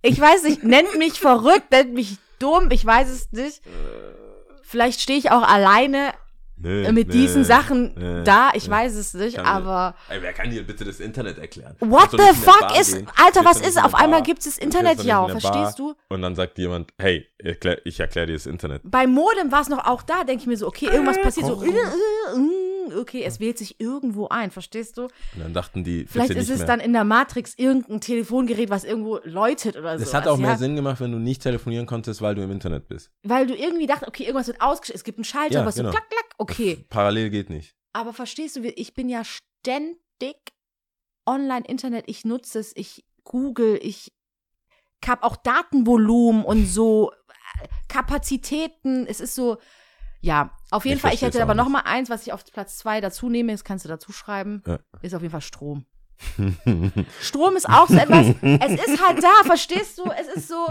[0.02, 3.62] Ich weiß nicht, nennt mich verrückt, nennt mich dumm, ich weiß es nicht.
[4.62, 6.14] Vielleicht stehe ich auch alleine
[6.60, 10.50] Nee, mit nee, diesen Sachen nee, da, ich weiß es nicht, aber Ey, wer kann
[10.50, 11.76] dir bitte das Internet erklären?
[11.80, 13.08] what the fuck ist, gehen?
[13.16, 15.94] Alter, was ist, auf einmal gibt es Gehst Internet, ja, Bar verstehst du?
[16.10, 18.82] Und dann sagt jemand, hey, erklär, ich erkläre dir das Internet.
[18.86, 21.64] Bei Modem war es noch auch da, denke ich mir so, okay, irgendwas passiert so,
[22.92, 23.00] komm.
[23.00, 25.04] okay, es wählt sich irgendwo ein, verstehst du?
[25.04, 26.68] Und dann dachten die, Vielleicht ist es mehr.
[26.68, 30.04] dann in der Matrix irgendein Telefongerät, was irgendwo läutet oder so.
[30.06, 32.88] Das hat auch mehr Sinn gemacht, wenn du nicht telefonieren konntest, weil du im Internet
[32.88, 33.12] bist.
[33.24, 35.90] Weil du irgendwie dachtest, okay, irgendwas wird ausgeschaltet, es gibt einen Schalter, Ja, was genau.
[35.90, 36.86] so klack, klack, okay.
[36.90, 37.76] Parallel geht nicht.
[37.94, 40.36] Aber verstehst du, ich bin ja ständig
[41.26, 44.12] online-Internet, ich nutze es, ich google, ich
[45.06, 49.06] habe auch Datenvolumen und so äh, Kapazitäten.
[49.08, 49.58] Es ist so,
[50.28, 51.14] ja, auf jeden Ich Fall.
[51.14, 51.74] Ich hätte aber auch noch nicht.
[51.74, 54.80] mal eins, was ich auf Platz zwei dazu nehme, das kannst du dazu schreiben, Ja.
[55.02, 55.86] ist auf jeden Fall Strom.
[57.22, 60.06] Strom ist auch so etwas, es ist halt da, verstehst du?
[60.12, 60.68] Es ist so,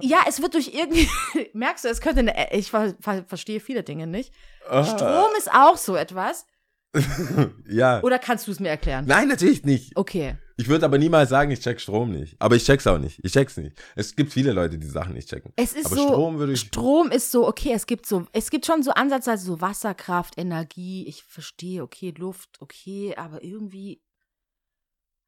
[0.00, 1.08] ja, es wird durch irgendwie,
[1.52, 4.32] merkst du, es könnte, eine, ich ver, ver, verstehe viele Dinge nicht.
[4.66, 6.46] Strom ist auch so etwas.
[7.68, 8.02] ja.
[8.02, 9.04] Oder kannst du es mir erklären?
[9.06, 9.96] Nein, natürlich nicht.
[9.96, 10.36] Okay.
[10.56, 12.36] Ich würde aber niemals sagen, ich check Strom nicht.
[12.38, 13.18] Aber ich check's auch nicht.
[13.24, 13.76] Ich check's nicht.
[13.96, 15.52] Es gibt viele Leute, die Sachen nicht checken.
[15.56, 16.60] Es ist aber so, Strom würde ich.
[16.60, 21.06] Strom ist so, okay, es gibt so, es gibt schon so Ansatzweise so Wasserkraft, Energie,
[21.08, 24.00] ich verstehe, okay, Luft, okay, aber irgendwie,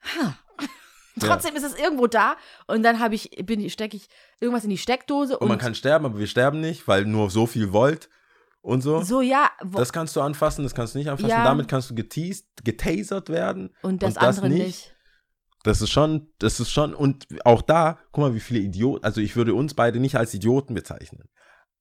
[0.03, 0.39] ha.
[1.19, 2.37] Trotzdem ist es irgendwo da
[2.67, 4.07] und dann habe ich, bin, stecke ich
[4.39, 7.31] irgendwas in die Steckdose Und und, man kann sterben, aber wir sterben nicht, weil nur
[7.31, 8.11] so viel Volt
[8.67, 9.01] und so.
[9.03, 11.31] so, ja, Das kannst du anfassen, das kannst du nicht anfassen.
[11.31, 11.45] Ja.
[11.45, 13.73] Damit kannst du geteased, getasert werden.
[13.83, 14.67] und das und das andere nicht.
[14.67, 14.97] nicht.
[15.62, 19.21] Das ist schon, das ist schon, und auch da, guck mal, wie viele Idioten, also
[19.21, 21.29] ich würde uns beide nicht als Idioten bezeichnen.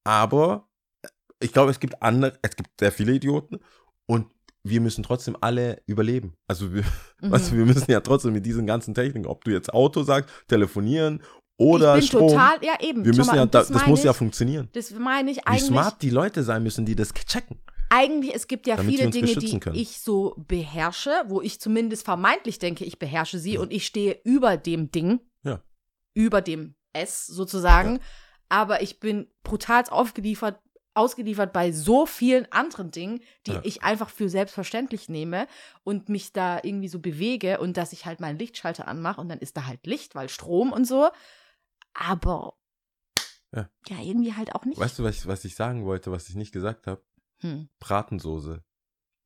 [0.04, 0.70] Aber
[1.40, 3.62] ich glaube, es gibt andere, es gibt sehr viele Idioten
[4.06, 4.28] und
[4.64, 6.38] wir müssen trotzdem alle überleben.
[6.48, 6.84] Also wir,
[7.22, 7.34] mhm.
[7.34, 11.24] also wir müssen ja trotzdem mit diesen ganzen Techniken, ob du jetzt Auto sagst, telefonieren
[11.58, 12.30] oder ich bin Strom.
[12.30, 13.06] total, ja eben.
[13.06, 14.70] Wir müssen mal, ja, das, das muss ich, ja funktionieren.
[14.74, 15.64] Das meine ich Wie eigentlich.
[15.64, 17.60] smart die Leute sein müssen, die das checken.
[17.90, 19.76] Eigentlich, es gibt ja Damit viele Dinge, die können.
[19.76, 24.58] ich so beherrsche, wo ich zumindest vermeintlich denke, ich beherrsche sie und ich stehe über
[24.58, 25.20] dem Ding.
[25.44, 25.62] Ja.
[26.14, 28.00] Über dem S sozusagen.
[28.50, 30.60] Aber ich bin brutal aufgeliefert,
[30.94, 33.62] ausgeliefert bei so vielen anderen Dingen, die Ja.
[33.64, 35.48] ich einfach für selbstverständlich nehme
[35.84, 39.40] und mich da irgendwie so bewege und dass ich halt meinen Lichtschalter anmache und dann
[39.40, 41.10] ist da halt Licht, weil Strom und so.
[41.96, 42.54] Aber
[43.56, 43.70] Ja.
[43.88, 44.78] ja, irgendwie halt auch nicht.
[44.80, 47.02] Weißt du, was ich, was ich sagen wollte, was ich nicht gesagt habe?
[47.42, 47.70] Hm.
[47.80, 48.64] Bratensoße.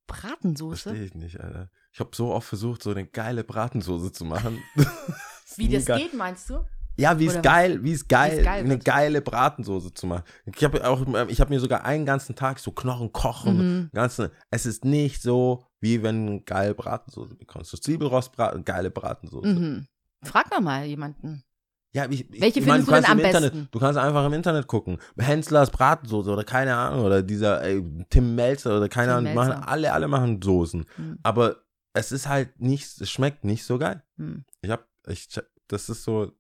[0.08, 0.82] Bratensoße?
[0.90, 1.70] Verstehe ich nicht, Alter.
[1.92, 4.62] Ich habe so oft versucht, so eine geile Bratensoße zu machen.
[5.56, 6.00] Wie das Geil.
[6.00, 6.64] geht, meinst du?
[6.98, 8.84] Ja, wie es geil, wie es geil, geil eine wird.
[8.86, 10.24] geile Bratensoße zu machen.
[10.54, 13.90] Ich habe auch, ich habe mir sogar einen ganzen Tag so Knochen kochen, Mhm.
[13.94, 14.30] ganzen.
[14.52, 17.72] Es ist nicht so, wie wenn du geile Bratensoße bekommst.
[17.72, 19.48] So Zwiebelrostbraten, geile Bratensoße.
[19.48, 19.88] Mhm.
[20.24, 21.44] Frag doch mal jemanden.
[21.92, 23.68] Ja, ich, ich, Welche ich meine, findest du denn kannst am im Internet, besten?
[23.72, 24.98] Du kannst einfach im Internet gucken.
[25.18, 29.32] Henslers Bratensoße oder keine Ahnung oder dieser ey, Tim Melzer oder keine Tim Ahnung.
[29.32, 29.68] die Machen, Melzer.
[29.68, 30.86] alle, alle machen Soßen.
[30.96, 31.20] Hm.
[31.24, 31.58] Aber
[31.94, 34.04] es ist halt nicht, es schmeckt nicht so geil.
[34.18, 34.46] Hm.
[34.62, 35.28] Ich hab, ich,
[35.68, 36.32] das ist so,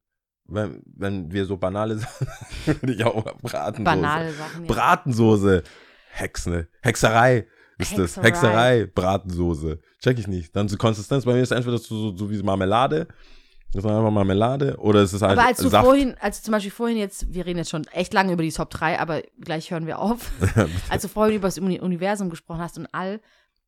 [0.45, 2.27] wenn, wenn wir so banale Sachen,
[2.65, 3.83] würde ich auch Bratensoße.
[3.83, 4.65] Banale Sachen.
[4.65, 4.67] Ja.
[4.67, 5.63] Bratensoße.
[6.11, 6.67] Hexne.
[6.81, 7.47] Hexerei
[7.79, 8.17] ist das.
[8.17, 8.23] Hexerei.
[8.23, 9.79] Hexerei, Bratensoße.
[9.99, 10.55] Check ich nicht.
[10.55, 13.07] Dann so Konsistenz, bei mir ist entweder so, so, so wie Marmelade.
[13.73, 14.77] Das ist einfach Marmelade.
[14.79, 15.85] Oder es ist halt aber als du Saft.
[15.85, 18.51] vorhin, als du zum Beispiel vorhin jetzt, wir reden jetzt schon echt lange über die
[18.51, 20.31] Top 3, aber gleich hören wir auf.
[20.89, 23.21] als du vorhin über das Uni Universum gesprochen hast und all,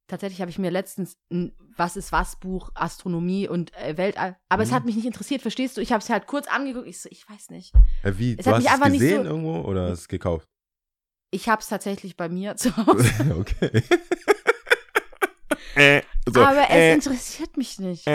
[0.08, 4.64] tatsächlich habe ich mir letztens ein Was ist was Buch, Astronomie und äh, Weltall, aber
[4.64, 4.76] es Mhm.
[4.76, 5.82] hat mich nicht interessiert, verstehst du?
[5.82, 7.74] Ich habe es halt kurz angeguckt, ich so, ich weiß nicht.
[8.04, 10.00] Äh, Wie, Es du hat hast mich es einfach nicht gesehen so- irgendwo oder hast
[10.00, 10.48] es gekauft?
[11.30, 13.84] Ich habe es tatsächlich bei mir zu Hause, okay.
[15.76, 18.06] äh, so, aber es äh, interessiert mich nicht.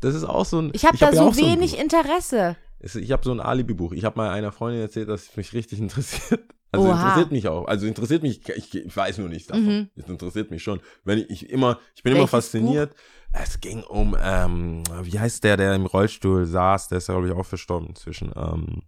[0.00, 0.70] Das ist auch so ein.
[0.74, 1.80] Ich habe hab da ja so wenig Buch.
[1.80, 2.56] Interesse.
[2.78, 3.92] Es- Ich habe so ein Alibi-Buch.
[3.92, 6.40] Ich habe mal einer Freundin erzählt, dass es mich richtig interessiert.
[6.72, 7.00] Also Oha.
[7.02, 7.66] interessiert mich auch.
[7.66, 9.66] Also interessiert mich, ich, ich weiß nur nichts davon.
[9.66, 9.90] Mhm.
[9.96, 10.80] Es interessiert mich schon.
[11.04, 12.94] Wenn ich, ich immer, ich bin immer Welches fasziniert.
[13.32, 17.32] Es ging um, ähm, wie heißt der, der im Rollstuhl saß, der ist glaube ich
[17.34, 18.32] auch verstorben inzwischen.
[18.36, 18.82] Ähm,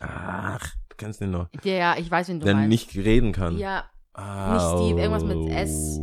[0.00, 1.48] ach, du kennst den noch.
[1.62, 2.68] Ja, ja, ich weiß, wen du Der meinst.
[2.68, 3.58] nicht reden kann.
[3.58, 3.84] Ja,
[4.16, 5.98] Ah, Steve, irgendwas mit S.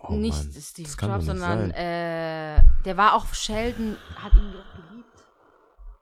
[0.00, 5.08] Oh, nicht Mann, Steve Jobs, sondern äh, der war auch Sheldon, hat ihn doch geliebt.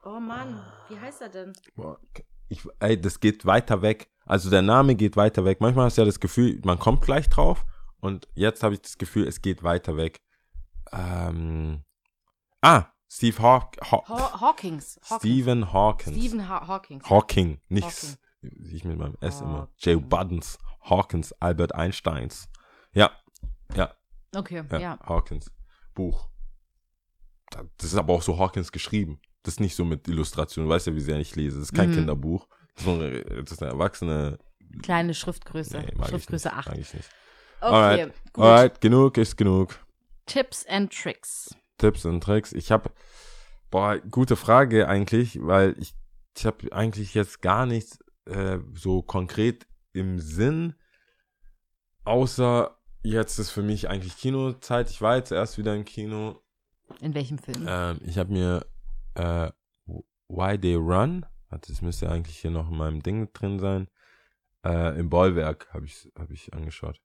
[0.04, 1.52] Oh Mann, wie heißt er denn?
[1.74, 1.98] Boah,
[2.48, 4.10] ich, ey, das geht weiter weg.
[4.24, 5.60] Also der Name geht weiter weg.
[5.60, 7.64] Manchmal hast du ja das Gefühl, man kommt gleich drauf.
[8.00, 10.20] Und jetzt habe ich das Gefühl, es geht weiter weg.
[10.92, 11.82] Ähm,
[12.60, 15.00] ah, Steve Haw Haw Haw Hawkins.
[15.02, 16.16] Stephen Hawkins.
[16.16, 17.08] Stephen Haw Hawkins.
[17.08, 18.18] Hawking, nichts.
[18.42, 18.74] Hawking.
[18.74, 19.62] Ich mit meinem S immer.
[19.62, 19.74] Hawking.
[19.78, 22.48] Joe Buddens, Hawkins, Albert Einsteins.
[22.92, 23.10] Ja,
[23.74, 23.94] ja,
[24.34, 24.98] Okay, ja, ja.
[25.02, 25.50] Hawkins.
[25.94, 26.28] Buch.
[27.78, 29.20] Das ist aber auch so Hawkins geschrieben.
[29.42, 30.64] Das ist nicht so mit Illustration.
[30.66, 31.58] Du weißt ja, wie sehr ich lese.
[31.58, 31.94] Das ist kein Mhm.
[31.94, 32.46] Kinderbuch.
[32.74, 34.38] Das ist, eine, das ist eine erwachsene.
[34.82, 35.78] Kleine Schriftgröße.
[35.78, 36.68] Nee, Schriftgröße ich nicht, 8.
[36.68, 37.08] Mag ich nicht.
[37.60, 38.32] Okay, Alright.
[38.32, 38.44] gut.
[38.44, 39.78] Alright, genug ist genug.
[40.26, 41.54] Tipps and Tricks.
[41.78, 42.52] Tipps und Tricks.
[42.52, 42.90] Ich habe,
[43.70, 45.94] boah, gute Frage eigentlich, weil ich,
[46.36, 50.74] ich habe eigentlich jetzt gar nichts äh, so konkret im Sinn,
[52.04, 52.75] außer
[53.10, 54.90] jetzt ist für mich eigentlich Kinozeit.
[54.90, 56.42] Ich war jetzt erst wieder im Kino.
[57.00, 57.64] In welchem Film?
[57.68, 58.66] Ähm, ich habe mir
[59.14, 59.50] äh,
[60.28, 63.88] Why They Run, das müsste eigentlich hier noch in meinem Ding drin sein,
[64.64, 67.00] äh, im Bollwerk habe ich, hab ich angeschaut.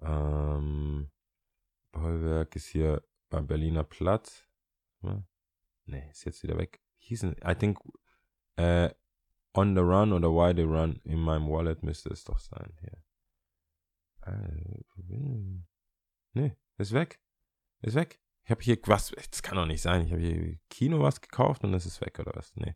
[0.00, 1.10] Ähm,
[1.92, 4.44] Bollwerk ist hier beim Berliner Platz.
[5.02, 5.22] Ja.
[5.84, 6.80] Nee, ist jetzt wieder weg.
[6.98, 7.78] Hießen, I think
[8.56, 8.90] äh,
[9.54, 12.76] On the Run oder Why They Run in meinem Wallet müsste es doch sein.
[12.80, 13.02] Hier.
[16.32, 17.20] Nee, ist weg.
[17.82, 18.20] Ist weg.
[18.44, 20.04] Ich habe hier was, das kann doch nicht sein.
[20.06, 22.54] Ich habe hier Kino was gekauft und das ist weg oder was?
[22.56, 22.74] Nee.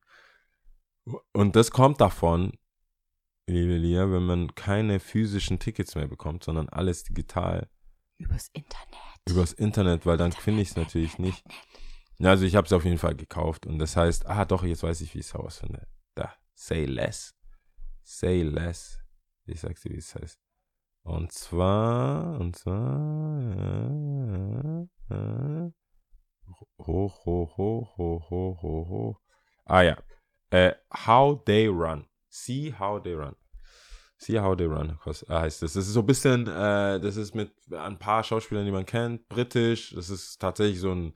[1.33, 2.53] Und das kommt davon,
[3.47, 7.69] liebe Lia, wenn man keine physischen Tickets mehr bekommt, sondern alles digital
[8.19, 9.21] Übers Internet.
[9.29, 11.45] übers Internet, weil dann finde ich es natürlich nicht.
[12.23, 15.01] Also ich habe es auf jeden Fall gekauft und das heißt, ah doch, jetzt weiß
[15.01, 15.89] ich, wie ich es ausfinde.
[16.15, 17.35] Da, Say Less.
[18.05, 19.01] Say Less.
[19.47, 20.39] Ich sag's dir, wie es heißt.
[21.05, 23.39] Und zwar, und zwar,
[25.11, 25.71] äh, äh,
[26.79, 29.21] hoch, hoch, hoch, hoch, hoch, hoch, hoch.
[29.67, 29.99] Ah ja,
[30.49, 30.73] äh,
[31.07, 32.07] How They Run.
[32.31, 33.37] See How They Run.
[34.17, 35.75] See How They Run heißt das.
[35.75, 39.29] Das ist so ein bisschen, äh, das ist mit ein paar Schauspielern, die man kennt,
[39.29, 39.95] britisch.
[39.95, 41.15] Das ist tatsächlich so ein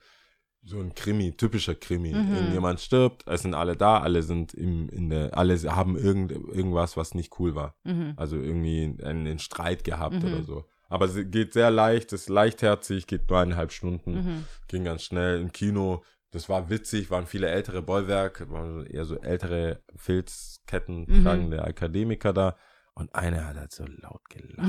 [0.69, 2.13] so ein Krimi, typischer Krimi.
[2.13, 2.35] Mhm.
[2.35, 6.97] Irgendjemand stirbt, es sind alle da, alle sind im, in der, alle haben irgend, irgendwas,
[6.97, 7.75] was nicht cool war.
[7.85, 8.13] Mhm.
[8.17, 10.25] Also irgendwie einen, einen Streit gehabt Mhm.
[10.25, 10.65] oder so.
[10.91, 14.45] Aber es geht sehr leicht, ist leichtherzig, geht nur eineinhalb Stunden, Mhm.
[14.69, 16.03] ging ganz schnell im Kino.
[16.31, 21.25] Das war witzig, waren viele ältere Bollwerk, waren eher so ältere Filzketten Mhm.
[21.25, 22.57] tragende Akademiker da.
[22.99, 24.69] Und einer hat halt so laut gelacht.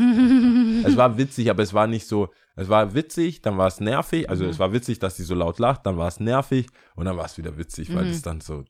[0.86, 4.30] es war witzig, aber es war nicht so, es war witzig, dann war es nervig.
[4.30, 4.52] Also Mhm.
[4.52, 7.26] es war witzig, dass sie so laut lacht, dann war es nervig und dann war
[7.26, 8.12] es wieder witzig, weil Mhm.
[8.12, 8.64] es dann so,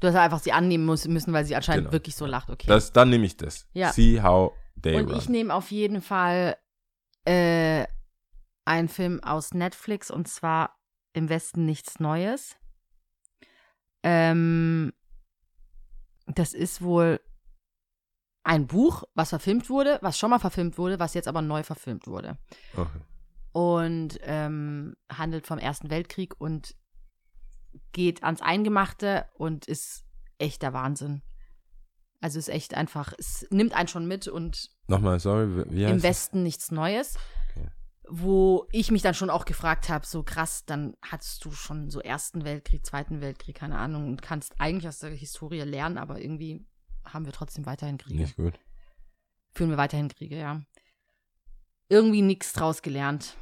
[0.00, 1.92] Du hast einfach sie annehmen muss- müssen, weil sie anscheinend Genau.
[1.92, 2.50] wirklich so lacht.
[2.50, 2.66] Okay.
[2.68, 3.66] das, dann nehme ich das.
[3.72, 3.90] Ja.
[3.94, 5.18] See how they Und run.
[5.18, 6.58] ich nehme auf jeden Fall
[7.24, 7.86] äh,
[8.66, 10.76] einen Film aus Netflix und zwar
[11.14, 12.56] Im Westen nichts Neues.
[14.02, 14.92] Ähm,
[16.26, 17.20] das ist wohl
[18.46, 22.06] ein Buch, was verfilmt wurde, was schon mal verfilmt wurde, was jetzt aber neu verfilmt
[22.06, 22.38] wurde.
[22.76, 23.00] okay.
[23.52, 26.74] Und ähm, handelt vom Ersten Weltkrieg und
[27.92, 30.04] geht ans Eingemachte und ist
[30.38, 31.22] echter Wahnsinn.
[32.20, 35.96] Also ist echt einfach, es nimmt einen schon mit und Nochmal, sorry, wie- heißt im
[35.98, 36.02] es?
[36.02, 37.14] Westen nichts Neues.
[37.50, 37.68] Okay.
[38.08, 42.00] Wo ich mich dann schon auch gefragt habe, so krass, dann hattest du schon so
[42.00, 46.64] Ersten Weltkrieg, Zweiten Weltkrieg, keine Ahnung, und kannst eigentlich aus der Historie lernen, aber irgendwie
[47.12, 48.22] haben wir trotzdem weiterhin Kriege.
[48.22, 48.58] Nicht gut.
[49.52, 50.62] Führen wir weiterhin Kriege, ja.
[51.88, 53.36] Irgendwie nichts draus gelernt.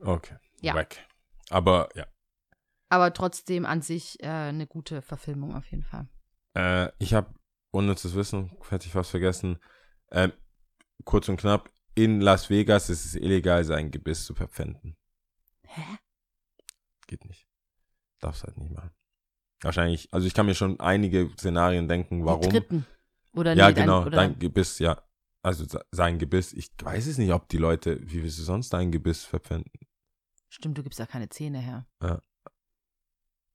[0.00, 0.36] Okay.
[0.60, 0.74] Ja.
[0.74, 1.06] Weg.
[1.50, 2.06] Aber ja.
[2.88, 6.08] Aber trotzdem an sich äh, eine gute Verfilmung auf jeden Fall.
[6.54, 7.32] Äh, ich habe,
[7.70, 9.58] ohne zu wissen, hätte ich fast vergessen,
[10.10, 10.32] ähm,
[11.04, 14.96] kurz und knapp, in Las Vegas ist es illegal, sein Gebiss zu verpfänden.
[15.66, 15.98] Hä?
[17.06, 17.46] Geht nicht.
[18.20, 18.90] Darfst halt nicht machen.
[19.62, 22.48] Wahrscheinlich, also ich kann mir schon einige Szenarien denken, Die warum.
[22.50, 22.86] dritten.
[23.34, 25.02] Oder Ja, nee, dein- genau, oder dein Gebiss, ja.
[25.42, 26.52] Also se- sein Gebiss.
[26.52, 29.72] Ich weiß es nicht, ob die Leute, wie willst du sonst dein Gebiss verpfänden?
[30.48, 31.86] Stimmt, du gibst ja keine Zähne her.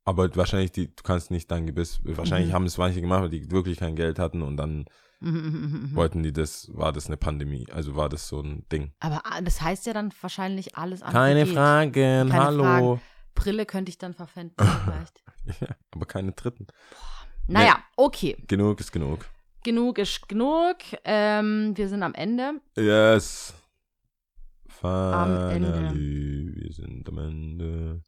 [0.08, 2.54] Aber wahrscheinlich, die, du kannst nicht dein Gebiss, wahrscheinlich Mhm.
[2.54, 4.86] haben es manche gemacht, weil die wirklich kein Geld hatten und dann
[5.22, 8.92] Mhm, wollten die das, war das eine Pandemie, also war das so ein Ding.
[9.00, 11.46] Aber ah, das heißt ja dann wahrscheinlich alles andere Keine.
[11.48, 13.00] Fragen, Keine hallo.
[13.36, 15.24] Brille könnte ich dann verpfänden vielleicht.
[15.62, 16.68] Ja, aber keine dritten.
[17.48, 18.36] Naja, okay.
[18.48, 19.26] Genug ist genug.
[19.64, 20.78] Genug ist genug.
[21.04, 22.62] Ähm, wir sind am Ende.
[22.76, 23.54] Yes.
[24.82, 25.74] Am Ende.
[25.74, 28.04] Finally, wir sind am Ende.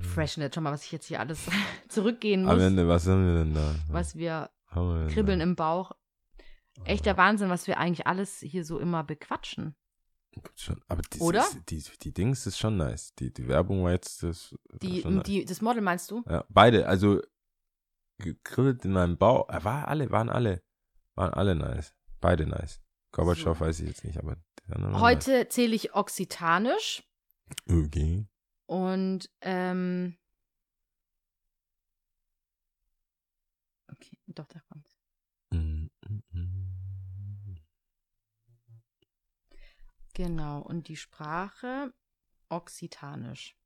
[0.00, 1.46] Freshnet, schon mal, was ich jetzt hier alles
[1.88, 2.64] zurückgehen Am muss.
[2.64, 3.74] Ende, was haben wir denn da?
[3.88, 5.44] Was wir wir kribbeln da?
[5.44, 5.92] im Bauch.
[6.84, 9.74] Echter Wahnsinn, was wir eigentlich alles hier so immer bequatschen.
[10.56, 11.44] Schon, aber die, Oder?
[11.68, 13.14] Die, die Dings ist schon nice.
[13.16, 14.54] Die, die Werbung war jetzt das.
[14.80, 15.24] Die, war schon nice.
[15.24, 16.22] die, das Model meinst du?
[16.28, 17.20] Ja, beide, also
[18.18, 19.16] gegrillt in meinem.
[19.16, 20.62] Äh, War alle, waren alle,
[21.14, 21.94] waren alle nice.
[22.20, 22.80] Beide nice.
[23.12, 23.64] Gorbatschow So.
[23.64, 27.02] weiß ich jetzt nicht, aber die Heute zähle ich Okzitanisch
[27.66, 27.86] Nice.
[27.86, 28.26] Okay.
[28.66, 30.16] und ähm,
[33.90, 34.89] okay, doch, da kommt's.
[40.20, 41.94] Genau, und die Sprache
[42.50, 43.56] Okzitanisch.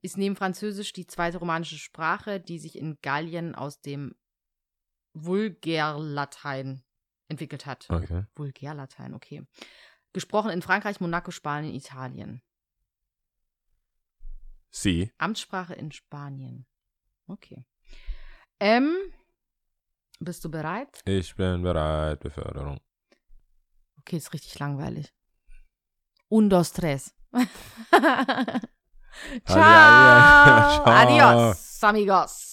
[0.00, 4.14] Ist neben Französisch die zweite romanische Sprache, die sich in Gallien aus dem
[5.12, 6.82] Vulgärlatein
[7.28, 7.90] entwickelt hat.
[7.90, 8.24] Okay.
[8.36, 9.46] Vulgärlatein, okay.
[10.14, 12.40] Gesprochen in Frankreich, Monaco, Spanien, Italien.
[14.70, 15.12] Sie.
[15.18, 16.64] Amtssprache in Spanien.
[17.26, 17.66] Okay.
[18.60, 18.96] Ähm,
[20.20, 21.02] bist du bereit?
[21.04, 22.20] Ich bin bereit.
[22.20, 22.80] Beförderung.
[24.00, 25.12] Okay, ist richtig langweilig.
[26.28, 27.14] Un, dos, tres.
[27.90, 28.60] Ciao.
[29.44, 30.84] Ciao.
[30.84, 32.49] Adios, amigos.